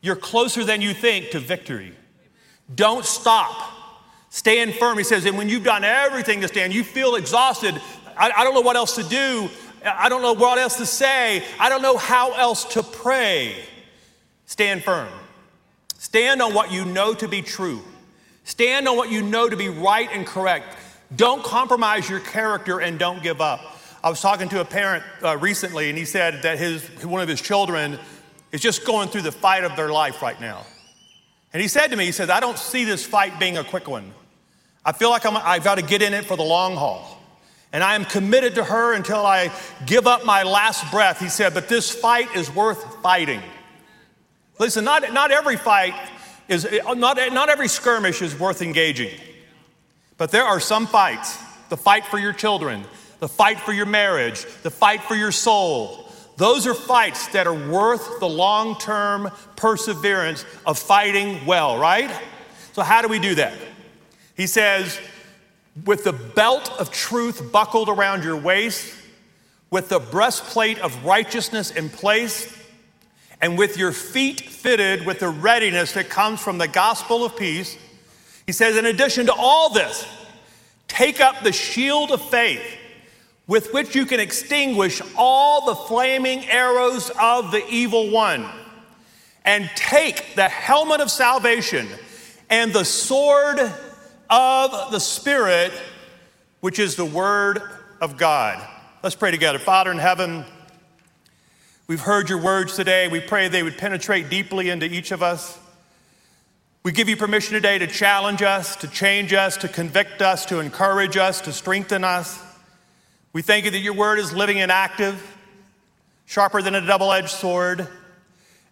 you're 0.00 0.16
closer 0.16 0.62
than 0.62 0.80
you 0.80 0.94
think 0.94 1.30
to 1.30 1.40
victory. 1.40 1.92
Don't 2.72 3.04
stop. 3.04 3.79
Stand 4.30 4.74
firm. 4.74 4.96
He 4.96 5.04
says, 5.04 5.26
and 5.26 5.36
when 5.36 5.48
you've 5.48 5.64
done 5.64 5.84
everything 5.84 6.40
to 6.40 6.48
stand, 6.48 6.72
you 6.72 6.84
feel 6.84 7.16
exhausted. 7.16 7.80
I, 8.16 8.30
I 8.30 8.44
don't 8.44 8.54
know 8.54 8.60
what 8.60 8.76
else 8.76 8.94
to 8.94 9.02
do. 9.02 9.50
I 9.84 10.08
don't 10.08 10.22
know 10.22 10.34
what 10.34 10.58
else 10.58 10.76
to 10.76 10.86
say. 10.86 11.44
I 11.58 11.68
don't 11.68 11.82
know 11.82 11.96
how 11.96 12.32
else 12.34 12.64
to 12.74 12.82
pray. 12.82 13.56
Stand 14.46 14.84
firm. 14.84 15.08
Stand 15.98 16.40
on 16.40 16.54
what 16.54 16.72
you 16.72 16.84
know 16.84 17.12
to 17.14 17.28
be 17.28 17.42
true. 17.42 17.82
Stand 18.44 18.88
on 18.88 18.96
what 18.96 19.10
you 19.10 19.22
know 19.22 19.48
to 19.48 19.56
be 19.56 19.68
right 19.68 20.08
and 20.12 20.26
correct. 20.26 20.76
Don't 21.14 21.42
compromise 21.42 22.08
your 22.08 22.20
character 22.20 22.80
and 22.80 22.98
don't 22.98 23.22
give 23.22 23.40
up. 23.40 23.60
I 24.02 24.08
was 24.08 24.20
talking 24.20 24.48
to 24.50 24.60
a 24.60 24.64
parent 24.64 25.04
uh, 25.22 25.36
recently, 25.36 25.88
and 25.88 25.98
he 25.98 26.04
said 26.04 26.42
that 26.42 26.58
his, 26.58 26.82
one 27.04 27.20
of 27.20 27.28
his 27.28 27.40
children 27.40 27.98
is 28.52 28.60
just 28.60 28.86
going 28.86 29.08
through 29.08 29.22
the 29.22 29.32
fight 29.32 29.64
of 29.64 29.76
their 29.76 29.90
life 29.90 30.22
right 30.22 30.40
now. 30.40 30.64
And 31.52 31.60
he 31.60 31.68
said 31.68 31.88
to 31.88 31.96
me, 31.96 32.06
he 32.06 32.12
said, 32.12 32.30
I 32.30 32.40
don't 32.40 32.58
see 32.58 32.84
this 32.84 33.04
fight 33.04 33.38
being 33.38 33.58
a 33.58 33.64
quick 33.64 33.88
one. 33.88 34.12
I 34.84 34.92
feel 34.92 35.10
like 35.10 35.26
I'm, 35.26 35.36
I've 35.36 35.64
got 35.64 35.76
to 35.76 35.82
get 35.82 36.02
in 36.02 36.14
it 36.14 36.24
for 36.24 36.36
the 36.36 36.42
long 36.42 36.76
haul. 36.76 37.18
And 37.72 37.84
I 37.84 37.94
am 37.94 38.04
committed 38.04 38.56
to 38.56 38.64
her 38.64 38.94
until 38.94 39.24
I 39.24 39.52
give 39.86 40.06
up 40.06 40.24
my 40.24 40.42
last 40.42 40.90
breath. 40.90 41.20
He 41.20 41.28
said, 41.28 41.54
but 41.54 41.68
this 41.68 41.90
fight 41.90 42.34
is 42.34 42.52
worth 42.52 43.00
fighting. 43.02 43.42
Listen, 44.58 44.84
not, 44.84 45.12
not 45.12 45.30
every 45.30 45.56
fight 45.56 45.94
is, 46.48 46.66
not, 46.96 47.16
not 47.32 47.48
every 47.48 47.68
skirmish 47.68 48.22
is 48.22 48.38
worth 48.38 48.60
engaging. 48.60 49.18
But 50.16 50.30
there 50.30 50.44
are 50.44 50.60
some 50.60 50.86
fights 50.86 51.38
the 51.70 51.76
fight 51.76 52.04
for 52.04 52.18
your 52.18 52.32
children, 52.32 52.84
the 53.20 53.28
fight 53.28 53.60
for 53.60 53.72
your 53.72 53.86
marriage, 53.86 54.44
the 54.62 54.70
fight 54.70 55.00
for 55.04 55.14
your 55.14 55.30
soul. 55.30 56.12
Those 56.36 56.66
are 56.66 56.74
fights 56.74 57.28
that 57.28 57.46
are 57.46 57.70
worth 57.70 58.18
the 58.18 58.28
long 58.28 58.76
term 58.78 59.30
perseverance 59.54 60.44
of 60.66 60.78
fighting 60.78 61.46
well, 61.46 61.78
right? 61.78 62.10
So, 62.72 62.82
how 62.82 63.02
do 63.02 63.08
we 63.08 63.20
do 63.20 63.36
that? 63.36 63.54
He 64.40 64.46
says, 64.46 64.98
with 65.84 66.04
the 66.04 66.14
belt 66.14 66.72
of 66.80 66.90
truth 66.90 67.52
buckled 67.52 67.90
around 67.90 68.24
your 68.24 68.38
waist, 68.38 68.96
with 69.70 69.90
the 69.90 69.98
breastplate 69.98 70.78
of 70.78 71.04
righteousness 71.04 71.70
in 71.70 71.90
place, 71.90 72.56
and 73.42 73.58
with 73.58 73.76
your 73.76 73.92
feet 73.92 74.40
fitted 74.40 75.04
with 75.04 75.18
the 75.18 75.28
readiness 75.28 75.92
that 75.92 76.08
comes 76.08 76.40
from 76.40 76.56
the 76.56 76.68
gospel 76.68 77.22
of 77.22 77.36
peace 77.36 77.76
he 78.46 78.52
says, 78.52 78.76
in 78.76 78.86
addition 78.86 79.26
to 79.26 79.32
all 79.32 79.68
this, 79.70 80.04
take 80.88 81.20
up 81.20 81.44
the 81.44 81.52
shield 81.52 82.10
of 82.10 82.20
faith 82.20 82.64
with 83.46 83.72
which 83.74 83.94
you 83.94 84.06
can 84.06 84.18
extinguish 84.18 85.00
all 85.16 85.66
the 85.66 85.74
flaming 85.76 86.48
arrows 86.48 87.12
of 87.20 87.52
the 87.52 87.64
evil 87.68 88.10
one. 88.10 88.44
And 89.44 89.70
take 89.76 90.34
the 90.34 90.48
helmet 90.48 91.00
of 91.00 91.12
salvation 91.12 91.86
and 92.48 92.72
the 92.72 92.84
sword 92.84 93.72
of 94.30 94.92
the 94.92 95.00
Spirit, 95.00 95.72
which 96.60 96.78
is 96.78 96.94
the 96.94 97.04
Word 97.04 97.60
of 98.00 98.16
God. 98.16 98.64
Let's 99.02 99.16
pray 99.16 99.32
together. 99.32 99.58
Father 99.58 99.90
in 99.90 99.98
heaven, 99.98 100.44
we've 101.88 102.00
heard 102.00 102.28
your 102.28 102.40
words 102.40 102.76
today. 102.76 103.08
We 103.08 103.20
pray 103.20 103.48
they 103.48 103.64
would 103.64 103.76
penetrate 103.76 104.30
deeply 104.30 104.70
into 104.70 104.86
each 104.86 105.10
of 105.10 105.22
us. 105.22 105.58
We 106.82 106.92
give 106.92 107.08
you 107.08 107.16
permission 107.16 107.54
today 107.54 107.78
to 107.78 107.86
challenge 107.86 108.40
us, 108.40 108.76
to 108.76 108.88
change 108.88 109.32
us, 109.32 109.58
to 109.58 109.68
convict 109.68 110.22
us, 110.22 110.46
to 110.46 110.60
encourage 110.60 111.16
us, 111.16 111.40
to 111.42 111.52
strengthen 111.52 112.04
us. 112.04 112.40
We 113.32 113.42
thank 113.42 113.64
you 113.64 113.70
that 113.72 113.78
your 113.80 113.94
word 113.94 114.18
is 114.18 114.32
living 114.32 114.60
and 114.60 114.72
active, 114.72 115.36
sharper 116.24 116.62
than 116.62 116.74
a 116.74 116.86
double 116.86 117.12
edged 117.12 117.30
sword, 117.30 117.86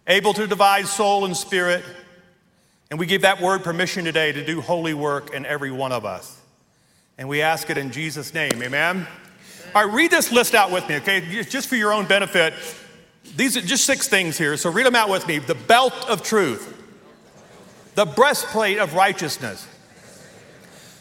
able 0.07 0.33
to 0.33 0.47
divide 0.47 0.87
soul 0.87 1.25
and 1.25 1.35
spirit. 1.35 1.83
And 2.89 2.99
we 2.99 3.05
give 3.05 3.21
that 3.21 3.41
word 3.41 3.63
permission 3.63 4.05
today 4.05 4.31
to 4.31 4.45
do 4.45 4.61
holy 4.61 4.93
work 4.93 5.33
in 5.33 5.45
every 5.45 5.71
one 5.71 5.91
of 5.91 6.05
us. 6.05 6.39
And 7.17 7.27
we 7.27 7.41
ask 7.41 7.69
it 7.69 7.77
in 7.77 7.91
Jesus' 7.91 8.33
name. 8.33 8.51
Amen. 8.55 9.07
All 9.75 9.85
right, 9.85 9.93
read 9.93 10.09
this 10.09 10.31
list 10.31 10.55
out 10.55 10.71
with 10.71 10.87
me, 10.89 10.95
okay? 10.95 11.43
Just 11.43 11.67
for 11.67 11.75
your 11.75 11.93
own 11.93 12.05
benefit. 12.05 12.53
These 13.35 13.57
are 13.57 13.61
just 13.61 13.85
six 13.85 14.07
things 14.07 14.37
here, 14.37 14.57
so 14.57 14.71
read 14.71 14.85
them 14.85 14.95
out 14.95 15.09
with 15.09 15.27
me. 15.27 15.37
The 15.37 15.55
belt 15.55 15.93
of 16.09 16.23
truth 16.23 16.77
the 17.99 18.05
breastplate 18.05 18.77
of 18.77 18.93
righteousness, 18.93 19.67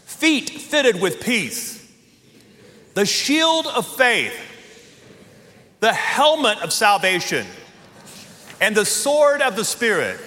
feet 0.05 0.51
fitted 0.51 1.01
with 1.01 1.21
peace, 1.21 1.89
the 2.95 3.07
shield 3.07 3.69
of 3.69 3.87
faith, 3.87 4.37
the 5.79 5.93
helmet 5.93 6.59
of 6.59 6.73
salvation, 6.73 7.47
and 8.61 8.75
the 8.75 8.85
sword 8.85 9.43
of 9.43 9.55
the 9.55 9.65
Spirit, 9.65 10.19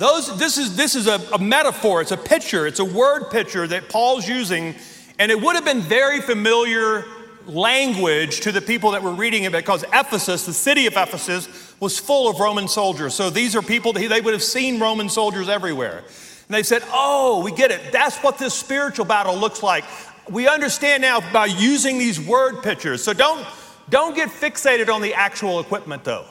Those, 0.00 0.34
this 0.38 0.56
is, 0.56 0.76
this 0.76 0.94
is 0.94 1.06
a, 1.06 1.20
a 1.30 1.38
metaphor, 1.38 2.00
it's 2.00 2.10
a 2.10 2.16
picture, 2.16 2.66
it's 2.66 2.78
a 2.80 2.84
word 2.86 3.30
picture 3.30 3.66
that 3.66 3.90
Paul's 3.90 4.26
using, 4.26 4.74
and 5.18 5.30
it 5.30 5.38
would 5.38 5.56
have 5.56 5.64
been 5.66 5.82
very 5.82 6.22
familiar 6.22 7.04
language 7.44 8.40
to 8.40 8.50
the 8.50 8.62
people 8.62 8.92
that 8.92 9.02
were 9.02 9.12
reading 9.12 9.44
it 9.44 9.52
because 9.52 9.84
Ephesus, 9.92 10.46
the 10.46 10.54
city 10.54 10.86
of 10.86 10.94
Ephesus, 10.94 11.74
was 11.80 11.98
full 11.98 12.30
of 12.30 12.40
Roman 12.40 12.66
soldiers. 12.66 13.14
So 13.14 13.28
these 13.28 13.54
are 13.54 13.60
people 13.60 13.92
that 13.92 14.08
they 14.08 14.22
would 14.22 14.32
have 14.32 14.42
seen 14.42 14.80
Roman 14.80 15.10
soldiers 15.10 15.50
everywhere. 15.50 15.98
And 15.98 16.48
they 16.48 16.62
said, 16.62 16.82
Oh, 16.94 17.42
we 17.44 17.52
get 17.52 17.70
it. 17.70 17.92
That's 17.92 18.16
what 18.20 18.38
this 18.38 18.54
spiritual 18.54 19.04
battle 19.04 19.36
looks 19.36 19.62
like. 19.62 19.84
We 20.30 20.48
understand 20.48 21.02
now 21.02 21.20
by 21.30 21.44
using 21.44 21.98
these 21.98 22.18
word 22.18 22.62
pictures. 22.62 23.04
So 23.04 23.12
don't, 23.12 23.46
don't 23.90 24.16
get 24.16 24.30
fixated 24.30 24.88
on 24.88 25.02
the 25.02 25.12
actual 25.12 25.60
equipment, 25.60 26.04
though. 26.04 26.24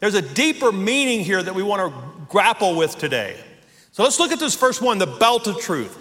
There's 0.00 0.14
a 0.14 0.22
deeper 0.22 0.72
meaning 0.72 1.24
here 1.24 1.40
that 1.40 1.54
we 1.54 1.62
want 1.62 1.92
to 1.92 2.15
grapple 2.36 2.76
with 2.76 2.98
today. 2.98 3.34
So 3.92 4.02
let's 4.02 4.20
look 4.20 4.30
at 4.30 4.38
this 4.38 4.54
first 4.54 4.82
one 4.82 4.98
the 4.98 5.06
belt 5.06 5.46
of 5.46 5.58
truth. 5.58 5.96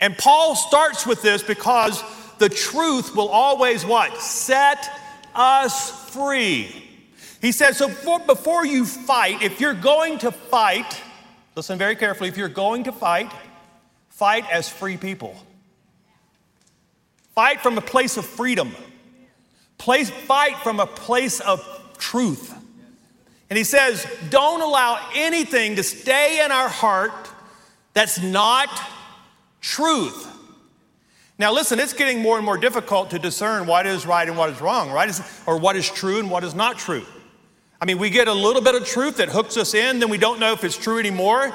And 0.00 0.16
Paul 0.16 0.56
starts 0.56 1.06
with 1.06 1.20
this 1.20 1.42
because 1.42 2.02
the 2.38 2.48
truth 2.48 3.14
will 3.14 3.28
always 3.28 3.84
what? 3.84 4.16
Set 4.16 4.90
us 5.34 6.10
free. 6.14 6.74
He 7.42 7.52
says, 7.52 7.76
so 7.76 7.88
before, 7.88 8.20
before 8.20 8.64
you 8.64 8.86
fight, 8.86 9.42
if 9.42 9.60
you're 9.60 9.74
going 9.74 10.16
to 10.20 10.32
fight, 10.32 10.98
listen 11.54 11.76
very 11.76 11.94
carefully, 11.94 12.30
if 12.30 12.38
you're 12.38 12.48
going 12.48 12.84
to 12.84 12.92
fight, 12.92 13.30
fight 14.08 14.50
as 14.50 14.66
free 14.66 14.96
people. 14.96 15.36
Fight 17.34 17.60
from 17.60 17.76
a 17.76 17.82
place 17.82 18.16
of 18.16 18.24
freedom. 18.24 18.74
Place, 19.76 20.08
fight 20.08 20.56
from 20.62 20.80
a 20.80 20.86
place 20.86 21.38
of 21.40 21.62
truth. 21.98 22.54
And 23.50 23.56
he 23.56 23.64
says, 23.64 24.06
don't 24.30 24.62
allow 24.62 25.10
anything 25.14 25.76
to 25.76 25.82
stay 25.82 26.42
in 26.44 26.52
our 26.52 26.68
heart 26.68 27.12
that's 27.92 28.22
not 28.22 28.70
truth. 29.60 30.28
Now, 31.36 31.52
listen, 31.52 31.80
it's 31.80 31.92
getting 31.92 32.20
more 32.20 32.36
and 32.36 32.44
more 32.44 32.58
difficult 32.58 33.10
to 33.10 33.18
discern 33.18 33.66
what 33.66 33.86
is 33.86 34.06
right 34.06 34.28
and 34.28 34.38
what 34.38 34.50
is 34.50 34.60
wrong, 34.60 34.92
right? 34.92 35.10
Or 35.46 35.58
what 35.58 35.74
is 35.74 35.90
true 35.90 36.20
and 36.20 36.30
what 36.30 36.44
is 36.44 36.54
not 36.54 36.78
true. 36.78 37.04
I 37.80 37.86
mean, 37.86 37.98
we 37.98 38.10
get 38.10 38.28
a 38.28 38.32
little 38.32 38.62
bit 38.62 38.74
of 38.74 38.86
truth 38.86 39.16
that 39.16 39.30
hooks 39.30 39.56
us 39.56 39.74
in, 39.74 39.98
then 39.98 40.10
we 40.10 40.18
don't 40.18 40.38
know 40.38 40.52
if 40.52 40.62
it's 40.64 40.76
true 40.76 40.98
anymore. 40.98 41.52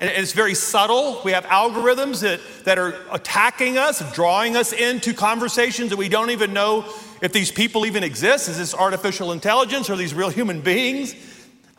And 0.00 0.10
it's 0.10 0.32
very 0.32 0.54
subtle. 0.54 1.22
We 1.24 1.32
have 1.32 1.44
algorithms 1.44 2.20
that, 2.20 2.40
that 2.64 2.78
are 2.78 2.94
attacking 3.10 3.78
us, 3.78 4.02
drawing 4.14 4.56
us 4.56 4.72
into 4.72 5.14
conversations 5.14 5.88
that 5.90 5.96
we 5.96 6.08
don't 6.10 6.30
even 6.30 6.52
know 6.52 6.84
if 7.22 7.32
these 7.32 7.50
people 7.50 7.86
even 7.86 8.04
exist. 8.04 8.48
Is 8.48 8.58
this 8.58 8.74
artificial 8.74 9.32
intelligence 9.32 9.88
or 9.88 9.96
these 9.96 10.12
real 10.12 10.28
human 10.28 10.60
beings? 10.60 11.14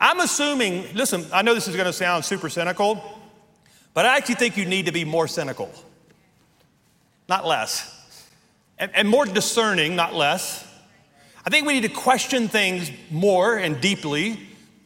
I'm 0.00 0.20
assuming, 0.20 0.94
listen, 0.94 1.26
I 1.32 1.42
know 1.42 1.54
this 1.54 1.68
is 1.68 1.74
going 1.74 1.86
to 1.86 1.92
sound 1.92 2.24
super 2.24 2.48
cynical, 2.48 3.02
but 3.94 4.06
I 4.06 4.16
actually 4.16 4.36
think 4.36 4.56
you 4.56 4.64
need 4.64 4.86
to 4.86 4.92
be 4.92 5.04
more 5.04 5.26
cynical 5.26 5.72
not 7.28 7.46
less. 7.46 7.94
And, 8.78 8.90
and 8.94 9.08
more 9.08 9.26
discerning, 9.26 9.96
not 9.96 10.14
less. 10.14 10.66
I 11.44 11.50
think 11.50 11.66
we 11.66 11.74
need 11.74 11.82
to 11.82 11.94
question 11.94 12.48
things 12.48 12.90
more 13.10 13.56
and 13.56 13.80
deeply. 13.80 14.38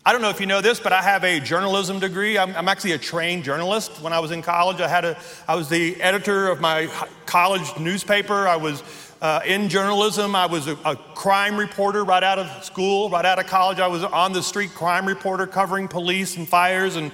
I 0.04 0.12
don't 0.12 0.22
know 0.22 0.30
if 0.30 0.40
you 0.40 0.46
know 0.46 0.60
this, 0.60 0.80
but 0.80 0.92
I 0.92 1.02
have 1.02 1.22
a 1.24 1.38
journalism 1.38 2.00
degree. 2.00 2.36
I'm, 2.36 2.54
I'm, 2.56 2.68
actually 2.68 2.92
a 2.92 2.98
trained 2.98 3.44
journalist. 3.44 4.00
When 4.00 4.12
I 4.12 4.18
was 4.18 4.32
in 4.32 4.42
college, 4.42 4.80
I 4.80 4.88
had 4.88 5.04
a, 5.04 5.18
I 5.46 5.54
was 5.54 5.68
the 5.68 6.00
editor 6.02 6.48
of 6.48 6.60
my 6.60 6.88
college 7.26 7.78
newspaper. 7.78 8.48
I 8.48 8.56
was 8.56 8.82
uh, 9.22 9.40
in 9.46 9.68
journalism. 9.68 10.34
I 10.34 10.46
was 10.46 10.66
a, 10.66 10.76
a, 10.84 10.96
crime 11.14 11.56
reporter 11.56 12.02
right 12.02 12.24
out 12.24 12.40
of 12.40 12.64
school, 12.64 13.08
right 13.08 13.24
out 13.24 13.38
of 13.38 13.46
college. 13.46 13.78
I 13.78 13.86
was 13.86 14.02
on 14.02 14.32
the 14.32 14.42
street 14.42 14.74
crime 14.74 15.06
reporter 15.06 15.46
covering 15.46 15.86
police 15.86 16.36
and 16.36 16.46
fires, 16.46 16.96
and 16.96 17.12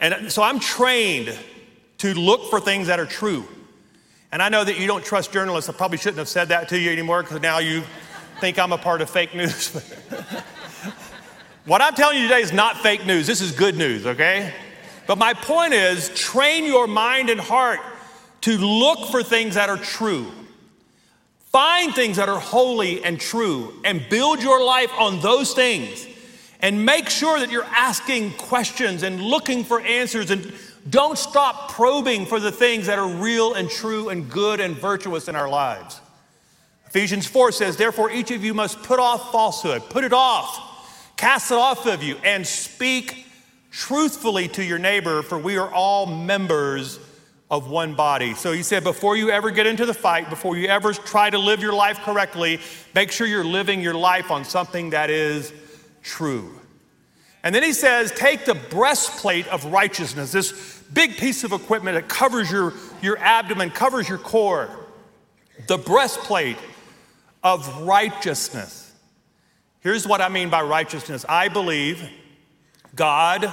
and 0.00 0.32
so 0.32 0.42
I'm 0.42 0.58
trained 0.58 1.38
to 1.98 2.14
look 2.14 2.48
for 2.48 2.58
things 2.58 2.86
that 2.86 2.98
are 2.98 3.06
true. 3.06 3.44
And 4.32 4.42
I 4.42 4.48
know 4.48 4.64
that 4.64 4.78
you 4.78 4.86
don't 4.86 5.04
trust 5.04 5.30
journalists. 5.30 5.68
I 5.68 5.74
probably 5.74 5.98
shouldn't 5.98 6.18
have 6.18 6.28
said 6.28 6.48
that 6.48 6.70
to 6.70 6.78
you 6.78 6.90
anymore 6.90 7.22
because 7.22 7.40
now 7.42 7.58
you 7.58 7.82
think 8.40 8.58
I'm 8.58 8.72
a 8.72 8.78
part 8.78 9.02
of 9.02 9.10
fake 9.10 9.34
news. 9.34 9.74
what 11.66 11.82
I'm 11.82 11.94
telling 11.94 12.16
you 12.16 12.28
today 12.28 12.40
is 12.40 12.52
not 12.52 12.78
fake 12.78 13.06
news. 13.06 13.26
This 13.26 13.40
is 13.40 13.52
good 13.52 13.76
news, 13.76 14.06
okay? 14.06 14.52
But 15.06 15.18
my 15.18 15.32
point 15.34 15.74
is 15.74 16.08
train 16.10 16.64
your 16.64 16.86
mind 16.86 17.30
and 17.30 17.40
heart 17.40 17.80
to 18.42 18.58
look 18.58 19.10
for 19.10 19.22
things 19.22 19.54
that 19.54 19.68
are 19.68 19.78
true. 19.78 20.30
Find 21.56 21.94
things 21.94 22.18
that 22.18 22.28
are 22.28 22.38
holy 22.38 23.02
and 23.02 23.18
true 23.18 23.72
and 23.82 24.06
build 24.10 24.42
your 24.42 24.62
life 24.62 24.92
on 24.98 25.20
those 25.20 25.54
things. 25.54 26.06
And 26.60 26.84
make 26.84 27.08
sure 27.08 27.40
that 27.40 27.50
you're 27.50 27.64
asking 27.64 28.32
questions 28.32 29.02
and 29.02 29.22
looking 29.22 29.64
for 29.64 29.80
answers 29.80 30.30
and 30.30 30.52
don't 30.90 31.16
stop 31.16 31.72
probing 31.72 32.26
for 32.26 32.40
the 32.40 32.52
things 32.52 32.88
that 32.88 32.98
are 32.98 33.08
real 33.08 33.54
and 33.54 33.70
true 33.70 34.10
and 34.10 34.30
good 34.30 34.60
and 34.60 34.76
virtuous 34.76 35.28
in 35.28 35.34
our 35.34 35.48
lives. 35.48 35.98
Ephesians 36.88 37.26
4 37.26 37.52
says, 37.52 37.78
Therefore, 37.78 38.10
each 38.10 38.30
of 38.30 38.44
you 38.44 38.52
must 38.52 38.82
put 38.82 39.00
off 39.00 39.32
falsehood, 39.32 39.80
put 39.88 40.04
it 40.04 40.12
off, 40.12 41.16
cast 41.16 41.50
it 41.50 41.56
off 41.56 41.86
of 41.86 42.02
you, 42.02 42.16
and 42.22 42.46
speak 42.46 43.24
truthfully 43.70 44.46
to 44.48 44.62
your 44.62 44.78
neighbor, 44.78 45.22
for 45.22 45.38
we 45.38 45.56
are 45.56 45.72
all 45.72 46.04
members 46.04 46.98
of 47.50 47.70
one 47.70 47.94
body. 47.94 48.34
So 48.34 48.52
he 48.52 48.62
said, 48.62 48.82
before 48.82 49.16
you 49.16 49.30
ever 49.30 49.50
get 49.50 49.66
into 49.66 49.86
the 49.86 49.94
fight, 49.94 50.28
before 50.30 50.56
you 50.56 50.66
ever 50.66 50.92
try 50.92 51.30
to 51.30 51.38
live 51.38 51.60
your 51.60 51.72
life 51.72 51.98
correctly, 52.00 52.60
make 52.94 53.12
sure 53.12 53.26
you're 53.26 53.44
living 53.44 53.80
your 53.80 53.94
life 53.94 54.30
on 54.30 54.44
something 54.44 54.90
that 54.90 55.10
is 55.10 55.52
true. 56.02 56.60
And 57.44 57.54
then 57.54 57.62
he 57.62 57.72
says, 57.72 58.10
take 58.10 58.44
the 58.44 58.56
breastplate 58.56 59.46
of 59.48 59.64
righteousness, 59.66 60.32
this 60.32 60.82
big 60.92 61.16
piece 61.16 61.44
of 61.44 61.52
equipment 61.52 61.94
that 61.94 62.08
covers 62.08 62.50
your, 62.50 62.72
your 63.00 63.18
abdomen, 63.18 63.70
covers 63.70 64.08
your 64.08 64.18
core. 64.18 64.68
The 65.68 65.78
breastplate 65.78 66.58
of 67.44 67.82
righteousness. 67.82 68.92
Here's 69.80 70.06
what 70.06 70.20
I 70.20 70.28
mean 70.28 70.50
by 70.50 70.62
righteousness 70.62 71.24
I 71.28 71.48
believe 71.48 72.10
God, 72.96 73.52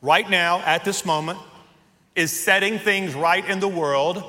right 0.00 0.28
now, 0.28 0.60
at 0.60 0.84
this 0.84 1.04
moment, 1.04 1.40
is 2.14 2.30
setting 2.32 2.78
things 2.78 3.14
right 3.14 3.44
in 3.48 3.60
the 3.60 3.68
world. 3.68 4.22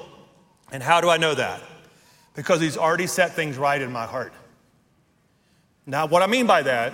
And 0.72 0.82
how 0.82 1.02
do 1.02 1.10
I 1.10 1.18
know 1.18 1.36
that? 1.36 1.62
Because 2.36 2.62
He's 2.62 2.78
already 2.78 3.08
set 3.08 3.34
things 3.34 3.58
right 3.58 3.82
in 3.82 3.92
my 3.92 4.06
heart. 4.06 4.34
Now, 5.86 6.06
what 6.06 6.22
I 6.22 6.28
mean 6.28 6.48
by 6.48 6.64
that, 6.64 6.94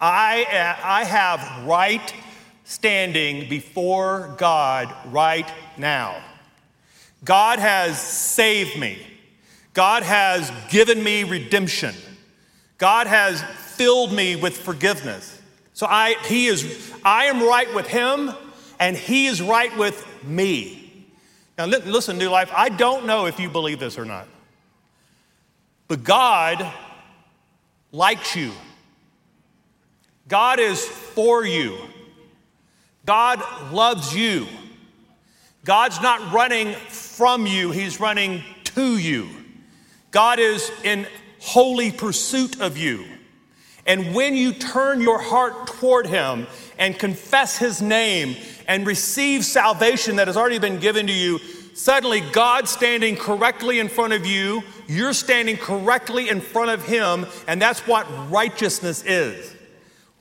I, 0.00 0.76
I 0.82 1.04
have 1.04 1.66
right 1.66 2.14
standing 2.64 3.48
before 3.48 4.34
God 4.36 4.92
right 5.12 5.50
now. 5.78 6.22
God 7.24 7.58
has 7.58 8.00
saved 8.00 8.78
me. 8.78 8.98
God 9.72 10.02
has 10.02 10.50
given 10.70 11.02
me 11.02 11.24
redemption. 11.24 11.94
God 12.78 13.06
has 13.06 13.42
filled 13.42 14.12
me 14.12 14.36
with 14.36 14.56
forgiveness. 14.56 15.40
So 15.72 15.86
I, 15.88 16.16
he 16.26 16.46
is, 16.46 16.92
I 17.04 17.26
am 17.26 17.42
right 17.42 17.72
with 17.74 17.86
him, 17.86 18.32
and 18.78 18.96
he 18.96 19.26
is 19.26 19.40
right 19.40 19.76
with 19.76 20.06
me. 20.26 21.06
Now, 21.58 21.66
listen, 21.66 22.18
New 22.18 22.28
Life, 22.28 22.50
I 22.54 22.68
don't 22.68 23.06
know 23.06 23.26
if 23.26 23.40
you 23.40 23.48
believe 23.48 23.78
this 23.80 23.96
or 23.98 24.04
not, 24.04 24.28
but 25.88 26.04
God 26.04 26.70
likes 27.92 28.36
you. 28.36 28.52
God 30.28 30.58
is 30.58 30.84
for 30.84 31.44
you. 31.44 31.78
God 33.06 33.40
loves 33.72 34.14
you. 34.14 34.46
God's 35.64 36.00
not 36.00 36.32
running 36.32 36.74
from 36.74 37.46
you, 37.46 37.70
He's 37.70 38.00
running 38.00 38.42
to 38.64 38.98
you. 38.98 39.28
God 40.10 40.38
is 40.38 40.70
in 40.84 41.06
holy 41.40 41.90
pursuit 41.90 42.60
of 42.60 42.76
you. 42.76 43.04
And 43.86 44.14
when 44.14 44.34
you 44.34 44.52
turn 44.52 45.00
your 45.00 45.20
heart 45.20 45.68
toward 45.68 46.06
Him 46.06 46.46
and 46.78 46.98
confess 46.98 47.56
His 47.56 47.80
name 47.80 48.36
and 48.66 48.86
receive 48.86 49.44
salvation 49.44 50.16
that 50.16 50.26
has 50.26 50.36
already 50.36 50.58
been 50.58 50.78
given 50.78 51.06
to 51.06 51.12
you, 51.12 51.38
suddenly 51.74 52.20
God's 52.20 52.70
standing 52.70 53.16
correctly 53.16 53.78
in 53.78 53.88
front 53.88 54.12
of 54.12 54.26
you, 54.26 54.62
you're 54.86 55.12
standing 55.12 55.56
correctly 55.56 56.28
in 56.28 56.40
front 56.40 56.70
of 56.70 56.84
Him, 56.84 57.26
and 57.46 57.60
that's 57.60 57.86
what 57.86 58.06
righteousness 58.30 59.04
is. 59.04 59.54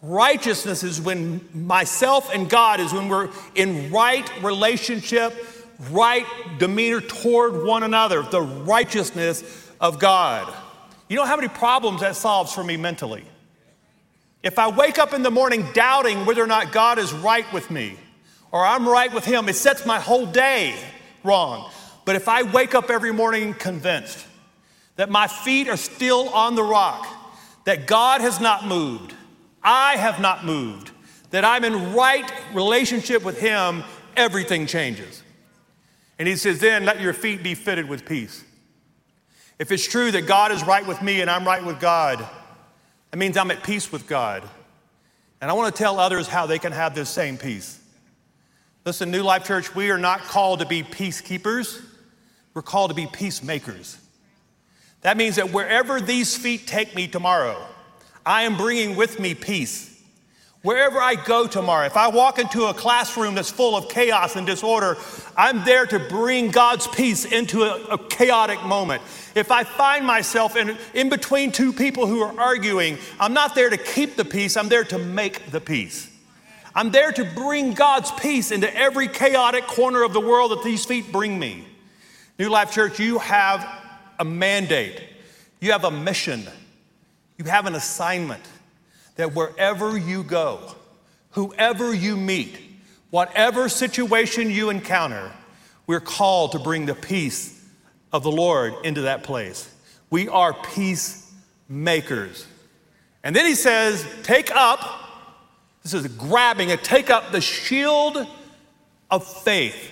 Righteousness 0.02 0.84
is 0.84 1.02
when 1.02 1.48
myself 1.54 2.32
and 2.34 2.50
God 2.50 2.80
is 2.80 2.94
when 2.94 3.10
we're 3.10 3.30
in 3.56 3.92
right 3.92 4.30
relationship, 4.44 5.34
right 5.90 6.26
demeanor 6.60 7.02
toward 7.02 7.66
one 7.66 7.84
another, 7.84 8.22
the 8.22 8.42
righteousness 8.42 9.72
of 9.82 10.00
God. 10.00 10.54
You 11.10 11.16
know 11.16 11.26
how 11.26 11.36
many 11.36 11.48
problems 11.48 12.02
that 12.02 12.16
solves 12.16 12.54
for 12.54 12.64
me 12.64 12.78
mentally? 12.78 13.26
If 14.44 14.60
I 14.60 14.68
wake 14.70 15.00
up 15.00 15.14
in 15.14 15.24
the 15.24 15.32
morning 15.32 15.66
doubting 15.74 16.26
whether 16.26 16.44
or 16.44 16.48
not 16.48 16.72
God 16.72 17.00
is 17.00 17.12
right 17.12 17.52
with 17.52 17.72
me 17.72 17.98
or 18.56 18.66
I'm 18.66 18.88
right 18.88 19.14
with 19.14 19.26
Him, 19.26 19.50
it 19.50 19.58
sets 19.58 19.86
my 19.86 20.00
whole 20.00 20.26
day 20.26 20.76
wrong. 21.26 21.70
But 22.06 22.16
if 22.16 22.30
I 22.30 22.44
wake 22.44 22.74
up 22.74 22.90
every 22.90 23.12
morning 23.12 23.54
convinced 23.54 24.26
that 24.96 25.10
my 25.10 25.28
feet 25.28 25.68
are 25.68 25.76
still 25.76 26.30
on 26.30 26.56
the 26.56 26.64
rock, 26.64 27.06
that 27.66 27.86
God 27.86 28.22
has 28.22 28.40
not 28.40 28.66
moved, 28.66 29.14
I 29.62 29.98
have 29.98 30.22
not 30.22 30.46
moved, 30.46 30.92
that 31.32 31.44
I'm 31.44 31.66
in 31.66 31.94
right 31.96 32.32
relationship 32.54 33.26
with 33.26 33.42
Him, 33.42 33.84
everything 34.16 34.68
changes. 34.68 35.22
And 36.18 36.26
He 36.26 36.38
says, 36.38 36.60
then 36.60 36.86
let 36.86 37.02
your 37.02 37.12
feet 37.12 37.44
be 37.44 37.56
fitted 37.56 37.90
with 37.90 38.06
peace. 38.06 38.42
If 39.60 39.70
it's 39.70 39.86
true 39.86 40.12
that 40.12 40.28
God 40.28 40.54
is 40.54 40.64
right 40.64 40.88
with 40.88 41.02
me 41.02 41.20
and 41.20 41.30
I'm 41.30 41.44
right 41.44 41.66
with 41.66 41.82
God, 41.82 42.26
that 43.12 43.18
means 43.18 43.36
I'm 43.36 43.52
at 43.52 43.64
peace 43.64 43.92
with 43.92 44.08
God. 44.08 44.48
And 45.42 45.52
I 45.52 45.54
want 45.56 45.76
to 45.76 45.78
tell 45.78 46.00
others 46.00 46.30
how 46.30 46.46
they 46.46 46.58
can 46.58 46.72
have 46.72 46.96
this 46.96 47.10
same 47.10 47.38
peace. 47.38 47.82
Listen, 48.86 49.10
New 49.10 49.24
Life 49.24 49.46
Church, 49.46 49.74
we 49.74 49.90
are 49.90 49.98
not 49.98 50.22
called 50.22 50.60
to 50.60 50.66
be 50.68 50.84
peacekeepers, 50.84 51.82
we're 52.54 52.62
called 52.62 52.92
to 52.92 52.96
be 52.96 53.08
peacemakers. 53.08 53.98
That 55.02 55.18
means 55.18 55.38
that 55.38 55.52
wherever 55.52 56.00
these 56.00 56.38
feet 56.38 56.68
take 56.68 56.96
me 56.96 57.08
tomorrow, 57.08 57.66
I 58.24 58.44
am 58.44 58.58
bringing 58.58 58.96
with 58.96 59.20
me 59.20 59.34
peace. 59.34 59.92
Wherever 60.62 61.00
I 61.00 61.16
go 61.16 61.48
tomorrow, 61.48 61.86
if 61.88 61.98
I 61.98 62.10
walk 62.10 62.38
into 62.38 62.66
a 62.66 62.76
classroom 62.76 63.34
that's 63.34 63.50
full 63.50 63.76
of 63.76 63.90
chaos 63.90 64.36
and 64.36 64.46
disorder, 64.46 64.98
I'm 65.36 65.64
there 65.64 65.88
to 65.88 65.98
bring 65.98 66.52
God's 66.52 66.88
peace 66.88 67.26
into 67.26 67.64
a, 67.64 67.84
a, 67.86 67.98
chaotic 67.98 68.64
moment. 68.64 69.02
If 69.36 69.52
I 69.52 69.64
find 69.64 70.06
myself 70.06 70.56
in, 70.56 70.78
in 70.94 71.10
between 71.10 71.52
two 71.52 71.74
people 71.74 72.06
who 72.06 72.22
are 72.22 72.40
arguing, 72.40 72.98
I'm 73.20 73.34
not 73.34 73.56
there 73.56 73.70
to 73.70 73.78
keep 73.78 74.16
the 74.16 74.26
peace, 74.26 74.58
I'm 74.58 74.70
there 74.70 74.84
to 74.86 75.00
make 75.00 75.52
the 75.52 75.62
peace. 75.62 76.10
I'm 76.76 76.92
there 76.92 77.14
to 77.14 77.24
bring 77.24 77.74
God's 77.74 78.12
peace 78.12 78.52
into 78.52 78.74
every 78.76 79.08
chaotic 79.08 79.66
corner 79.66 80.04
of 80.04 80.12
the 80.12 80.20
world 80.20 80.52
that 80.52 80.64
these 80.64 80.84
feet 80.84 81.10
bring 81.10 81.40
me. 81.40 81.66
New 82.38 82.50
Life 82.50 82.72
Church, 82.72 83.00
you 83.00 83.18
have 83.20 83.66
a 84.20 84.26
mandate, 84.26 85.02
you 85.62 85.72
have 85.72 85.86
a 85.86 85.92
mission, 85.92 86.44
you 87.38 87.46
have 87.46 87.66
an 87.66 87.76
assignment 87.76 88.44
that 89.16 89.34
wherever 89.34 89.98
you 89.98 90.22
go, 90.24 90.76
whoever 91.32 91.94
you 91.94 92.18
meet, 92.18 92.60
whatever 93.10 93.70
situation 93.70 94.50
you 94.50 94.70
encounter, 94.70 95.32
we're 95.88 96.02
called 96.02 96.52
to 96.52 96.60
bring 96.60 96.86
the 96.86 96.96
peace 96.96 97.66
of 98.12 98.24
the 98.24 98.32
Lord 98.32 98.74
into 98.84 99.02
that 99.02 99.24
place. 99.24 99.72
We 100.10 100.28
are 100.28 100.54
peacemakers. 100.54 102.46
And 103.24 103.34
then 103.34 103.46
he 103.46 103.56
says, 103.56 104.06
Take 104.24 104.54
up, 104.54 105.05
this 105.86 105.94
is 105.94 106.08
grabbing 106.08 106.70
it, 106.70 106.84
take 106.84 107.12
up 107.12 107.32
the 107.32 107.40
shield 107.40 108.26
of 109.12 109.24
faith. 109.44 109.92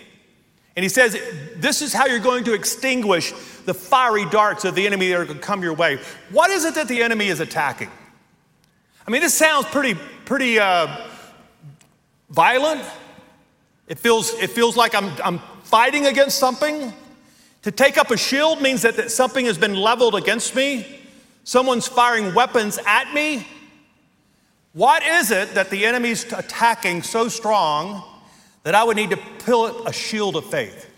And 0.76 0.82
he 0.82 0.90
says, 0.90 1.14
This 1.56 1.84
is 1.84 1.94
how 1.94 2.08
you're 2.08 2.18
going 2.18 2.46
to 2.46 2.54
extinguish 2.54 3.32
the 3.66 3.76
fiery 3.76 4.26
darts 4.26 4.66
of 4.66 4.74
the 4.74 4.88
enemy 4.88 5.10
that 5.10 5.20
are 5.20 5.26
going 5.26 5.38
to 5.38 5.44
come 5.44 5.62
your 5.62 5.76
way. 5.76 6.00
What 6.32 6.50
is 6.50 6.66
it 6.66 6.74
that 6.74 6.88
the 6.88 7.04
enemy 7.04 7.28
is 7.28 7.40
attacking? 7.40 7.92
I 9.06 9.12
mean, 9.12 9.22
this 9.22 9.36
sounds 9.36 9.68
pretty, 9.68 9.94
pretty 10.26 10.58
uh, 10.58 11.06
violent. 12.32 12.84
It 13.88 14.00
feels, 14.00 14.34
it 14.34 14.50
feels 14.50 14.76
like 14.76 14.96
I'm, 14.96 15.12
I'm 15.24 15.38
fighting 15.62 16.08
against 16.08 16.40
something. 16.40 16.92
To 17.62 17.72
take 17.72 18.00
up 18.00 18.10
a 18.10 18.18
shield 18.18 18.64
means 18.64 18.82
that, 18.82 18.96
that 18.96 19.12
something 19.12 19.46
has 19.46 19.60
been 19.60 19.76
leveled 19.76 20.16
against 20.16 20.56
me. 20.56 21.02
Someone's 21.44 21.88
firing 21.88 22.34
weapons 22.34 22.80
at 22.88 23.14
me. 23.14 23.46
What 24.74 25.04
is 25.04 25.30
it 25.30 25.54
that 25.54 25.70
the 25.70 25.86
enemy's 25.86 26.32
attacking 26.34 27.04
so 27.04 27.30
strong 27.30 28.04
that 28.64 28.74
I 28.74 28.84
would 28.84 28.98
need 28.98 29.12
to 29.12 29.18
pull 29.18 29.86
a 29.86 29.94
shield 29.94 30.36
of 30.36 30.46
faith? 30.46 30.90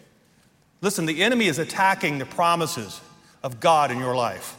Listen, 0.82 1.06
the 1.06 1.24
enemy 1.24 1.48
is 1.48 1.60
attacking 1.60 2.18
the 2.18 2.26
promises 2.26 3.02
of 3.44 3.60
God 3.60 3.92
in 3.92 4.00
your 4.00 4.16
life. 4.16 4.56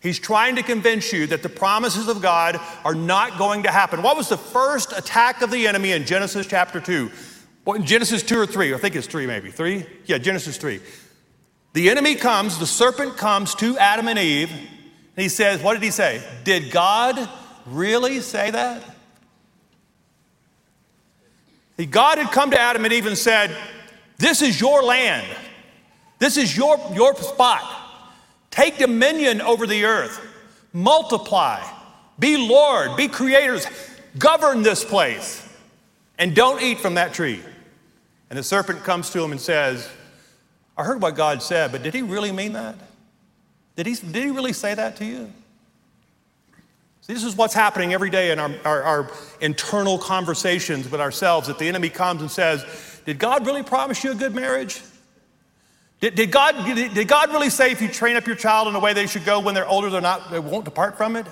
He's 0.00 0.18
trying 0.18 0.56
to 0.56 0.62
convince 0.62 1.12
you 1.12 1.26
that 1.28 1.42
the 1.42 1.48
promises 1.48 2.08
of 2.08 2.22
God 2.22 2.60
are 2.84 2.94
not 2.94 3.38
going 3.38 3.64
to 3.64 3.70
happen. 3.70 4.02
What 4.02 4.16
was 4.16 4.28
the 4.28 4.36
first 4.36 4.92
attack 4.96 5.42
of 5.42 5.50
the 5.50 5.66
enemy 5.66 5.92
in 5.92 6.04
Genesis 6.04 6.46
chapter 6.46 6.80
2? 6.80 7.10
Well, 7.64 7.78
Genesis 7.80 8.22
2 8.22 8.40
or 8.40 8.46
3, 8.46 8.74
I 8.74 8.78
think 8.78 8.96
it's 8.96 9.06
3 9.06 9.26
maybe. 9.26 9.50
3? 9.50 9.86
Yeah, 10.06 10.18
Genesis 10.18 10.56
3. 10.56 10.80
The 11.72 11.88
enemy 11.88 12.16
comes, 12.16 12.58
the 12.58 12.66
serpent 12.66 13.16
comes 13.16 13.54
to 13.56 13.78
Adam 13.78 14.08
and 14.08 14.18
Eve, 14.18 14.50
and 14.50 15.22
he 15.22 15.28
says, 15.28 15.62
What 15.62 15.74
did 15.74 15.82
he 15.82 15.90
say? 15.90 16.22
Did 16.44 16.70
God 16.70 17.28
really 17.66 18.20
say 18.20 18.50
that? 18.50 18.82
God 21.90 22.18
had 22.18 22.30
come 22.30 22.50
to 22.50 22.60
Adam 22.60 22.84
and 22.84 22.92
Eve 22.92 23.06
and 23.06 23.18
said, 23.18 23.56
This 24.18 24.42
is 24.42 24.60
your 24.60 24.82
land. 24.82 25.26
This 26.18 26.36
is 26.36 26.56
your, 26.56 26.78
your 26.94 27.14
spot. 27.16 27.64
Take 28.50 28.78
dominion 28.78 29.40
over 29.40 29.66
the 29.66 29.84
earth, 29.84 30.20
multiply, 30.72 31.60
be 32.18 32.36
Lord, 32.36 32.96
be 32.96 33.08
creators, 33.08 33.66
govern 34.18 34.62
this 34.62 34.84
place, 34.84 35.46
and 36.18 36.34
don't 36.34 36.62
eat 36.62 36.78
from 36.78 36.94
that 36.94 37.14
tree. 37.14 37.40
And 38.30 38.38
the 38.38 38.42
serpent 38.42 38.84
comes 38.84 39.10
to 39.10 39.22
him 39.22 39.32
and 39.32 39.40
says, 39.40 39.88
I 40.76 40.84
heard 40.84 41.02
what 41.02 41.16
God 41.16 41.42
said, 41.42 41.72
but 41.72 41.82
did 41.82 41.94
he 41.94 42.02
really 42.02 42.30
mean 42.30 42.52
that? 42.52 42.76
Did 43.74 43.86
he, 43.86 43.94
did 43.94 44.22
he 44.22 44.30
really 44.30 44.52
say 44.52 44.74
that 44.74 44.96
to 44.96 45.04
you? 45.04 45.32
This 47.06 47.24
is 47.24 47.34
what's 47.34 47.54
happening 47.54 47.92
every 47.92 48.10
day 48.10 48.30
in 48.30 48.38
our, 48.38 48.50
our, 48.64 48.82
our, 48.82 49.10
internal 49.40 49.98
conversations 49.98 50.88
with 50.88 51.00
ourselves 51.00 51.48
that 51.48 51.58
the 51.58 51.66
enemy 51.66 51.88
comes 51.88 52.20
and 52.20 52.30
says, 52.30 52.64
Did 53.04 53.18
God 53.18 53.44
really 53.44 53.64
promise 53.64 54.04
you 54.04 54.12
a 54.12 54.14
good 54.14 54.34
marriage? 54.34 54.80
Did, 56.00 56.14
did, 56.14 56.30
God, 56.30 56.64
did 56.64 57.08
God 57.08 57.30
really 57.30 57.50
say 57.50 57.72
if 57.72 57.82
you 57.82 57.88
train 57.88 58.16
up 58.16 58.26
your 58.26 58.36
child 58.36 58.68
in 58.68 58.72
the 58.72 58.80
way 58.80 58.92
they 58.92 59.06
should 59.06 59.24
go 59.24 59.40
when 59.40 59.54
they're 59.54 59.68
older, 59.68 59.90
they're 59.90 60.00
not, 60.00 60.30
they 60.30 60.38
won't 60.38 60.64
depart 60.64 60.96
from 60.96 61.16
it? 61.16 61.26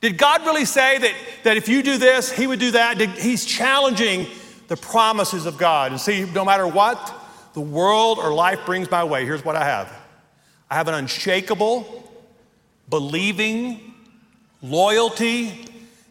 Did 0.00 0.18
God 0.18 0.42
really 0.44 0.66
say 0.66 0.98
that, 0.98 1.14
that 1.44 1.56
if 1.56 1.68
you 1.68 1.82
do 1.82 1.96
this, 1.96 2.30
He 2.30 2.46
would 2.46 2.60
do 2.60 2.72
that? 2.72 2.98
Did, 2.98 3.10
he's 3.10 3.44
challenging 3.44 4.26
the 4.68 4.76
promises 4.76 5.46
of 5.46 5.56
God. 5.56 5.92
And 5.92 6.00
see, 6.00 6.24
no 6.34 6.44
matter 6.44 6.66
what 6.66 7.14
the 7.54 7.60
world 7.60 8.18
or 8.18 8.34
life 8.34 8.66
brings 8.66 8.90
my 8.90 9.04
way, 9.04 9.24
here's 9.24 9.44
what 9.44 9.56
I 9.56 9.64
have 9.64 9.92
I 10.70 10.74
have 10.74 10.88
an 10.88 10.94
unshakable, 10.94 12.12
believing 12.90 13.94
loyalty 14.70 15.66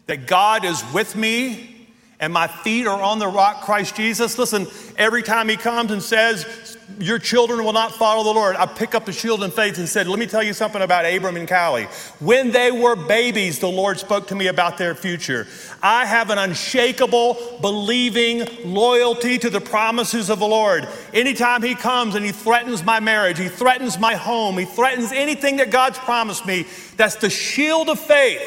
that 0.06 0.26
God 0.26 0.64
is 0.64 0.82
with 0.92 1.16
me 1.16 1.88
and 2.20 2.32
my 2.32 2.46
feet 2.46 2.86
are 2.86 3.00
on 3.00 3.18
the 3.18 3.28
rock, 3.28 3.62
Christ 3.62 3.96
Jesus. 3.96 4.38
Listen, 4.38 4.66
every 4.96 5.22
time 5.22 5.48
He 5.48 5.56
comes 5.56 5.90
and 5.90 6.02
says, 6.02 6.75
your 6.98 7.18
children 7.18 7.64
will 7.64 7.72
not 7.72 7.92
follow 7.92 8.22
the 8.22 8.32
Lord. 8.32 8.54
I 8.56 8.66
pick 8.66 8.94
up 8.94 9.04
the 9.04 9.12
shield 9.12 9.42
in 9.42 9.50
faith 9.50 9.76
and 9.78 9.88
said, 9.88 10.06
Let 10.06 10.18
me 10.18 10.26
tell 10.26 10.42
you 10.42 10.52
something 10.52 10.80
about 10.80 11.04
Abram 11.04 11.36
and 11.36 11.48
Callie. 11.48 11.88
When 12.20 12.52
they 12.52 12.70
were 12.70 12.94
babies, 12.94 13.58
the 13.58 13.68
Lord 13.68 13.98
spoke 13.98 14.28
to 14.28 14.34
me 14.34 14.46
about 14.46 14.78
their 14.78 14.94
future. 14.94 15.46
I 15.82 16.06
have 16.06 16.30
an 16.30 16.38
unshakable, 16.38 17.58
believing 17.60 18.46
loyalty 18.64 19.36
to 19.38 19.50
the 19.50 19.60
promises 19.60 20.30
of 20.30 20.38
the 20.38 20.46
Lord. 20.46 20.88
Anytime 21.12 21.62
He 21.62 21.74
comes 21.74 22.14
and 22.14 22.24
He 22.24 22.32
threatens 22.32 22.84
my 22.84 23.00
marriage, 23.00 23.38
He 23.38 23.48
threatens 23.48 23.98
my 23.98 24.14
home, 24.14 24.56
He 24.56 24.64
threatens 24.64 25.10
anything 25.12 25.56
that 25.56 25.70
God's 25.70 25.98
promised 25.98 26.46
me, 26.46 26.66
that's 26.96 27.16
the 27.16 27.30
shield 27.30 27.88
of 27.88 27.98
faith 27.98 28.40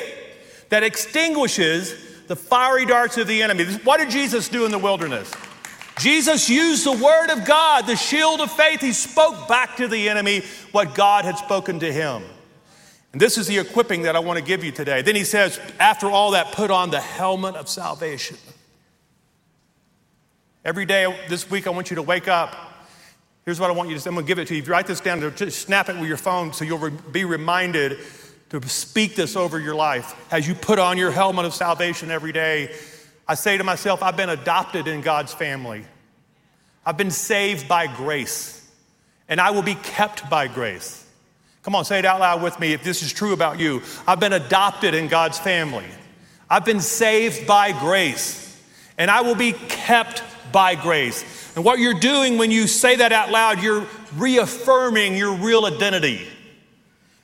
that 0.70 0.84
extinguishes 0.84 1.94
the 2.28 2.36
fiery 2.36 2.86
darts 2.86 3.18
of 3.18 3.28
the 3.28 3.42
enemy. 3.42 3.66
What 3.84 3.98
did 3.98 4.10
Jesus 4.10 4.48
do 4.48 4.66
in 4.66 4.72
the 4.72 4.80
wilderness? 4.80 5.32
Jesus 6.00 6.50
used 6.50 6.86
the 6.86 6.94
word 6.94 7.30
of 7.30 7.46
God, 7.46 7.86
the 7.86 7.96
shield 7.96 8.40
of 8.40 8.50
faith. 8.52 8.80
He 8.80 8.94
spoke 8.94 9.48
back 9.48 9.78
to 9.78 9.88
the 9.88 10.08
enemy 10.08 10.44
what 10.72 10.96
God 10.96 11.26
had 11.26 11.38
spoken 11.38 11.80
to 11.82 11.92
him. 11.92 12.24
And 13.12 13.22
this 13.22 13.38
is 13.38 13.48
the 13.48 13.58
equipping 13.58 14.04
that 14.04 14.16
I 14.16 14.20
want 14.20 14.40
to 14.40 14.44
give 14.44 14.64
you 14.64 14.72
today. 14.72 15.02
Then 15.02 15.16
he 15.16 15.24
says, 15.24 15.60
after 15.80 16.08
all 16.08 16.32
that, 16.32 16.54
put 16.54 16.72
on 16.72 16.90
the 16.90 17.02
helmet 17.02 17.56
of 17.56 17.68
salvation. 17.68 18.38
Every 20.64 20.86
day 20.86 21.14
this 21.28 21.50
week, 21.50 21.68
I 21.68 21.72
want 21.72 21.90
you 21.90 21.96
to 21.96 22.02
wake 22.02 22.28
up. 22.28 22.56
Here's 23.46 23.60
what 23.60 23.70
I 23.70 23.74
want 23.74 23.90
you 23.90 23.96
to 23.96 24.02
say. 24.02 24.10
I'm 24.10 24.14
going 24.14 24.26
to 24.26 24.28
give 24.28 24.40
it 24.40 24.48
to 24.50 24.56
you. 24.56 24.62
If 24.62 24.68
you 24.68 24.74
write 24.74 24.88
this 24.88 25.02
down, 25.02 25.22
just 25.36 25.60
snap 25.60 25.90
it 25.90 25.98
with 25.98 26.08
your 26.08 26.18
phone 26.18 26.54
so 26.54 26.64
you'll 26.64 26.92
be 27.12 27.26
reminded 27.26 27.98
to 28.52 28.68
speak 28.68 29.16
this 29.16 29.36
over 29.36 29.60
your 29.60 29.76
life. 29.76 30.16
As 30.32 30.48
you 30.48 30.54
put 30.56 30.80
on 30.80 30.98
your 30.98 31.12
helmet 31.12 31.46
of 31.46 31.54
salvation 31.54 32.12
every 32.12 32.32
day, 32.32 32.76
I 33.30 33.36
say 33.36 33.60
to 33.60 33.64
myself, 33.64 34.02
I've 34.02 34.18
been 34.18 34.30
adopted 34.30 34.88
in 34.88 35.02
God's 35.02 35.32
family. 35.36 35.86
I've 36.84 36.98
been 36.98 37.12
saved 37.12 37.68
by 37.68 37.86
grace, 37.86 38.68
and 39.28 39.40
I 39.40 39.52
will 39.52 39.62
be 39.62 39.76
kept 39.76 40.28
by 40.32 40.48
grace. 40.48 41.06
Come 41.62 41.76
on, 41.76 41.86
say 41.86 42.00
it 42.00 42.06
out 42.06 42.20
loud 42.20 42.42
with 42.42 42.60
me 42.60 42.74
if 42.74 42.84
this 42.84 43.04
is 43.04 43.14
true 43.14 43.32
about 43.34 43.60
you. 43.60 43.84
I've 44.08 44.20
been 44.20 44.34
adopted 44.34 44.96
in 44.96 45.10
God's 45.10 45.38
family. 45.38 45.86
I've 46.50 46.66
been 46.66 46.82
saved 46.82 47.46
by 47.46 47.72
grace, 47.72 48.60
and 48.98 49.12
I 49.12 49.22
will 49.22 49.36
be 49.36 49.54
kept 49.54 50.24
by 50.52 50.74
grace. 50.74 51.24
And 51.56 51.64
what 51.64 51.78
you're 51.78 52.00
doing 52.00 52.40
when 52.40 52.50
you 52.50 52.66
say 52.66 52.96
that 52.96 53.12
out 53.12 53.30
loud, 53.30 53.62
you're 53.62 53.86
reaffirming 54.16 55.16
your 55.16 55.36
real 55.36 55.68
identity. 55.68 56.26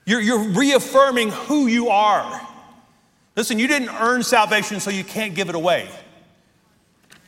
You're, 0.05 0.21
you're 0.21 0.49
reaffirming 0.49 1.31
who 1.31 1.65
you 1.65 1.89
are. 1.89 2.47
Listen, 3.35 3.59
you 3.59 3.67
didn't 3.67 3.89
earn 3.89 4.23
salvation, 4.23 4.79
so 4.79 4.89
you 4.89 5.03
can't 5.03 5.35
give 5.35 5.49
it 5.49 5.55
away. 5.55 5.89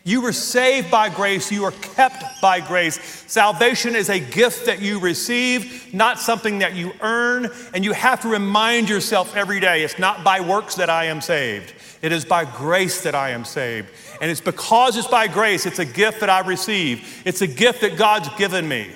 You 0.08 0.22
were 0.22 0.32
saved 0.32 0.90
by 0.90 1.10
grace. 1.10 1.52
You 1.52 1.66
are 1.66 1.72
kept 1.72 2.42
by 2.42 2.62
grace. 2.62 2.98
Salvation 3.28 3.94
is 3.94 4.08
a 4.08 4.22
gift 4.22 4.66
that 4.66 4.82
you 4.82 5.00
receive, 5.00 5.94
not 5.94 6.18
something 6.18 6.60
that 6.60 6.76
you 6.76 6.94
earn. 7.02 7.52
And 7.74 7.84
you 7.84 7.92
have 7.92 8.22
to 8.22 8.30
remind 8.30 8.88
yourself 8.88 9.36
every 9.36 9.60
day 9.60 9.84
it's 9.84 10.00
not 10.00 10.24
by 10.24 10.40
works 10.40 10.76
that 10.76 10.90
I 10.90 11.06
am 11.06 11.20
saved. 11.20 11.74
It 12.02 12.14
is 12.14 12.24
by 12.24 12.46
grace 12.46 13.02
that 13.02 13.16
I 13.16 13.32
am 13.32 13.44
saved. 13.44 13.90
And 14.22 14.32
it's 14.32 14.40
because 14.40 14.96
it's 14.96 15.10
by 15.10 15.28
grace, 15.28 15.66
it's 15.66 15.80
a 15.80 15.86
gift 15.86 16.22
that 16.22 16.30
I 16.30 16.40
receive. 16.40 17.22
It's 17.26 17.42
a 17.42 17.48
gift 17.48 17.82
that 17.82 17.98
God's 17.98 18.30
given 18.38 18.66
me. 18.66 18.90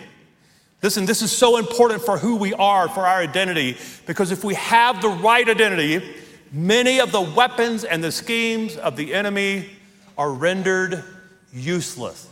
Listen, 0.82 1.06
this 1.06 1.22
is 1.22 1.32
so 1.32 1.58
important 1.58 2.02
for 2.04 2.18
who 2.18 2.38
we 2.38 2.54
are, 2.54 2.88
for 2.88 3.06
our 3.06 3.20
identity, 3.20 3.78
because 4.08 4.32
if 4.32 4.46
we 4.46 4.56
have 4.56 5.02
the 5.02 5.10
right 5.10 5.48
identity, 5.48 6.02
many 6.52 7.00
of 7.00 7.12
the 7.12 7.22
weapons 7.22 7.84
and 7.84 8.04
the 8.04 8.12
schemes 8.12 8.78
of 8.78 8.96
the 8.96 9.14
enemy 9.14 9.70
are 10.18 10.32
rendered 10.32 11.04
useless. 11.54 12.28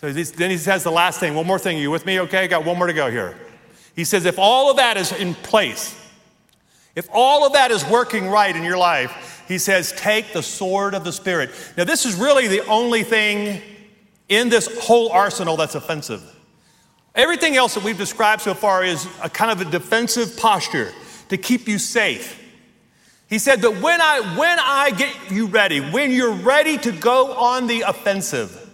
So 0.00 0.12
then 0.12 0.50
he 0.50 0.58
says 0.58 0.84
the 0.84 0.92
last 0.92 1.18
thing. 1.18 1.34
One 1.34 1.46
more 1.46 1.58
thing. 1.58 1.76
Are 1.76 1.80
you 1.80 1.90
with 1.90 2.06
me? 2.06 2.20
Okay, 2.20 2.46
got 2.46 2.64
one 2.64 2.78
more 2.78 2.86
to 2.86 2.92
go 2.92 3.10
here. 3.10 3.36
He 3.96 4.04
says, 4.04 4.26
if 4.26 4.38
all 4.38 4.70
of 4.70 4.76
that 4.76 4.96
is 4.96 5.10
in 5.10 5.34
place, 5.34 5.96
if 6.94 7.08
all 7.12 7.44
of 7.44 7.54
that 7.54 7.72
is 7.72 7.84
working 7.84 8.28
right 8.28 8.54
in 8.54 8.62
your 8.62 8.78
life, 8.78 9.42
he 9.48 9.58
says, 9.58 9.92
take 9.92 10.32
the 10.32 10.42
sword 10.42 10.94
of 10.94 11.02
the 11.02 11.12
Spirit. 11.12 11.50
Now, 11.76 11.82
this 11.82 12.06
is 12.06 12.14
really 12.14 12.46
the 12.46 12.64
only 12.66 13.02
thing 13.02 13.60
in 14.28 14.50
this 14.50 14.68
whole 14.84 15.10
arsenal 15.10 15.56
that's 15.56 15.74
offensive. 15.74 16.22
Everything 17.14 17.56
else 17.56 17.74
that 17.74 17.82
we've 17.82 17.98
described 17.98 18.42
so 18.42 18.54
far 18.54 18.84
is 18.84 19.08
a 19.20 19.28
kind 19.28 19.50
of 19.50 19.66
a 19.66 19.70
defensive 19.70 20.36
posture 20.36 20.92
to 21.28 21.36
keep 21.36 21.66
you 21.66 21.78
safe. 21.78 22.40
He 23.28 23.38
said 23.38 23.60
that 23.60 23.82
when 23.82 24.00
I 24.00 24.36
when 24.36 24.58
I 24.58 24.90
get 24.90 25.30
you 25.30 25.46
ready, 25.46 25.80
when 25.80 26.10
you're 26.10 26.32
ready 26.32 26.78
to 26.78 26.92
go 26.92 27.32
on 27.32 27.66
the 27.66 27.82
offensive, 27.82 28.70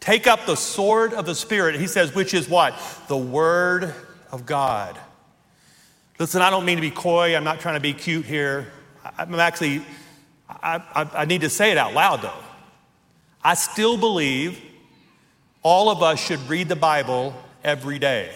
take 0.00 0.26
up 0.26 0.46
the 0.46 0.56
sword 0.56 1.14
of 1.14 1.26
the 1.26 1.34
spirit. 1.34 1.76
He 1.76 1.86
says 1.86 2.14
which 2.14 2.34
is 2.34 2.48
what? 2.48 2.74
The 3.06 3.16
word 3.16 3.94
of 4.32 4.46
God. 4.46 4.98
Listen, 6.18 6.42
I 6.42 6.50
don't 6.50 6.64
mean 6.64 6.76
to 6.76 6.82
be 6.82 6.90
coy. 6.90 7.36
I'm 7.36 7.44
not 7.44 7.60
trying 7.60 7.76
to 7.76 7.80
be 7.80 7.92
cute 7.92 8.24
here. 8.24 8.66
I'm 9.16 9.34
actually 9.36 9.82
I, 10.48 10.82
I, 10.94 11.10
I 11.22 11.24
need 11.24 11.42
to 11.42 11.50
say 11.50 11.70
it 11.70 11.78
out 11.78 11.94
loud 11.94 12.22
though. 12.22 12.42
I 13.44 13.54
still 13.54 13.96
believe 13.96 14.60
all 15.62 15.88
of 15.90 16.02
us 16.02 16.18
should 16.18 16.40
read 16.48 16.68
the 16.68 16.76
Bible 16.76 17.32
every 17.62 18.00
day. 18.00 18.32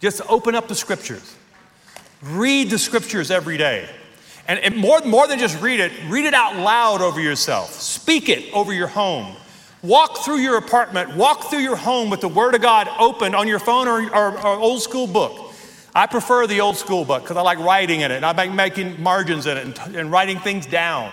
Just 0.00 0.20
open 0.28 0.56
up 0.56 0.66
the 0.66 0.74
scriptures. 0.74 1.36
Read 2.22 2.70
the 2.70 2.78
scriptures 2.78 3.30
every 3.30 3.56
day. 3.56 3.88
And, 4.48 4.58
and 4.60 4.76
more, 4.76 5.00
more 5.00 5.26
than 5.26 5.38
just 5.38 5.60
read 5.60 5.80
it, 5.80 5.92
read 6.08 6.24
it 6.24 6.34
out 6.34 6.56
loud 6.56 7.00
over 7.00 7.20
yourself. 7.20 7.72
Speak 7.72 8.28
it 8.28 8.52
over 8.52 8.72
your 8.72 8.88
home. 8.88 9.36
Walk 9.82 10.18
through 10.18 10.38
your 10.38 10.58
apartment, 10.58 11.16
walk 11.16 11.50
through 11.50 11.60
your 11.60 11.74
home 11.74 12.08
with 12.08 12.20
the 12.20 12.28
Word 12.28 12.54
of 12.54 12.62
God 12.62 12.88
open 13.00 13.34
on 13.34 13.48
your 13.48 13.58
phone 13.58 13.88
or, 13.88 14.02
or, 14.14 14.38
or 14.38 14.58
old 14.58 14.80
school 14.80 15.08
book. 15.08 15.52
I 15.94 16.06
prefer 16.06 16.46
the 16.46 16.60
old 16.60 16.76
school 16.76 17.04
book 17.04 17.22
because 17.22 17.36
I 17.36 17.42
like 17.42 17.58
writing 17.58 18.00
in 18.00 18.12
it 18.12 18.16
and 18.16 18.24
I 18.24 18.32
like 18.32 18.52
making 18.52 19.02
margins 19.02 19.46
in 19.46 19.56
it 19.56 19.66
and, 19.66 19.96
and 19.96 20.12
writing 20.12 20.38
things 20.38 20.66
down. 20.66 21.12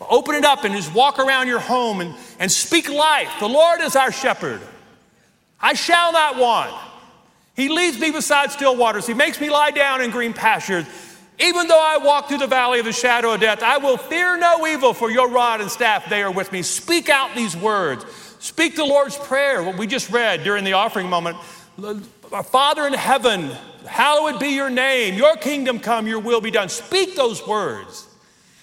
Open 0.00 0.34
it 0.34 0.44
up 0.44 0.64
and 0.64 0.74
just 0.74 0.94
walk 0.94 1.18
around 1.18 1.46
your 1.46 1.60
home 1.60 2.00
and, 2.00 2.14
and 2.38 2.50
speak 2.50 2.88
life. 2.88 3.30
The 3.38 3.48
Lord 3.48 3.82
is 3.82 3.94
our 3.96 4.10
shepherd. 4.10 4.60
I 5.60 5.74
shall 5.74 6.12
not 6.12 6.38
want. 6.38 6.74
He 7.60 7.68
leads 7.68 7.98
me 7.98 8.10
beside 8.10 8.50
still 8.50 8.74
waters. 8.74 9.06
He 9.06 9.12
makes 9.12 9.38
me 9.38 9.50
lie 9.50 9.70
down 9.70 10.00
in 10.00 10.10
green 10.10 10.32
pastures. 10.32 10.86
Even 11.38 11.68
though 11.68 11.78
I 11.78 11.98
walk 11.98 12.28
through 12.28 12.38
the 12.38 12.46
valley 12.46 12.78
of 12.78 12.86
the 12.86 12.92
shadow 12.92 13.34
of 13.34 13.40
death, 13.42 13.62
I 13.62 13.76
will 13.76 13.98
fear 13.98 14.38
no 14.38 14.66
evil, 14.66 14.94
for 14.94 15.10
your 15.10 15.28
rod 15.28 15.60
and 15.60 15.70
staff, 15.70 16.08
they 16.08 16.22
are 16.22 16.30
with 16.30 16.52
me. 16.52 16.62
Speak 16.62 17.10
out 17.10 17.36
these 17.36 17.54
words. 17.54 18.06
Speak 18.38 18.76
the 18.76 18.84
Lord's 18.86 19.14
Prayer, 19.14 19.62
what 19.62 19.76
we 19.76 19.86
just 19.86 20.08
read 20.08 20.42
during 20.42 20.64
the 20.64 20.72
offering 20.72 21.10
moment. 21.10 21.36
Our 22.32 22.42
Father 22.42 22.86
in 22.86 22.94
heaven, 22.94 23.50
hallowed 23.86 24.40
be 24.40 24.48
your 24.48 24.70
name. 24.70 25.16
Your 25.16 25.36
kingdom 25.36 25.80
come, 25.80 26.06
your 26.06 26.20
will 26.20 26.40
be 26.40 26.50
done. 26.50 26.70
Speak 26.70 27.14
those 27.14 27.46
words. 27.46 28.08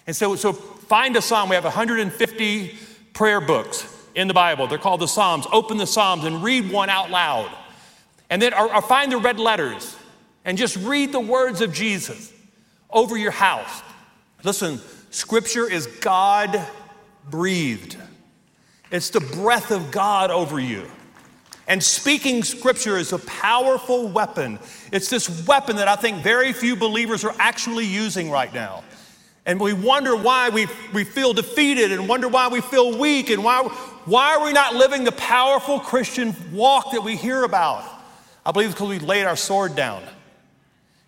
And 0.08 0.16
so, 0.16 0.36
so 0.36 0.54
find 0.54 1.16
a 1.16 1.22
psalm. 1.22 1.50
We 1.50 1.56
have 1.56 1.66
150 1.66 2.76
prayer 3.14 3.42
books 3.42 3.96
in 4.16 4.28
the 4.28 4.34
Bible. 4.34 4.66
They're 4.66 4.80
called 4.80 5.02
the 5.02 5.08
Psalms. 5.08 5.46
Open 5.52 5.78
the 5.78 5.86
Psalms 5.86 6.24
and 6.24 6.42
read 6.42 6.72
one 6.72 6.90
out 6.90 7.12
loud. 7.12 7.56
And 8.30 8.42
then 8.42 8.54
or, 8.54 8.74
or 8.74 8.82
find 8.82 9.12
the 9.12 9.18
red 9.18 9.40
letters 9.40 9.96
and 10.46 10.58
just 10.58 10.78
read 10.78 11.12
the 11.12 11.20
words 11.20 11.62
of 11.62 11.74
Jesus 11.74 12.34
over 12.90 13.18
your 13.18 13.32
house. 13.32 13.82
Listen, 14.44 14.80
Scripture 15.10 15.70
is 15.70 15.88
God 15.88 16.62
breathed, 17.30 17.98
it's 18.92 19.10
the 19.10 19.20
breath 19.20 19.72
of 19.72 19.92
God 19.92 20.32
over 20.32 20.60
you. 20.60 20.86
And 21.70 21.84
speaking 21.84 22.44
scripture 22.44 22.98
is 22.98 23.12
a 23.12 23.20
powerful 23.20 24.08
weapon. 24.08 24.58
It's 24.94 25.10
this 25.10 25.46
weapon 25.46 25.76
that 25.76 25.90
I 25.90 25.98
think 25.98 26.24
very 26.24 26.54
few 26.54 26.78
believers 26.78 27.26
are 27.26 27.36
actually 27.40 27.86
using 27.86 28.32
right 28.32 28.54
now. 28.54 28.86
And 29.46 29.60
we 29.60 29.74
wonder 29.74 30.16
why 30.16 30.48
we, 30.48 30.68
we 30.94 31.04
feel 31.04 31.34
defeated 31.34 31.92
and 31.92 32.08
wonder 32.08 32.30
why 32.30 32.48
we 32.48 32.62
feel 32.62 32.98
weak 32.98 33.30
and 33.30 33.44
why, 33.44 33.64
why 34.06 34.36
are 34.36 34.46
we 34.46 34.54
not 34.54 34.76
living 34.76 35.04
the 35.04 35.12
powerful 35.12 35.82
Christian 35.82 36.34
walk 36.54 36.92
that 36.94 37.02
we 37.02 37.18
hear 37.18 37.44
about? 37.44 37.84
I 38.48 38.52
believe 38.52 38.70
it's 38.70 38.76
because 38.76 38.88
we 38.88 39.00
laid 39.00 39.26
our 39.26 39.36
sword 39.36 39.76
down. 39.76 40.02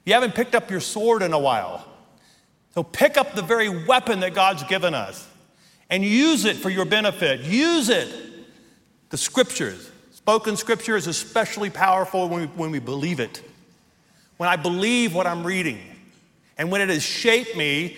You 0.04 0.14
haven't 0.14 0.36
picked 0.36 0.56
up 0.56 0.70
your 0.70 0.82
sword 0.82 1.22
in 1.22 1.32
a 1.32 1.40
while. 1.40 1.86
So 2.76 2.84
pick 2.84 3.16
up 3.16 3.34
the 3.34 3.42
very 3.42 3.86
weapon 3.86 4.20
that 4.20 4.34
God's 4.34 4.64
given 4.64 4.94
us 4.94 5.26
and 5.90 6.04
use 6.04 6.44
it 6.44 6.58
for 6.58 6.70
your 6.70 6.84
benefit. 6.84 7.40
Use 7.40 7.88
it. 7.88 8.14
The 9.10 9.18
scriptures. 9.18 9.90
Spoken 10.12 10.58
scripture 10.58 10.98
is 10.98 11.08
especially 11.08 11.70
powerful 11.70 12.28
when 12.28 12.42
we, 12.42 12.48
when 12.48 12.72
we 12.72 12.80
believe 12.80 13.22
it. 13.22 13.42
When 14.36 14.50
I 14.50 14.58
believe 14.58 15.16
what 15.16 15.26
I'm 15.26 15.48
reading 15.48 15.80
and 16.58 16.70
when 16.70 16.82
it 16.82 16.90
has 16.90 17.04
shaped 17.04 17.56
me 17.56 17.96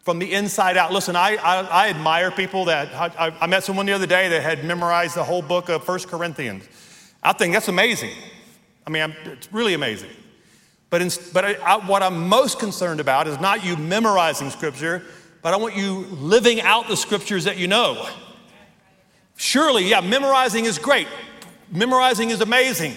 from 0.00 0.18
the 0.18 0.32
inside 0.32 0.78
out. 0.78 0.90
Listen, 0.90 1.16
I, 1.16 1.36
I, 1.36 1.60
I 1.60 1.88
admire 1.90 2.30
people 2.30 2.64
that, 2.66 2.94
I, 2.94 3.36
I 3.42 3.46
met 3.46 3.62
someone 3.62 3.84
the 3.84 3.92
other 3.92 4.06
day 4.06 4.30
that 4.30 4.42
had 4.42 4.64
memorized 4.64 5.16
the 5.16 5.24
whole 5.24 5.42
book 5.42 5.68
of 5.68 5.84
First 5.84 6.08
Corinthians. 6.08 6.66
I 7.22 7.34
think 7.34 7.52
that's 7.52 7.68
amazing. 7.68 8.12
I 8.86 8.90
mean, 8.90 9.02
I'm, 9.02 9.14
it's 9.24 9.52
really 9.52 9.74
amazing. 9.74 10.10
But, 10.90 11.02
in, 11.02 11.10
but 11.32 11.44
I, 11.44 11.52
I, 11.54 11.86
what 11.86 12.02
I'm 12.02 12.28
most 12.28 12.58
concerned 12.58 13.00
about 13.00 13.26
is 13.26 13.40
not 13.40 13.64
you 13.64 13.76
memorizing 13.76 14.50
scripture, 14.50 15.02
but 15.42 15.54
I 15.54 15.56
want 15.56 15.76
you 15.76 16.06
living 16.10 16.60
out 16.60 16.88
the 16.88 16.96
scriptures 16.96 17.44
that 17.44 17.56
you 17.56 17.66
know. 17.66 18.08
Surely, 19.36 19.88
yeah, 19.88 20.00
memorizing 20.00 20.66
is 20.66 20.78
great. 20.78 21.08
Memorizing 21.70 22.30
is 22.30 22.40
amazing. 22.40 22.94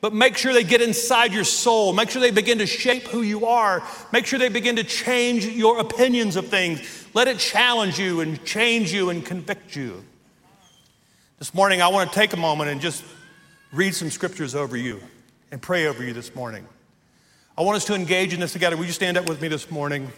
But 0.00 0.12
make 0.12 0.36
sure 0.36 0.52
they 0.52 0.64
get 0.64 0.82
inside 0.82 1.32
your 1.32 1.44
soul. 1.44 1.92
Make 1.92 2.10
sure 2.10 2.20
they 2.20 2.30
begin 2.30 2.58
to 2.58 2.66
shape 2.66 3.04
who 3.04 3.22
you 3.22 3.46
are. 3.46 3.82
Make 4.12 4.26
sure 4.26 4.38
they 4.38 4.48
begin 4.48 4.76
to 4.76 4.84
change 4.84 5.46
your 5.46 5.78
opinions 5.78 6.36
of 6.36 6.48
things. 6.48 7.06
Let 7.14 7.28
it 7.28 7.38
challenge 7.38 7.98
you 7.98 8.20
and 8.20 8.44
change 8.44 8.92
you 8.92 9.10
and 9.10 9.24
convict 9.24 9.74
you. 9.76 10.04
This 11.38 11.54
morning, 11.54 11.80
I 11.80 11.88
want 11.88 12.10
to 12.10 12.18
take 12.18 12.32
a 12.32 12.36
moment 12.36 12.70
and 12.70 12.80
just 12.80 13.04
read 13.72 13.94
some 13.94 14.10
scriptures 14.10 14.54
over 14.54 14.76
you 14.76 15.00
and 15.50 15.60
pray 15.62 15.86
over 15.86 16.04
you 16.04 16.12
this 16.12 16.34
morning. 16.34 16.66
I 17.56 17.62
want 17.62 17.76
us 17.76 17.84
to 17.86 17.94
engage 17.94 18.34
in 18.34 18.40
this 18.40 18.52
together. 18.52 18.76
Will 18.76 18.84
you 18.84 18.92
stand 18.92 19.16
up 19.16 19.28
with 19.28 19.40
me 19.40 19.48
this 19.48 19.70
morning? 19.70 20.10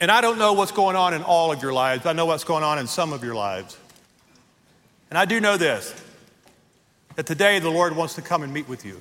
And 0.00 0.10
I 0.10 0.20
don't 0.20 0.38
know 0.38 0.52
what's 0.52 0.72
going 0.72 0.96
on 0.96 1.14
in 1.14 1.22
all 1.22 1.52
of 1.52 1.62
your 1.62 1.72
lives, 1.72 2.06
I 2.06 2.12
know 2.12 2.26
what's 2.26 2.44
going 2.44 2.64
on 2.64 2.78
in 2.78 2.86
some 2.86 3.12
of 3.12 3.22
your 3.22 3.34
lives. 3.34 3.76
And 5.10 5.18
I 5.18 5.24
do 5.26 5.40
know 5.40 5.56
this 5.56 5.94
that 7.16 7.26
today 7.26 7.58
the 7.58 7.70
Lord 7.70 7.94
wants 7.94 8.14
to 8.14 8.22
come 8.22 8.42
and 8.42 8.52
meet 8.52 8.66
with 8.68 8.86
you. 8.86 9.00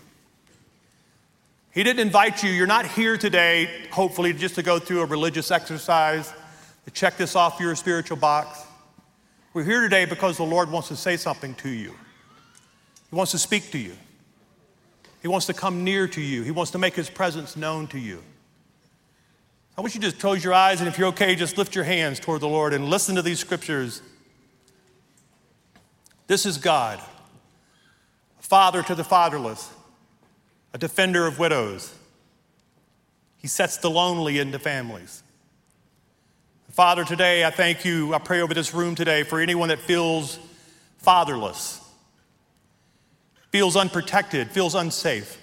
He 1.74 1.84
didn't 1.84 2.02
invite 2.02 2.44
you. 2.44 2.50
You're 2.50 2.68
not 2.68 2.86
here 2.86 3.18
today, 3.18 3.88
hopefully, 3.92 4.34
just 4.34 4.56
to 4.56 4.64
go 4.64 4.78
through 4.78 5.02
a 5.02 5.06
religious 5.06 5.52
exercise, 5.52 6.34
to 6.84 6.92
check 6.92 7.16
this 7.16 7.38
off 7.38 7.60
your 7.62 7.74
spiritual 7.76 8.18
box. 8.18 8.66
We're 9.54 9.64
here 9.64 9.82
today 9.82 10.04
because 10.04 10.36
the 10.36 10.44
Lord 10.44 10.70
wants 10.70 10.90
to 10.90 10.98
say 10.98 11.16
something 11.16 11.56
to 11.56 11.70
you. 11.70 11.96
He 13.10 13.16
wants 13.16 13.32
to 13.32 13.38
speak 13.38 13.72
to 13.72 13.78
you. 13.78 13.96
He 15.22 15.28
wants 15.28 15.46
to 15.48 15.54
come 15.54 15.84
near 15.84 16.08
to 16.08 16.22
you. 16.22 16.44
He 16.44 16.52
wants 16.52 16.72
to 16.72 16.78
make 16.78 16.96
his 16.96 17.10
presence 17.10 17.56
known 17.56 17.88
to 17.88 18.00
you. 18.00 18.24
I 19.78 19.82
want 19.82 19.96
you 19.96 20.02
to 20.02 20.08
just 20.08 20.20
close 20.20 20.44
your 20.44 20.54
eyes, 20.54 20.80
and 20.80 20.88
if 20.88 20.98
you're 20.98 21.10
okay, 21.10 21.36
just 21.36 21.58
lift 21.58 21.76
your 21.76 21.84
hands 21.84 22.20
toward 22.20 22.42
the 22.42 22.48
Lord 22.48 22.74
and 22.74 22.90
listen 22.90 23.16
to 23.16 23.22
these 23.22 23.40
scriptures. 23.40 24.02
This 26.28 26.46
is 26.46 26.58
God, 26.58 27.00
a 28.40 28.44
father 28.44 28.84
to 28.84 28.96
the 28.96 29.04
fatherless, 29.04 29.70
a 30.74 30.78
defender 30.78 31.26
of 31.26 31.40
widows. 31.40 31.94
He 33.38 33.48
sets 33.48 33.78
the 33.78 33.90
lonely 33.90 34.40
into 34.40 34.60
families. 34.60 35.24
Father, 36.70 37.04
today 37.04 37.44
I 37.44 37.50
thank 37.50 37.84
you. 37.84 38.14
I 38.14 38.20
pray 38.20 38.40
over 38.40 38.54
this 38.54 38.74
room 38.74 38.96
today 38.96 39.24
for 39.24 39.42
anyone 39.42 39.70
that 39.70 39.80
feels 39.80 40.40
fatherless, 41.00 41.81
feels 43.52 43.76
unprotected, 43.76 44.50
feels 44.50 44.76
unsafe. 44.76 45.38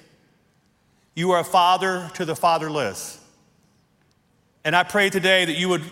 You 1.14 1.32
are 1.32 1.40
a 1.40 1.44
father 1.44 2.10
to 2.14 2.24
the 2.24 2.34
fatherless. 2.34 3.22
And 4.64 4.74
I 4.74 4.82
pray 4.82 5.10
today 5.10 5.44
that 5.44 5.56
you 5.56 5.68
would 5.68 5.82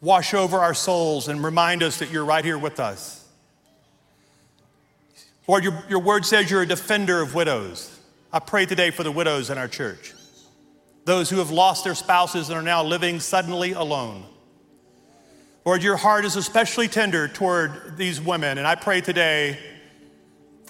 wash 0.00 0.34
over 0.34 0.58
our 0.58 0.74
souls 0.74 1.28
and 1.28 1.42
remind 1.42 1.82
us 1.82 1.98
that 1.98 2.10
you're 2.10 2.24
right 2.24 2.44
here 2.44 2.58
with 2.58 2.80
us. 2.80 3.26
Lord, 5.46 5.64
your, 5.64 5.82
your 5.88 5.98
word 5.98 6.24
says 6.24 6.50
you're 6.50 6.62
a 6.62 6.66
defender 6.66 7.20
of 7.20 7.34
widows. 7.34 7.98
I 8.32 8.38
pray 8.38 8.66
today 8.66 8.90
for 8.90 9.02
the 9.02 9.10
widows 9.10 9.50
in 9.50 9.58
our 9.58 9.68
church, 9.68 10.14
those 11.04 11.28
who 11.28 11.38
have 11.38 11.50
lost 11.50 11.84
their 11.84 11.96
spouses 11.96 12.48
and 12.48 12.58
are 12.58 12.62
now 12.62 12.84
living 12.84 13.18
suddenly 13.18 13.72
alone. 13.72 14.24
Lord, 15.64 15.82
your 15.82 15.96
heart 15.96 16.24
is 16.24 16.36
especially 16.36 16.88
tender 16.88 17.28
toward 17.28 17.96
these 17.96 18.20
women, 18.20 18.58
and 18.58 18.66
I 18.66 18.76
pray 18.76 19.00
today 19.00 19.58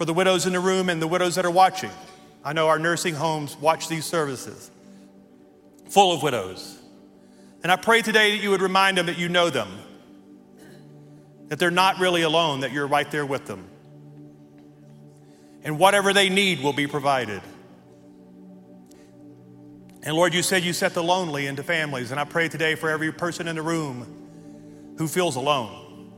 for 0.01 0.07
the 0.07 0.15
widows 0.15 0.47
in 0.47 0.55
the 0.55 0.61
room 0.61 0.89
and 0.89 1.03
the 1.03 1.07
widows 1.07 1.35
that 1.35 1.45
are 1.45 1.51
watching. 1.51 1.91
I 2.43 2.55
know 2.55 2.69
our 2.69 2.79
nursing 2.79 3.15
homes 3.15 3.55
watch 3.59 3.87
these 3.87 4.07
services, 4.07 4.71
full 5.91 6.15
of 6.15 6.23
widows. 6.23 6.79
And 7.63 7.71
I 7.71 7.77
pray 7.77 8.01
today 8.01 8.31
that 8.31 8.43
you 8.43 8.49
would 8.49 8.63
remind 8.63 8.97
them 8.97 9.05
that 9.05 9.19
you 9.19 9.29
know 9.29 9.51
them, 9.51 9.69
that 11.49 11.59
they're 11.59 11.71
not 11.71 11.99
really 11.99 12.23
alone, 12.23 12.61
that 12.61 12.73
you're 12.73 12.87
right 12.87 13.11
there 13.11 13.27
with 13.27 13.45
them. 13.45 13.69
And 15.65 15.79
whatever 15.79 16.15
they 16.15 16.31
need 16.31 16.63
will 16.63 16.73
be 16.73 16.87
provided. 16.87 17.43
And 20.03 20.17
Lord, 20.17 20.33
you 20.33 20.43
said 20.43 20.63
you 20.63 20.73
set 20.73 20.95
the 20.95 21.03
lonely 21.03 21.47
into 21.47 21.63
families, 21.63 22.11
and 22.11 22.19
I 22.19 22.25
pray 22.25 22.49
today 22.49 22.75
for 22.75 22.89
every 22.89 23.13
person 23.13 23.47
in 23.47 23.57
the 23.57 23.63
room 23.63 24.95
who 24.97 25.07
feels 25.07 25.37
alone. 25.37 26.11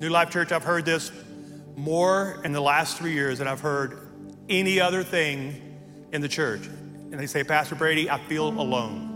New 0.00 0.10
Life 0.10 0.30
Church, 0.30 0.52
I've 0.52 0.62
heard 0.62 0.84
this 0.84 1.10
more 1.80 2.40
in 2.44 2.52
the 2.52 2.60
last 2.60 2.98
three 2.98 3.12
years 3.12 3.38
than 3.38 3.48
I've 3.48 3.60
heard 3.60 3.98
any 4.48 4.80
other 4.80 5.02
thing 5.02 5.78
in 6.12 6.20
the 6.20 6.28
church. 6.28 6.66
And 6.66 7.18
they 7.18 7.26
say, 7.26 7.42
Pastor 7.42 7.74
Brady, 7.74 8.10
I 8.10 8.18
feel 8.18 8.48
alone. 8.48 9.08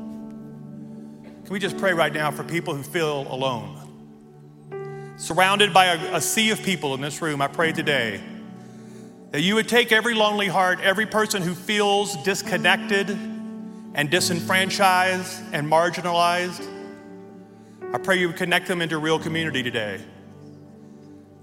Can 1.45 1.53
we 1.53 1.59
just 1.59 1.77
pray 1.77 1.93
right 1.93 2.13
now 2.13 2.31
for 2.31 2.43
people 2.43 2.75
who 2.75 2.83
feel 2.83 3.27
alone? 3.31 5.15
Surrounded 5.17 5.73
by 5.75 5.87
a, 5.87 6.17
a 6.17 6.21
sea 6.21 6.51
of 6.51 6.63
people 6.63 6.95
in 6.95 7.01
this 7.01 7.21
room, 7.21 7.43
I 7.43 7.49
pray 7.49 7.73
today 7.73 8.21
that 9.31 9.43
you 9.43 9.57
would 9.57 9.69
take 9.69 9.93
every 9.93 10.15
lonely 10.15 10.49
heart, 10.49 10.81
every 10.81 11.07
person 11.07 11.43
who 11.43 11.55
feels 11.55 12.17
disconnected 12.23 13.11
and 13.11 14.11
disenfranchised 14.11 15.43
and 15.53 15.71
marginalized. 15.71 16.67
I 17.93 17.99
pray 17.99 18.19
you 18.19 18.29
would 18.29 18.37
connect 18.37 18.67
them 18.67 18.81
into 18.81 18.99
real 18.99 19.19
community 19.19 19.63
today. 19.63 20.01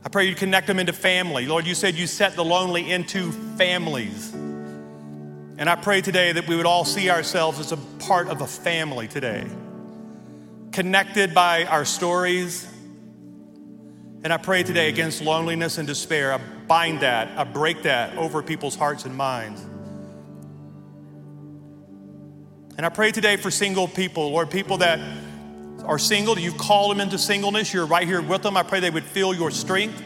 I 0.04 0.10
pray 0.10 0.28
you 0.28 0.36
connect 0.36 0.68
them 0.68 0.80
into 0.80 0.94
family. 0.94 1.46
Lord, 1.46 1.68
you 1.68 1.76
said 1.76 1.96
you 1.96 2.08
set 2.08 2.36
the 2.36 2.44
lonely 2.44 2.92
into 2.92 3.32
families. 3.58 4.34
And 4.34 5.70
I 5.70 5.76
pray 5.76 6.02
today 6.02 6.32
that 6.32 6.48
we 6.48 6.56
would 6.56 6.66
all 6.66 6.86
see 6.86 7.12
ourselves 7.12 7.60
as 7.60 7.72
a 7.72 7.78
part 7.78 8.28
of 8.28 8.42
a 8.42 8.48
family 8.48 9.08
today, 9.08 9.46
connected 10.72 11.36
by 11.36 11.66
our 11.66 11.86
stories. 11.86 12.68
And 14.24 14.34
I 14.34 14.38
pray 14.38 14.64
today 14.64 14.90
against 14.90 15.22
loneliness 15.22 15.78
and 15.78 15.88
despair. 15.88 16.34
I 16.34 16.40
bind 16.68 17.02
that, 17.02 17.38
I 17.38 17.44
break 17.44 17.84
that 17.84 18.18
over 18.18 18.42
people's 18.42 18.76
hearts 18.76 19.06
and 19.06 19.16
minds. 19.16 19.62
And 22.78 22.86
I 22.86 22.90
pray 22.90 23.12
today 23.12 23.38
for 23.38 23.52
single 23.52 23.88
people, 23.88 24.32
Lord, 24.32 24.50
people 24.50 24.78
that 24.78 25.00
are 25.92 26.00
single, 26.00 26.40
you've 26.40 26.58
called 26.58 26.90
them 26.90 27.02
into 27.02 27.18
singleness, 27.18 27.74
you're 27.74 27.86
right 27.86 28.08
here 28.08 28.22
with 28.22 28.42
them. 28.44 28.56
I 28.56 28.64
pray 28.64 28.80
they 28.80 28.90
would 28.90 29.04
feel 29.04 29.34
your 29.34 29.52
strength. 29.52 30.02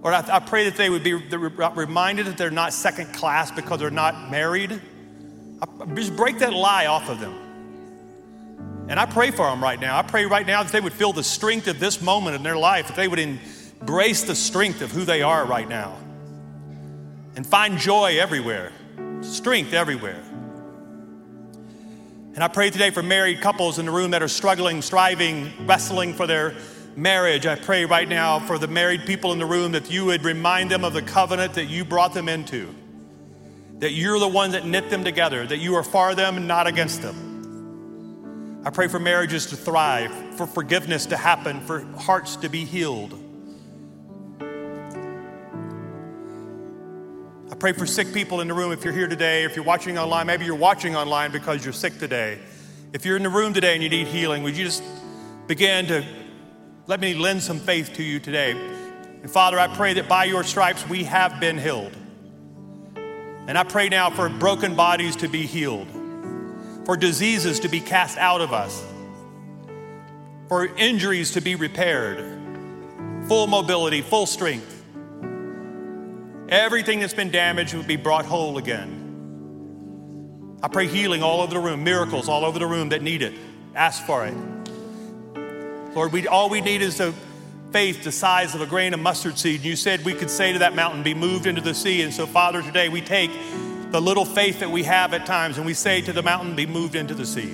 Lord, 0.00 0.14
I, 0.14 0.36
I 0.36 0.38
pray 0.38 0.70
that 0.70 0.76
they 0.76 0.88
would 0.88 1.02
be 1.02 1.14
reminded 1.14 2.26
that 2.26 2.38
they're 2.38 2.52
not 2.52 2.72
second 2.72 3.12
class 3.12 3.50
because 3.50 3.80
they're 3.80 3.90
not 3.90 4.30
married. 4.30 4.80
I, 5.60 5.94
just 5.94 6.14
break 6.14 6.38
that 6.38 6.52
lie 6.52 6.86
off 6.86 7.08
of 7.08 7.18
them. 7.18 8.86
And 8.88 9.00
I 9.00 9.06
pray 9.06 9.32
for 9.32 9.50
them 9.50 9.60
right 9.60 9.80
now. 9.80 9.98
I 9.98 10.02
pray 10.02 10.26
right 10.26 10.46
now 10.46 10.62
that 10.62 10.70
they 10.70 10.80
would 10.80 10.92
feel 10.92 11.12
the 11.12 11.24
strength 11.24 11.66
of 11.66 11.80
this 11.80 12.00
moment 12.00 12.36
in 12.36 12.44
their 12.44 12.56
life, 12.56 12.86
that 12.86 12.96
they 12.96 13.08
would 13.08 13.18
embrace 13.18 14.22
the 14.22 14.36
strength 14.36 14.80
of 14.80 14.92
who 14.92 15.04
they 15.04 15.22
are 15.22 15.44
right 15.44 15.68
now 15.68 15.96
and 17.34 17.44
find 17.44 17.78
joy 17.78 18.20
everywhere, 18.20 18.70
strength 19.22 19.72
everywhere. 19.72 20.22
And 22.34 22.42
I 22.42 22.48
pray 22.48 22.68
today 22.70 22.90
for 22.90 23.00
married 23.00 23.40
couples 23.40 23.78
in 23.78 23.86
the 23.86 23.92
room 23.92 24.10
that 24.10 24.20
are 24.20 24.26
struggling, 24.28 24.82
striving, 24.82 25.52
wrestling 25.68 26.14
for 26.14 26.26
their 26.26 26.56
marriage. 26.96 27.46
I 27.46 27.54
pray 27.54 27.84
right 27.84 28.08
now 28.08 28.40
for 28.40 28.58
the 28.58 28.66
married 28.66 29.06
people 29.06 29.32
in 29.32 29.38
the 29.38 29.46
room 29.46 29.70
that 29.72 29.88
you 29.88 30.06
would 30.06 30.24
remind 30.24 30.68
them 30.68 30.82
of 30.82 30.94
the 30.94 31.02
covenant 31.02 31.54
that 31.54 31.66
you 31.66 31.84
brought 31.84 32.12
them 32.12 32.28
into, 32.28 32.74
that 33.78 33.92
you're 33.92 34.18
the 34.18 34.26
one 34.26 34.50
that 34.50 34.66
knit 34.66 34.90
them 34.90 35.04
together, 35.04 35.46
that 35.46 35.58
you 35.58 35.76
are 35.76 35.84
for 35.84 36.16
them 36.16 36.36
and 36.36 36.48
not 36.48 36.66
against 36.66 37.02
them. 37.02 38.62
I 38.66 38.70
pray 38.70 38.88
for 38.88 38.98
marriages 38.98 39.46
to 39.46 39.56
thrive, 39.56 40.12
for 40.36 40.48
forgiveness 40.48 41.06
to 41.06 41.16
happen, 41.16 41.60
for 41.60 41.82
hearts 41.98 42.34
to 42.36 42.48
be 42.48 42.64
healed. 42.64 43.16
Pray 47.64 47.72
for 47.72 47.86
sick 47.86 48.12
people 48.12 48.42
in 48.42 48.48
the 48.48 48.52
room 48.52 48.72
if 48.72 48.84
you're 48.84 48.92
here 48.92 49.08
today, 49.08 49.44
if 49.44 49.56
you're 49.56 49.64
watching 49.64 49.96
online, 49.96 50.26
maybe 50.26 50.44
you're 50.44 50.54
watching 50.54 50.94
online 50.94 51.32
because 51.32 51.64
you're 51.64 51.72
sick 51.72 51.98
today. 51.98 52.38
If 52.92 53.06
you're 53.06 53.16
in 53.16 53.22
the 53.22 53.30
room 53.30 53.54
today 53.54 53.72
and 53.72 53.82
you 53.82 53.88
need 53.88 54.06
healing, 54.06 54.42
would 54.42 54.54
you 54.54 54.66
just 54.66 54.82
begin 55.46 55.86
to 55.86 56.04
let 56.86 57.00
me 57.00 57.14
lend 57.14 57.42
some 57.42 57.58
faith 57.58 57.94
to 57.94 58.02
you 58.02 58.20
today? 58.20 58.50
And 58.50 59.30
Father, 59.30 59.58
I 59.58 59.68
pray 59.68 59.94
that 59.94 60.10
by 60.10 60.24
your 60.24 60.44
stripes 60.44 60.86
we 60.86 61.04
have 61.04 61.40
been 61.40 61.56
healed. 61.56 61.96
And 63.46 63.56
I 63.56 63.62
pray 63.62 63.88
now 63.88 64.10
for 64.10 64.28
broken 64.28 64.76
bodies 64.76 65.16
to 65.16 65.28
be 65.28 65.46
healed, 65.46 65.88
for 66.84 66.98
diseases 66.98 67.60
to 67.60 67.68
be 67.68 67.80
cast 67.80 68.18
out 68.18 68.42
of 68.42 68.52
us, 68.52 68.84
for 70.48 70.66
injuries 70.76 71.30
to 71.30 71.40
be 71.40 71.54
repaired, 71.54 72.18
full 73.26 73.46
mobility, 73.46 74.02
full 74.02 74.26
strength. 74.26 74.73
Everything 76.54 77.00
that's 77.00 77.12
been 77.12 77.32
damaged 77.32 77.74
would 77.74 77.88
be 77.88 77.96
brought 77.96 78.24
whole 78.24 78.58
again. 78.58 79.00
I 80.62 80.68
pray 80.68 80.86
healing 80.86 81.20
all 81.20 81.40
over 81.40 81.52
the 81.52 81.58
room, 81.58 81.82
miracles 81.82 82.28
all 82.28 82.44
over 82.44 82.60
the 82.60 82.66
room 82.66 82.90
that 82.90 83.02
need 83.02 83.22
it. 83.22 83.34
Ask 83.74 84.06
for 84.06 84.24
it. 84.24 84.34
Lord, 85.96 86.12
we, 86.12 86.28
all 86.28 86.48
we 86.48 86.60
need 86.60 86.80
is 86.80 87.00
a 87.00 87.12
faith 87.72 88.04
the 88.04 88.12
size 88.12 88.54
of 88.54 88.60
a 88.60 88.66
grain 88.66 88.94
of 88.94 89.00
mustard 89.00 89.36
seed. 89.36 89.62
You 89.62 89.74
said 89.74 90.04
we 90.04 90.14
could 90.14 90.30
say 90.30 90.52
to 90.52 90.60
that 90.60 90.76
mountain, 90.76 91.02
be 91.02 91.12
moved 91.12 91.46
into 91.46 91.60
the 91.60 91.74
sea. 91.74 92.02
And 92.02 92.14
so, 92.14 92.24
Father, 92.24 92.62
today 92.62 92.88
we 92.88 93.00
take 93.00 93.32
the 93.90 94.00
little 94.00 94.24
faith 94.24 94.60
that 94.60 94.70
we 94.70 94.84
have 94.84 95.12
at 95.12 95.26
times 95.26 95.56
and 95.56 95.66
we 95.66 95.74
say 95.74 96.02
to 96.02 96.12
the 96.12 96.22
mountain, 96.22 96.54
be 96.54 96.66
moved 96.66 96.94
into 96.94 97.14
the 97.14 97.26
sea. 97.26 97.52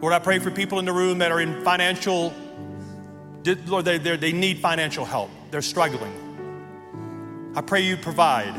Lord, 0.00 0.14
I 0.14 0.20
pray 0.20 0.38
for 0.38 0.52
people 0.52 0.78
in 0.78 0.84
the 0.84 0.92
room 0.92 1.18
that 1.18 1.32
are 1.32 1.40
in 1.40 1.64
financial 1.64 2.32
Lord, 3.44 3.84
they, 3.84 3.98
they 3.98 4.32
need 4.32 4.58
financial 4.58 5.04
help. 5.04 5.30
They're 5.50 5.62
struggling. 5.62 7.52
I 7.56 7.62
pray 7.62 7.80
you 7.80 7.96
provide. 7.96 8.54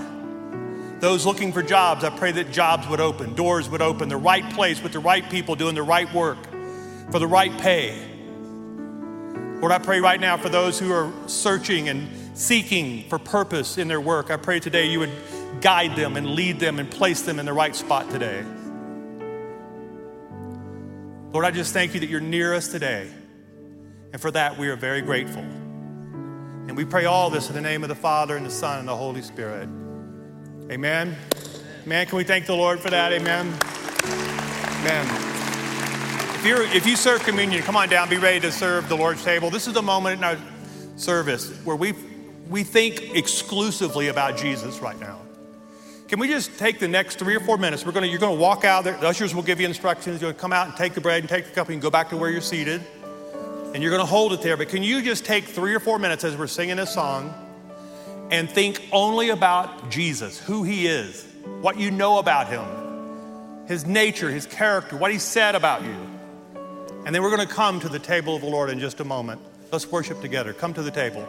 Those 1.00 1.26
looking 1.26 1.52
for 1.52 1.64
jobs, 1.64 2.04
I 2.04 2.10
pray 2.10 2.32
that 2.34 2.52
jobs 2.52 2.88
would 2.88 3.00
open, 3.00 3.34
doors 3.34 3.70
would 3.70 3.82
open, 3.82 4.10
the 4.10 4.18
right 4.18 4.48
place 4.54 4.82
with 4.84 4.92
the 4.92 5.00
right 5.00 5.28
people 5.30 5.56
doing 5.56 5.76
the 5.76 5.84
right 5.84 6.12
work 6.14 6.38
for 7.12 7.20
the 7.20 7.28
right 7.28 7.56
pay. 7.60 7.98
Lord, 9.60 9.72
I 9.72 9.80
pray 9.80 10.00
right 10.00 10.20
now 10.20 10.38
for 10.38 10.50
those 10.50 10.80
who 10.80 10.92
are 10.92 11.12
searching 11.28 11.90
and 11.90 12.10
seeking 12.38 13.08
for 13.10 13.20
purpose 13.20 13.78
in 13.78 13.88
their 13.88 14.02
work. 14.02 14.32
I 14.32 14.38
pray 14.38 14.60
today 14.60 14.88
you 14.88 15.00
would 15.00 15.12
guide 15.62 15.96
them 15.96 16.18
and 16.18 16.28
lead 16.28 16.60
them 16.60 16.80
and 16.80 16.90
place 16.90 17.22
them 17.22 17.40
in 17.40 17.46
the 17.46 17.54
right 17.54 17.76
spot 17.76 18.10
today. 18.10 18.44
Lord, 21.32 21.46
I 21.46 21.52
just 21.52 21.74
thank 21.74 21.94
you 21.94 22.00
that 22.00 22.10
you're 22.10 22.20
near 22.20 22.54
us 22.54 22.68
today. 22.68 23.10
And 24.14 24.22
for 24.22 24.32
that, 24.32 24.58
we 24.58 24.68
are 24.68 24.76
very 24.76 25.02
grateful. 25.02 25.42
And 25.42 26.76
we 26.76 26.84
pray 26.84 27.06
all 27.06 27.30
this 27.30 27.48
in 27.48 27.56
the 27.56 27.62
name 27.62 27.84
of 27.84 27.90
the 27.90 27.96
Father, 27.96 28.36
and 28.36 28.46
the 28.46 28.52
Son, 28.52 28.80
and 28.80 28.88
the 28.88 28.96
Holy 28.96 29.22
Spirit. 29.22 29.70
Amen. 30.70 31.16
Man, 31.86 32.06
can 32.06 32.18
we 32.18 32.24
thank 32.24 32.46
the 32.46 32.56
Lord 32.56 32.80
for 32.80 32.90
that? 32.90 33.14
Amen. 33.14 33.48
Amen. 34.82 35.06
If, 36.36 36.46
you're, 36.46 36.64
if 36.64 36.86
you 36.86 36.96
serve 36.96 37.24
communion, 37.24 37.62
come 37.64 37.76
on 37.76 37.88
down, 37.88 38.10
be 38.10 38.18
ready 38.18 38.40
to 38.42 38.52
serve 38.52 38.90
the 38.90 38.96
Lord's 38.96 39.24
table. 39.24 39.50
This 39.50 39.68
is 39.68 39.74
the 39.74 39.82
moment 39.82 40.18
in 40.18 40.24
our 40.24 40.38
service 40.98 41.50
where 41.64 41.76
we, 41.76 41.94
we 42.50 42.64
think 42.64 43.16
exclusively 43.16 44.10
about 44.10 44.38
Jesus 44.38 44.80
right 44.80 45.00
now. 45.00 45.20
Can 46.10 46.20
we 46.20 46.28
just 46.28 46.60
take 46.60 46.80
the 46.80 46.88
next 46.90 47.18
three 47.18 47.36
or 47.36 47.40
four 47.40 47.58
minutes? 47.58 47.86
We're 47.86 47.94
gonna, 47.94 48.08
you're 48.08 48.20
going 48.20 48.36
to 48.36 48.42
walk 48.42 48.66
out 48.66 48.84
there. 48.84 48.98
The 48.98 49.08
ushers 49.08 49.34
will 49.34 49.44
give 49.44 49.62
you 49.62 49.68
instructions. 49.68 50.22
You're 50.22 50.32
going 50.32 50.36
to 50.36 50.42
come 50.42 50.52
out 50.52 50.68
and 50.68 50.76
take 50.76 50.94
the 50.94 51.02
bread 51.02 51.22
and 51.22 51.30
take 51.30 51.46
the 51.46 51.52
cup 51.52 51.70
and 51.70 51.82
go 51.82 51.90
back 51.90 52.10
to 52.10 52.18
where 52.18 52.30
you're 52.30 52.42
seated 52.42 52.82
and 53.74 53.82
you're 53.82 53.92
going 53.92 54.02
to 54.02 54.10
hold 54.10 54.34
it 54.34 54.42
there. 54.42 54.58
But 54.58 54.70
can 54.70 54.84
you 54.84 55.02
just 55.02 55.26
take 55.26 55.46
three 55.46 55.74
or 55.74 55.80
four 55.80 56.00
minutes 56.00 56.24
as 56.24 56.36
we're 56.36 56.48
singing 56.48 56.78
this 56.78 56.94
song 56.94 57.34
and 58.30 58.50
think 58.50 58.82
only 58.92 59.30
about 59.30 59.90
Jesus, 59.90 60.40
who 60.40 60.64
he 60.64 60.88
is, 60.88 61.26
what 61.62 61.78
you 61.78 61.92
know 61.92 62.18
about 62.18 62.48
him, 62.48 62.66
his 63.68 63.86
nature, 63.86 64.30
his 64.30 64.46
character, 64.46 64.98
what 64.98 65.12
he 65.12 65.20
said 65.20 65.56
about 65.56 65.84
you. 65.84 65.96
And 67.06 67.16
then 67.16 67.24
we're 67.24 67.36
going 67.36 67.48
to 67.48 67.54
come 67.54 67.80
to 67.80 67.90
the 67.90 68.00
table 68.00 68.36
of 68.36 68.42
the 68.42 68.48
Lord 68.48 68.70
in 68.70 68.80
just 68.80 69.00
a 69.00 69.06
moment. 69.06 69.42
Let's 69.72 69.90
worship 69.90 70.22
together. 70.22 70.54
Come 70.54 70.74
to 70.74 70.84
the 70.84 70.92
table. 70.92 71.28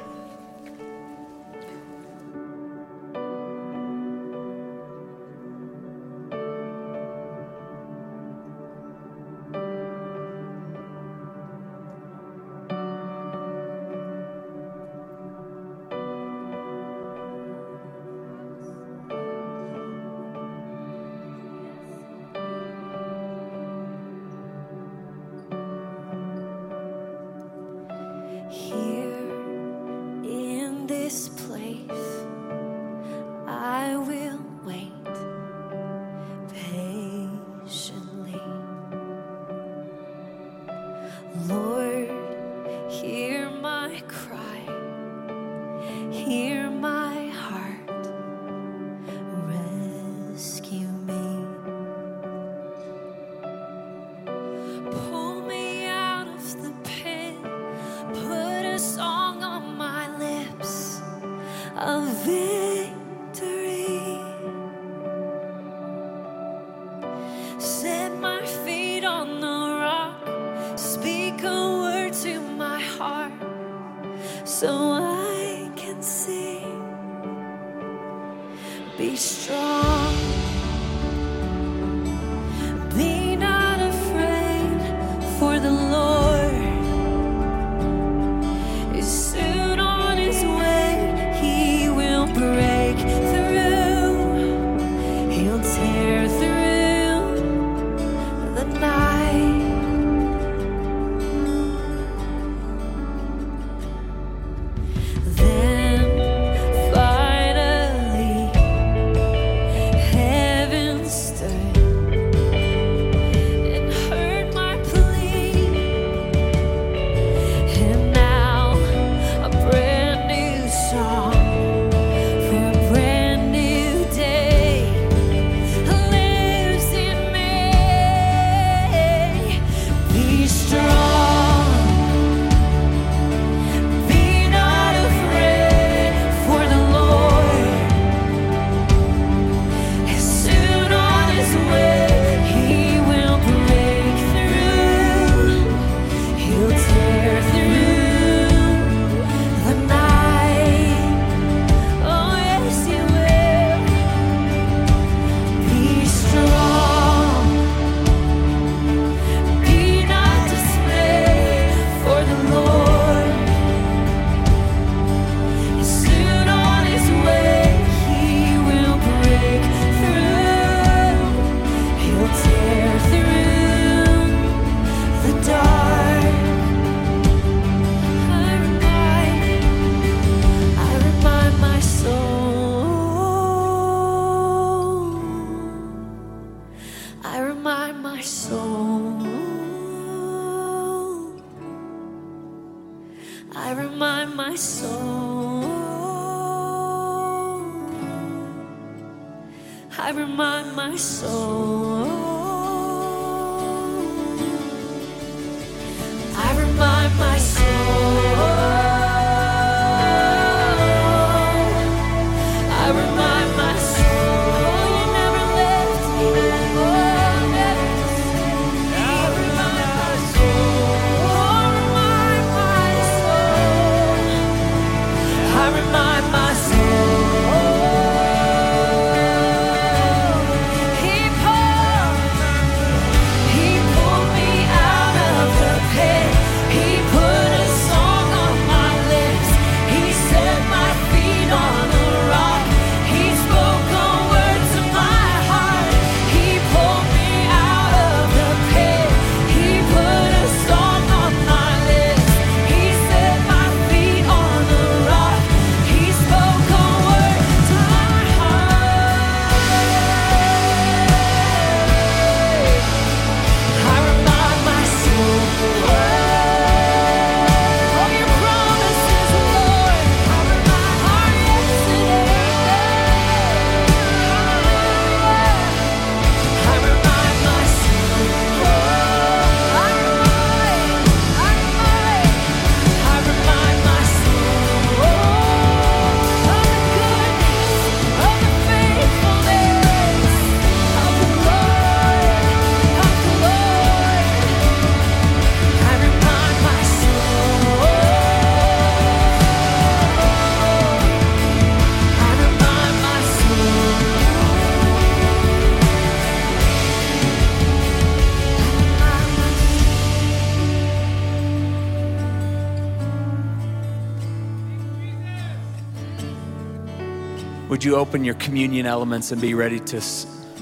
You 317.93 317.99
open 317.99 318.25
your 318.25 318.37
communion 318.37 318.87
elements 318.87 319.33
and 319.33 319.41
be 319.43 319.53
ready 319.53 319.79
to 319.79 320.01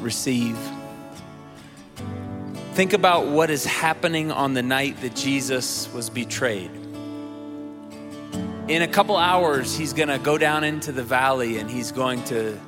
receive? 0.00 0.58
Think 2.72 2.92
about 2.92 3.28
what 3.28 3.50
is 3.50 3.64
happening 3.64 4.32
on 4.32 4.52
the 4.54 4.62
night 4.62 5.00
that 5.02 5.14
Jesus 5.14 5.88
was 5.92 6.10
betrayed. 6.10 6.72
In 8.66 8.82
a 8.82 8.88
couple 8.88 9.16
hours, 9.16 9.76
he's 9.76 9.92
going 9.92 10.08
to 10.08 10.18
go 10.18 10.38
down 10.38 10.64
into 10.64 10.90
the 10.90 11.04
valley 11.04 11.58
and 11.58 11.70
he's 11.70 11.92
going 11.92 12.24
to 12.24 12.58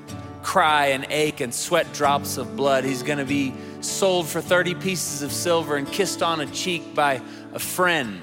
cry 0.44 0.86
and 0.86 1.06
ache 1.10 1.40
and 1.40 1.52
sweat 1.52 1.92
drops 1.92 2.36
of 2.36 2.54
blood. 2.54 2.84
He's 2.84 3.02
going 3.02 3.18
to 3.18 3.24
be 3.24 3.52
sold 3.80 4.28
for 4.28 4.40
30 4.40 4.76
pieces 4.76 5.22
of 5.22 5.32
silver 5.32 5.74
and 5.74 5.88
kissed 5.90 6.22
on 6.22 6.40
a 6.40 6.46
cheek 6.46 6.94
by 6.94 7.20
a 7.52 7.58
friend. 7.58 8.20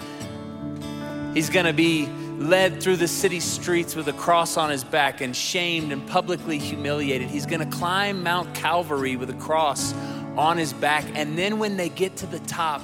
He's 1.34 1.50
going 1.50 1.66
to 1.66 1.74
be 1.74 2.08
led 2.40 2.82
through 2.82 2.96
the 2.96 3.08
city 3.08 3.42
streets 3.42 3.96
with 3.96 4.08
a 4.08 4.14
cross 4.14 4.56
on 4.56 4.70
his 4.70 4.86
back 4.86 5.20
and 5.20 5.36
shamed 5.36 5.92
and 5.92 6.08
publicly 6.08 6.58
humiliated. 6.58 7.30
He's 7.30 7.46
going 7.46 7.60
to 7.60 7.78
climb 7.78 8.24
Mount 8.24 8.56
Calvary 8.56 9.18
with 9.18 9.30
a 9.30 9.34
cross 9.34 9.94
on 10.38 10.58
his 10.58 10.72
back. 10.72 11.04
And 11.16 11.38
then 11.38 11.60
when 11.60 11.76
they 11.76 11.90
get 11.90 12.16
to 12.18 12.26
the 12.26 12.40
top, 12.40 12.82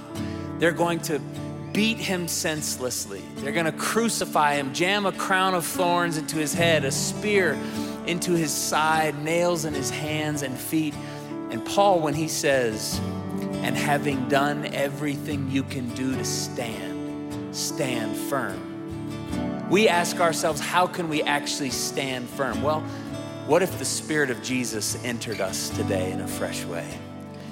they're 0.59 0.73
going 0.73 0.99
to 1.03 1.19
beat 1.71 1.97
him 1.97 2.27
senselessly. 2.27 3.21
They're 3.37 3.53
going 3.53 3.65
to 3.65 3.71
crucify 3.71 4.55
him, 4.55 4.73
jam 4.73 5.05
a 5.05 5.13
crown 5.13 5.53
of 5.53 5.65
thorns 5.65 6.17
into 6.17 6.35
his 6.35 6.53
head, 6.53 6.83
a 6.83 6.91
spear 6.91 7.57
into 8.07 8.33
his 8.33 8.51
side, 8.51 9.17
nails 9.23 9.63
in 9.63 9.73
his 9.73 9.89
hands 9.89 10.41
and 10.41 10.57
feet. 10.57 10.93
And 11.49 11.65
Paul, 11.65 12.01
when 12.01 12.13
he 12.13 12.27
says, 12.27 12.99
and 13.63 13.75
having 13.77 14.27
done 14.27 14.65
everything 14.73 15.49
you 15.49 15.63
can 15.63 15.87
do 15.95 16.13
to 16.13 16.25
stand, 16.25 17.55
stand 17.55 18.17
firm. 18.17 18.74
We 19.69 19.87
ask 19.87 20.19
ourselves, 20.19 20.61
how 20.61 20.85
can 20.85 21.09
we 21.09 21.23
actually 21.23 21.71
stand 21.71 22.29
firm? 22.29 22.61
Well, 22.61 22.81
what 23.47 23.63
if 23.63 23.79
the 23.79 23.85
Spirit 23.85 24.29
of 24.29 24.41
Jesus 24.43 25.03
entered 25.03 25.41
us 25.41 25.69
today 25.69 26.11
in 26.11 26.21
a 26.21 26.27
fresh 26.27 26.63
way? 26.65 26.87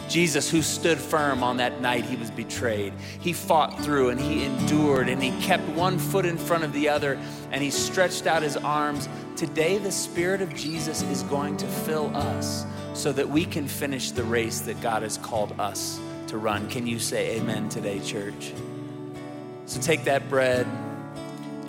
Jesus, 0.09 0.49
who 0.49 0.61
stood 0.61 0.99
firm 0.99 1.43
on 1.43 1.57
that 1.57 1.81
night 1.81 2.05
he 2.05 2.15
was 2.15 2.29
betrayed, 2.29 2.93
he 3.19 3.33
fought 3.33 3.79
through 3.79 4.09
and 4.09 4.19
he 4.19 4.43
endured 4.43 5.09
and 5.09 5.23
he 5.23 5.31
kept 5.41 5.67
one 5.69 5.97
foot 5.97 6.25
in 6.25 6.37
front 6.37 6.63
of 6.63 6.71
the 6.73 6.87
other 6.87 7.19
and 7.51 7.63
he 7.63 7.71
stretched 7.71 8.27
out 8.27 8.43
his 8.43 8.57
arms. 8.57 9.09
Today, 9.35 9.79
the 9.79 9.91
Spirit 9.91 10.41
of 10.41 10.53
Jesus 10.53 11.01
is 11.03 11.23
going 11.23 11.57
to 11.57 11.67
fill 11.67 12.15
us 12.15 12.65
so 12.93 13.11
that 13.11 13.27
we 13.27 13.43
can 13.43 13.67
finish 13.67 14.11
the 14.11 14.23
race 14.23 14.59
that 14.61 14.79
God 14.81 15.01
has 15.01 15.17
called 15.17 15.59
us 15.59 15.99
to 16.27 16.37
run. 16.37 16.69
Can 16.69 16.85
you 16.85 16.99
say 16.99 17.37
amen 17.37 17.69
today, 17.69 17.99
church? 17.99 18.53
So 19.65 19.81
take 19.81 20.03
that 20.03 20.29
bread. 20.29 20.67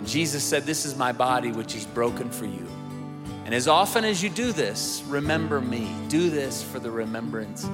Jesus 0.05 0.43
said, 0.43 0.63
This 0.63 0.85
is 0.85 0.95
my 0.95 1.11
body, 1.11 1.51
which 1.51 1.75
is 1.75 1.85
broken 1.85 2.29
for 2.29 2.45
you. 2.45 2.67
And 3.45 3.53
as 3.53 3.67
often 3.67 4.03
as 4.03 4.23
you 4.23 4.29
do 4.29 4.51
this, 4.51 5.03
remember 5.07 5.61
me. 5.61 5.93
Do 6.07 6.29
this 6.29 6.63
for 6.63 6.79
the 6.79 6.89
remembrance 6.89 7.65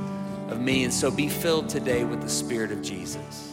of 0.49 0.59
me. 0.59 0.83
And 0.83 0.93
so 0.93 1.09
be 1.09 1.29
filled 1.29 1.69
today 1.69 2.03
with 2.03 2.21
the 2.21 2.29
Spirit 2.29 2.71
of 2.71 2.81
Jesus. 2.81 3.49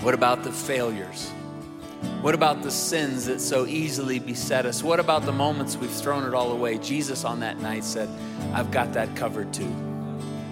What 0.00 0.14
about 0.14 0.42
the 0.44 0.52
failures? 0.52 1.30
What 2.20 2.34
about 2.34 2.62
the 2.62 2.70
sins 2.70 3.26
that 3.26 3.40
so 3.40 3.66
easily 3.66 4.18
beset 4.18 4.64
us? 4.64 4.82
What 4.82 5.00
about 5.00 5.26
the 5.26 5.32
moments 5.32 5.76
we've 5.76 5.90
thrown 5.90 6.24
it 6.24 6.34
all 6.34 6.52
away? 6.52 6.78
Jesus 6.78 7.24
on 7.24 7.40
that 7.40 7.58
night 7.58 7.84
said, 7.84 8.08
I've 8.52 8.70
got 8.70 8.94
that 8.94 9.14
covered 9.16 9.52
too. 9.52 9.93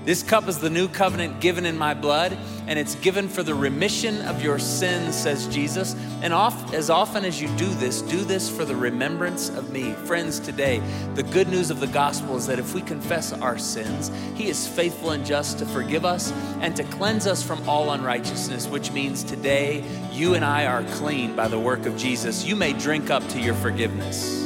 This 0.05 0.25
cup 0.25 0.49
is 0.49 0.59
the 0.59 0.69
new 0.69 0.89
covenant 0.89 1.39
given 1.39 1.65
in 1.65 1.79
my 1.79 1.95
blood, 1.95 2.37
and 2.67 2.77
it's 2.77 2.97
given 2.97 3.29
for 3.29 3.45
the 3.45 3.55
remission 3.55 4.21
of 4.23 4.43
your 4.43 4.59
sins, 4.59 5.15
says 5.15 5.47
Jesus. 5.47 5.95
And 6.23 6.35
as 6.75 6.91
often 6.91 7.25
as 7.25 7.41
you 7.41 7.47
do 7.57 7.69
this, 7.75 8.03
do 8.03 8.25
this 8.25 8.51
for 8.51 8.65
the 8.65 8.75
remembrance 8.75 9.49
of 9.51 9.71
me. 9.71 9.93
Friends, 9.93 10.41
today, 10.41 10.83
the 11.15 11.23
good 11.23 11.49
news 11.49 11.71
of 11.71 11.79
the 11.79 11.87
gospel 11.87 12.37
is 12.37 12.49
that 12.49 12.59
if 12.59 12.75
we 12.75 12.81
confess 12.81 13.33
our 13.33 13.57
sins, 13.57 14.11
He 14.35 14.49
is 14.49 14.67
faithful 14.67 15.11
and 15.11 15.25
just 15.25 15.61
to 15.61 15.67
forgive 15.67 16.05
us 16.05 16.33
and 16.61 16.75
to 16.75 16.83
cleanse 16.85 17.29
us 17.29 17.41
from 17.41 17.69
all 17.69 17.93
unrighteousness, 17.93 18.67
which 18.67 18.91
means 18.91 19.23
today 19.23 19.85
you 20.11 20.35
and 20.35 20.45
I 20.45 20.67
are 20.67 20.83
clean 20.95 21.37
by 21.37 21.47
the 21.47 21.61
work 21.61 21.87
of 21.87 21.97
Jesus. 21.97 22.45
You 22.45 22.57
may 22.57 22.73
drink 22.73 23.11
up 23.11 23.27
to 23.29 23.41
your 23.41 23.55
forgiveness. 23.55 24.43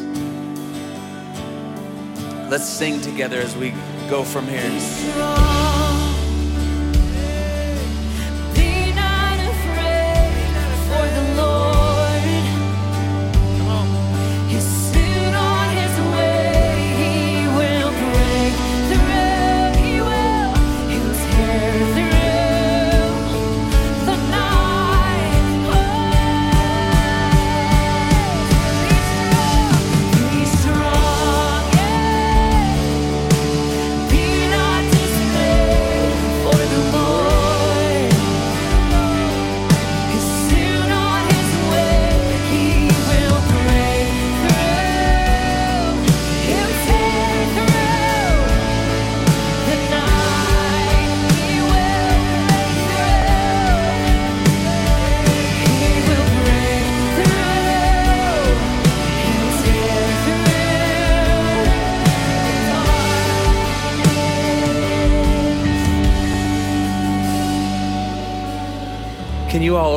Let's 2.50 2.68
sing 2.68 3.00
together 3.00 3.40
as 3.40 3.56
we 3.56 3.72
go 4.08 4.22
from 4.22 4.46
here. 4.46 5.75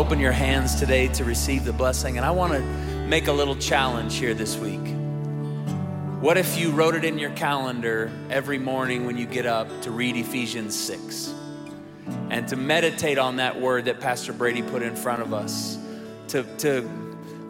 Open 0.09 0.19
your 0.19 0.31
hands 0.31 0.73
today 0.73 1.07
to 1.07 1.23
receive 1.23 1.63
the 1.63 1.71
blessing? 1.71 2.17
And 2.17 2.25
I 2.25 2.31
want 2.31 2.53
to 2.53 2.61
make 3.07 3.27
a 3.27 3.31
little 3.31 3.55
challenge 3.55 4.17
here 4.17 4.33
this 4.33 4.57
week. 4.57 4.81
What 6.19 6.35
if 6.35 6.57
you 6.57 6.71
wrote 6.71 6.95
it 6.95 7.05
in 7.05 7.19
your 7.19 7.29
calendar 7.33 8.11
every 8.31 8.57
morning 8.57 9.05
when 9.05 9.19
you 9.19 9.27
get 9.27 9.45
up 9.45 9.67
to 9.83 9.91
read 9.91 10.15
Ephesians 10.15 10.75
6 10.75 11.31
and 12.31 12.47
to 12.47 12.55
meditate 12.55 13.19
on 13.19 13.35
that 13.35 13.61
word 13.61 13.85
that 13.85 13.99
Pastor 13.99 14.33
Brady 14.33 14.63
put 14.63 14.81
in 14.81 14.95
front 14.95 15.21
of 15.21 15.31
us, 15.31 15.77
to, 16.29 16.41
to 16.57 16.89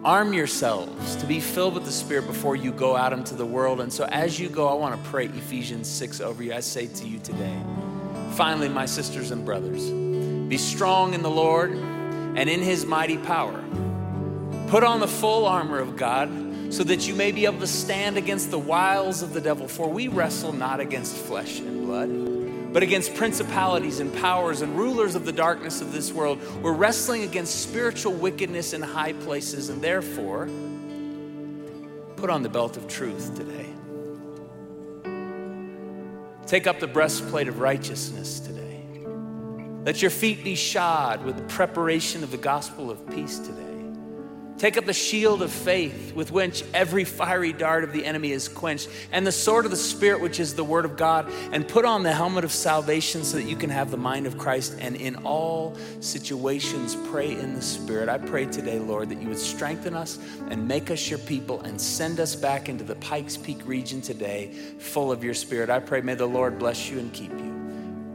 arm 0.03 0.33
yourselves, 0.33 1.15
to 1.15 1.25
be 1.25 1.39
filled 1.39 1.75
with 1.75 1.85
the 1.85 1.93
Spirit 1.93 2.27
before 2.27 2.57
you 2.57 2.73
go 2.73 2.93
out 2.93 3.13
into 3.13 3.35
the 3.35 3.45
world. 3.45 3.79
And 3.79 3.93
so 3.93 4.03
as 4.11 4.37
you 4.37 4.49
go, 4.49 4.67
I 4.67 4.73
want 4.73 5.01
to 5.01 5.09
pray 5.09 5.27
Ephesians 5.27 5.87
6 5.87 6.19
over 6.19 6.43
you. 6.43 6.53
I 6.53 6.59
say 6.59 6.87
to 6.87 7.07
you 7.07 7.19
today, 7.19 7.57
finally, 8.33 8.67
my 8.67 8.85
sisters 8.85 9.31
and 9.31 9.45
brothers, 9.45 9.89
be 10.49 10.57
strong 10.57 11.13
in 11.13 11.21
the 11.21 11.31
Lord 11.31 11.71
and 12.39 12.49
in 12.49 12.61
his 12.61 12.85
mighty 12.85 13.17
power. 13.17 13.61
Put 14.69 14.85
on 14.85 15.01
the 15.01 15.09
full 15.09 15.45
armor 15.45 15.77
of 15.77 15.97
God 15.97 16.29
so 16.73 16.85
that 16.85 17.05
you 17.05 17.13
may 17.13 17.33
be 17.33 17.43
able 17.43 17.59
to 17.59 17.67
stand 17.67 18.17
against 18.17 18.49
the 18.49 18.57
wiles 18.57 19.21
of 19.21 19.33
the 19.33 19.41
devil. 19.41 19.67
For 19.67 19.89
we 19.89 20.07
wrestle 20.07 20.53
not 20.53 20.79
against 20.79 21.17
flesh 21.17 21.59
and 21.59 21.85
blood, 21.85 22.71
but 22.71 22.81
against 22.81 23.13
principalities 23.15 23.99
and 23.99 24.15
powers 24.21 24.61
and 24.61 24.77
rulers 24.77 25.15
of 25.15 25.25
the 25.25 25.33
darkness 25.33 25.81
of 25.81 25.91
this 25.91 26.13
world. 26.13 26.39
We're 26.61 26.71
wrestling 26.71 27.23
against 27.23 27.61
spiritual 27.61 28.13
wickedness 28.13 28.71
in 28.71 28.81
high 28.83 29.13
places, 29.13 29.67
and 29.67 29.81
therefore, 29.81 30.47
put 32.15 32.29
on 32.29 32.41
the 32.41 32.49
belt 32.49 32.77
of 32.77 32.87
truth 32.87 33.35
today. 33.35 33.65
Take 36.45 36.67
up 36.67 36.79
the 36.79 36.87
breastplate 36.87 37.49
of 37.49 37.59
righteousness 37.59 38.39
today. 38.39 38.58
Let 39.85 40.01
your 40.01 40.11
feet 40.11 40.43
be 40.43 40.55
shod 40.55 41.23
with 41.23 41.37
the 41.37 41.43
preparation 41.43 42.23
of 42.23 42.31
the 42.31 42.37
gospel 42.37 42.91
of 42.91 43.09
peace 43.09 43.39
today. 43.39 43.69
Take 44.57 44.77
up 44.77 44.83
the 44.83 44.91
shield 44.91 45.41
of 45.41 45.53
faith 45.53 46.13
with 46.13 46.33
which 46.33 46.65
every 46.73 47.05
fiery 47.05 47.53
dart 47.53 47.85
of 47.85 47.93
the 47.93 48.05
enemy 48.05 48.33
is 48.33 48.49
quenched, 48.49 48.89
and 49.13 49.25
the 49.25 49.31
sword 49.31 49.63
of 49.63 49.71
the 49.71 49.77
Spirit, 49.77 50.19
which 50.19 50.37
is 50.37 50.53
the 50.53 50.65
word 50.65 50.83
of 50.83 50.97
God, 50.97 51.31
and 51.53 51.65
put 51.65 51.85
on 51.85 52.03
the 52.03 52.11
helmet 52.11 52.43
of 52.43 52.51
salvation 52.51 53.23
so 53.23 53.37
that 53.37 53.43
you 53.43 53.55
can 53.55 53.69
have 53.69 53.89
the 53.89 53.95
mind 53.95 54.27
of 54.27 54.37
Christ. 54.37 54.75
And 54.81 54.97
in 54.97 55.15
all 55.23 55.77
situations, 56.01 56.97
pray 57.09 57.31
in 57.31 57.53
the 57.53 57.61
Spirit. 57.61 58.09
I 58.09 58.17
pray 58.17 58.47
today, 58.47 58.79
Lord, 58.79 59.07
that 59.09 59.21
you 59.21 59.29
would 59.29 59.39
strengthen 59.39 59.93
us 59.93 60.19
and 60.49 60.67
make 60.67 60.91
us 60.91 61.09
your 61.09 61.19
people 61.19 61.61
and 61.61 61.79
send 61.79 62.19
us 62.19 62.35
back 62.35 62.67
into 62.67 62.83
the 62.83 62.95
Pikes 62.95 63.37
Peak 63.37 63.65
region 63.65 64.01
today 64.01 64.51
full 64.77 65.09
of 65.09 65.23
your 65.23 65.33
Spirit. 65.33 65.69
I 65.69 65.79
pray, 65.79 66.01
may 66.01 66.15
the 66.15 66.25
Lord 66.25 66.59
bless 66.59 66.89
you 66.89 66.99
and 66.99 67.13
keep 67.13 67.31
you. 67.31 67.49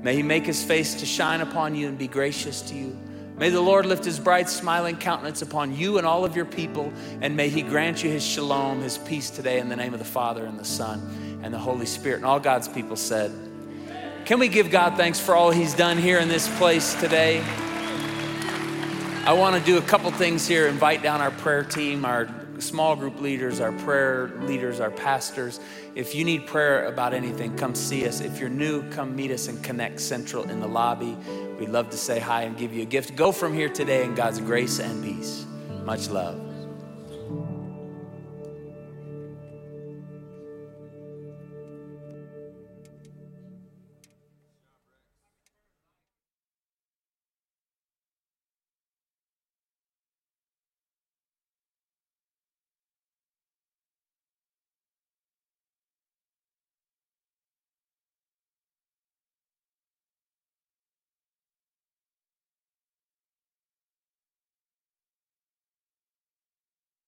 May 0.04 0.16
he 0.16 0.22
make 0.22 0.44
his 0.44 0.62
face 0.62 0.96
to 0.96 1.06
shine 1.06 1.40
upon 1.40 1.74
you 1.74 1.88
and 1.88 1.96
be 1.96 2.08
gracious 2.08 2.60
to 2.60 2.74
you. 2.74 2.94
May 3.38 3.48
the 3.48 3.62
Lord 3.62 3.86
lift 3.86 4.04
his 4.04 4.20
bright, 4.20 4.50
smiling 4.50 4.98
countenance 4.98 5.40
upon 5.40 5.74
you 5.74 5.96
and 5.96 6.06
all 6.06 6.26
of 6.26 6.36
your 6.36 6.44
people, 6.44 6.92
and 7.22 7.34
may 7.34 7.48
he 7.48 7.62
grant 7.62 8.04
you 8.04 8.10
his 8.10 8.22
shalom, 8.22 8.82
his 8.82 8.98
peace 8.98 9.30
today 9.30 9.60
in 9.60 9.70
the 9.70 9.76
name 9.76 9.94
of 9.94 9.98
the 9.98 10.04
Father 10.04 10.44
and 10.44 10.58
the 10.58 10.64
Son 10.64 11.40
and 11.42 11.54
the 11.54 11.58
Holy 11.58 11.86
Spirit. 11.86 12.16
And 12.16 12.26
all 12.26 12.38
God's 12.38 12.68
people 12.68 12.96
said, 12.96 13.32
Can 14.26 14.38
we 14.38 14.48
give 14.48 14.70
God 14.70 14.98
thanks 14.98 15.18
for 15.18 15.34
all 15.34 15.50
He's 15.50 15.72
done 15.72 15.96
here 15.96 16.18
in 16.18 16.28
this 16.28 16.54
place 16.58 16.92
today? 17.00 17.42
I 19.24 19.32
want 19.32 19.56
to 19.56 19.64
do 19.64 19.78
a 19.78 19.82
couple 19.82 20.10
things 20.10 20.46
here 20.46 20.68
invite 20.68 21.02
down 21.02 21.22
our 21.22 21.30
prayer 21.30 21.64
team, 21.64 22.04
our 22.04 22.28
small 22.60 22.96
group 22.96 23.20
leaders, 23.20 23.60
our 23.60 23.72
prayer 23.72 24.30
leaders, 24.42 24.80
our 24.80 24.90
pastors. 24.90 25.60
If 25.94 26.14
you 26.14 26.24
need 26.24 26.46
prayer 26.46 26.86
about 26.86 27.14
anything, 27.14 27.56
come 27.56 27.74
see 27.74 28.06
us. 28.06 28.20
If 28.20 28.38
you're 28.38 28.48
new, 28.48 28.88
come 28.90 29.14
meet 29.16 29.30
us 29.30 29.48
in 29.48 29.60
Connect 29.62 30.00
Central 30.00 30.48
in 30.50 30.60
the 30.60 30.68
lobby. 30.68 31.16
We'd 31.58 31.70
love 31.70 31.90
to 31.90 31.96
say 31.96 32.18
hi 32.18 32.42
and 32.42 32.56
give 32.56 32.72
you 32.72 32.82
a 32.82 32.86
gift. 32.86 33.16
Go 33.16 33.32
from 33.32 33.54
here 33.54 33.68
today 33.68 34.04
in 34.04 34.14
God's 34.14 34.40
grace 34.40 34.80
and 34.80 35.02
peace. 35.02 35.46
Much 35.84 36.08
love. 36.08 36.43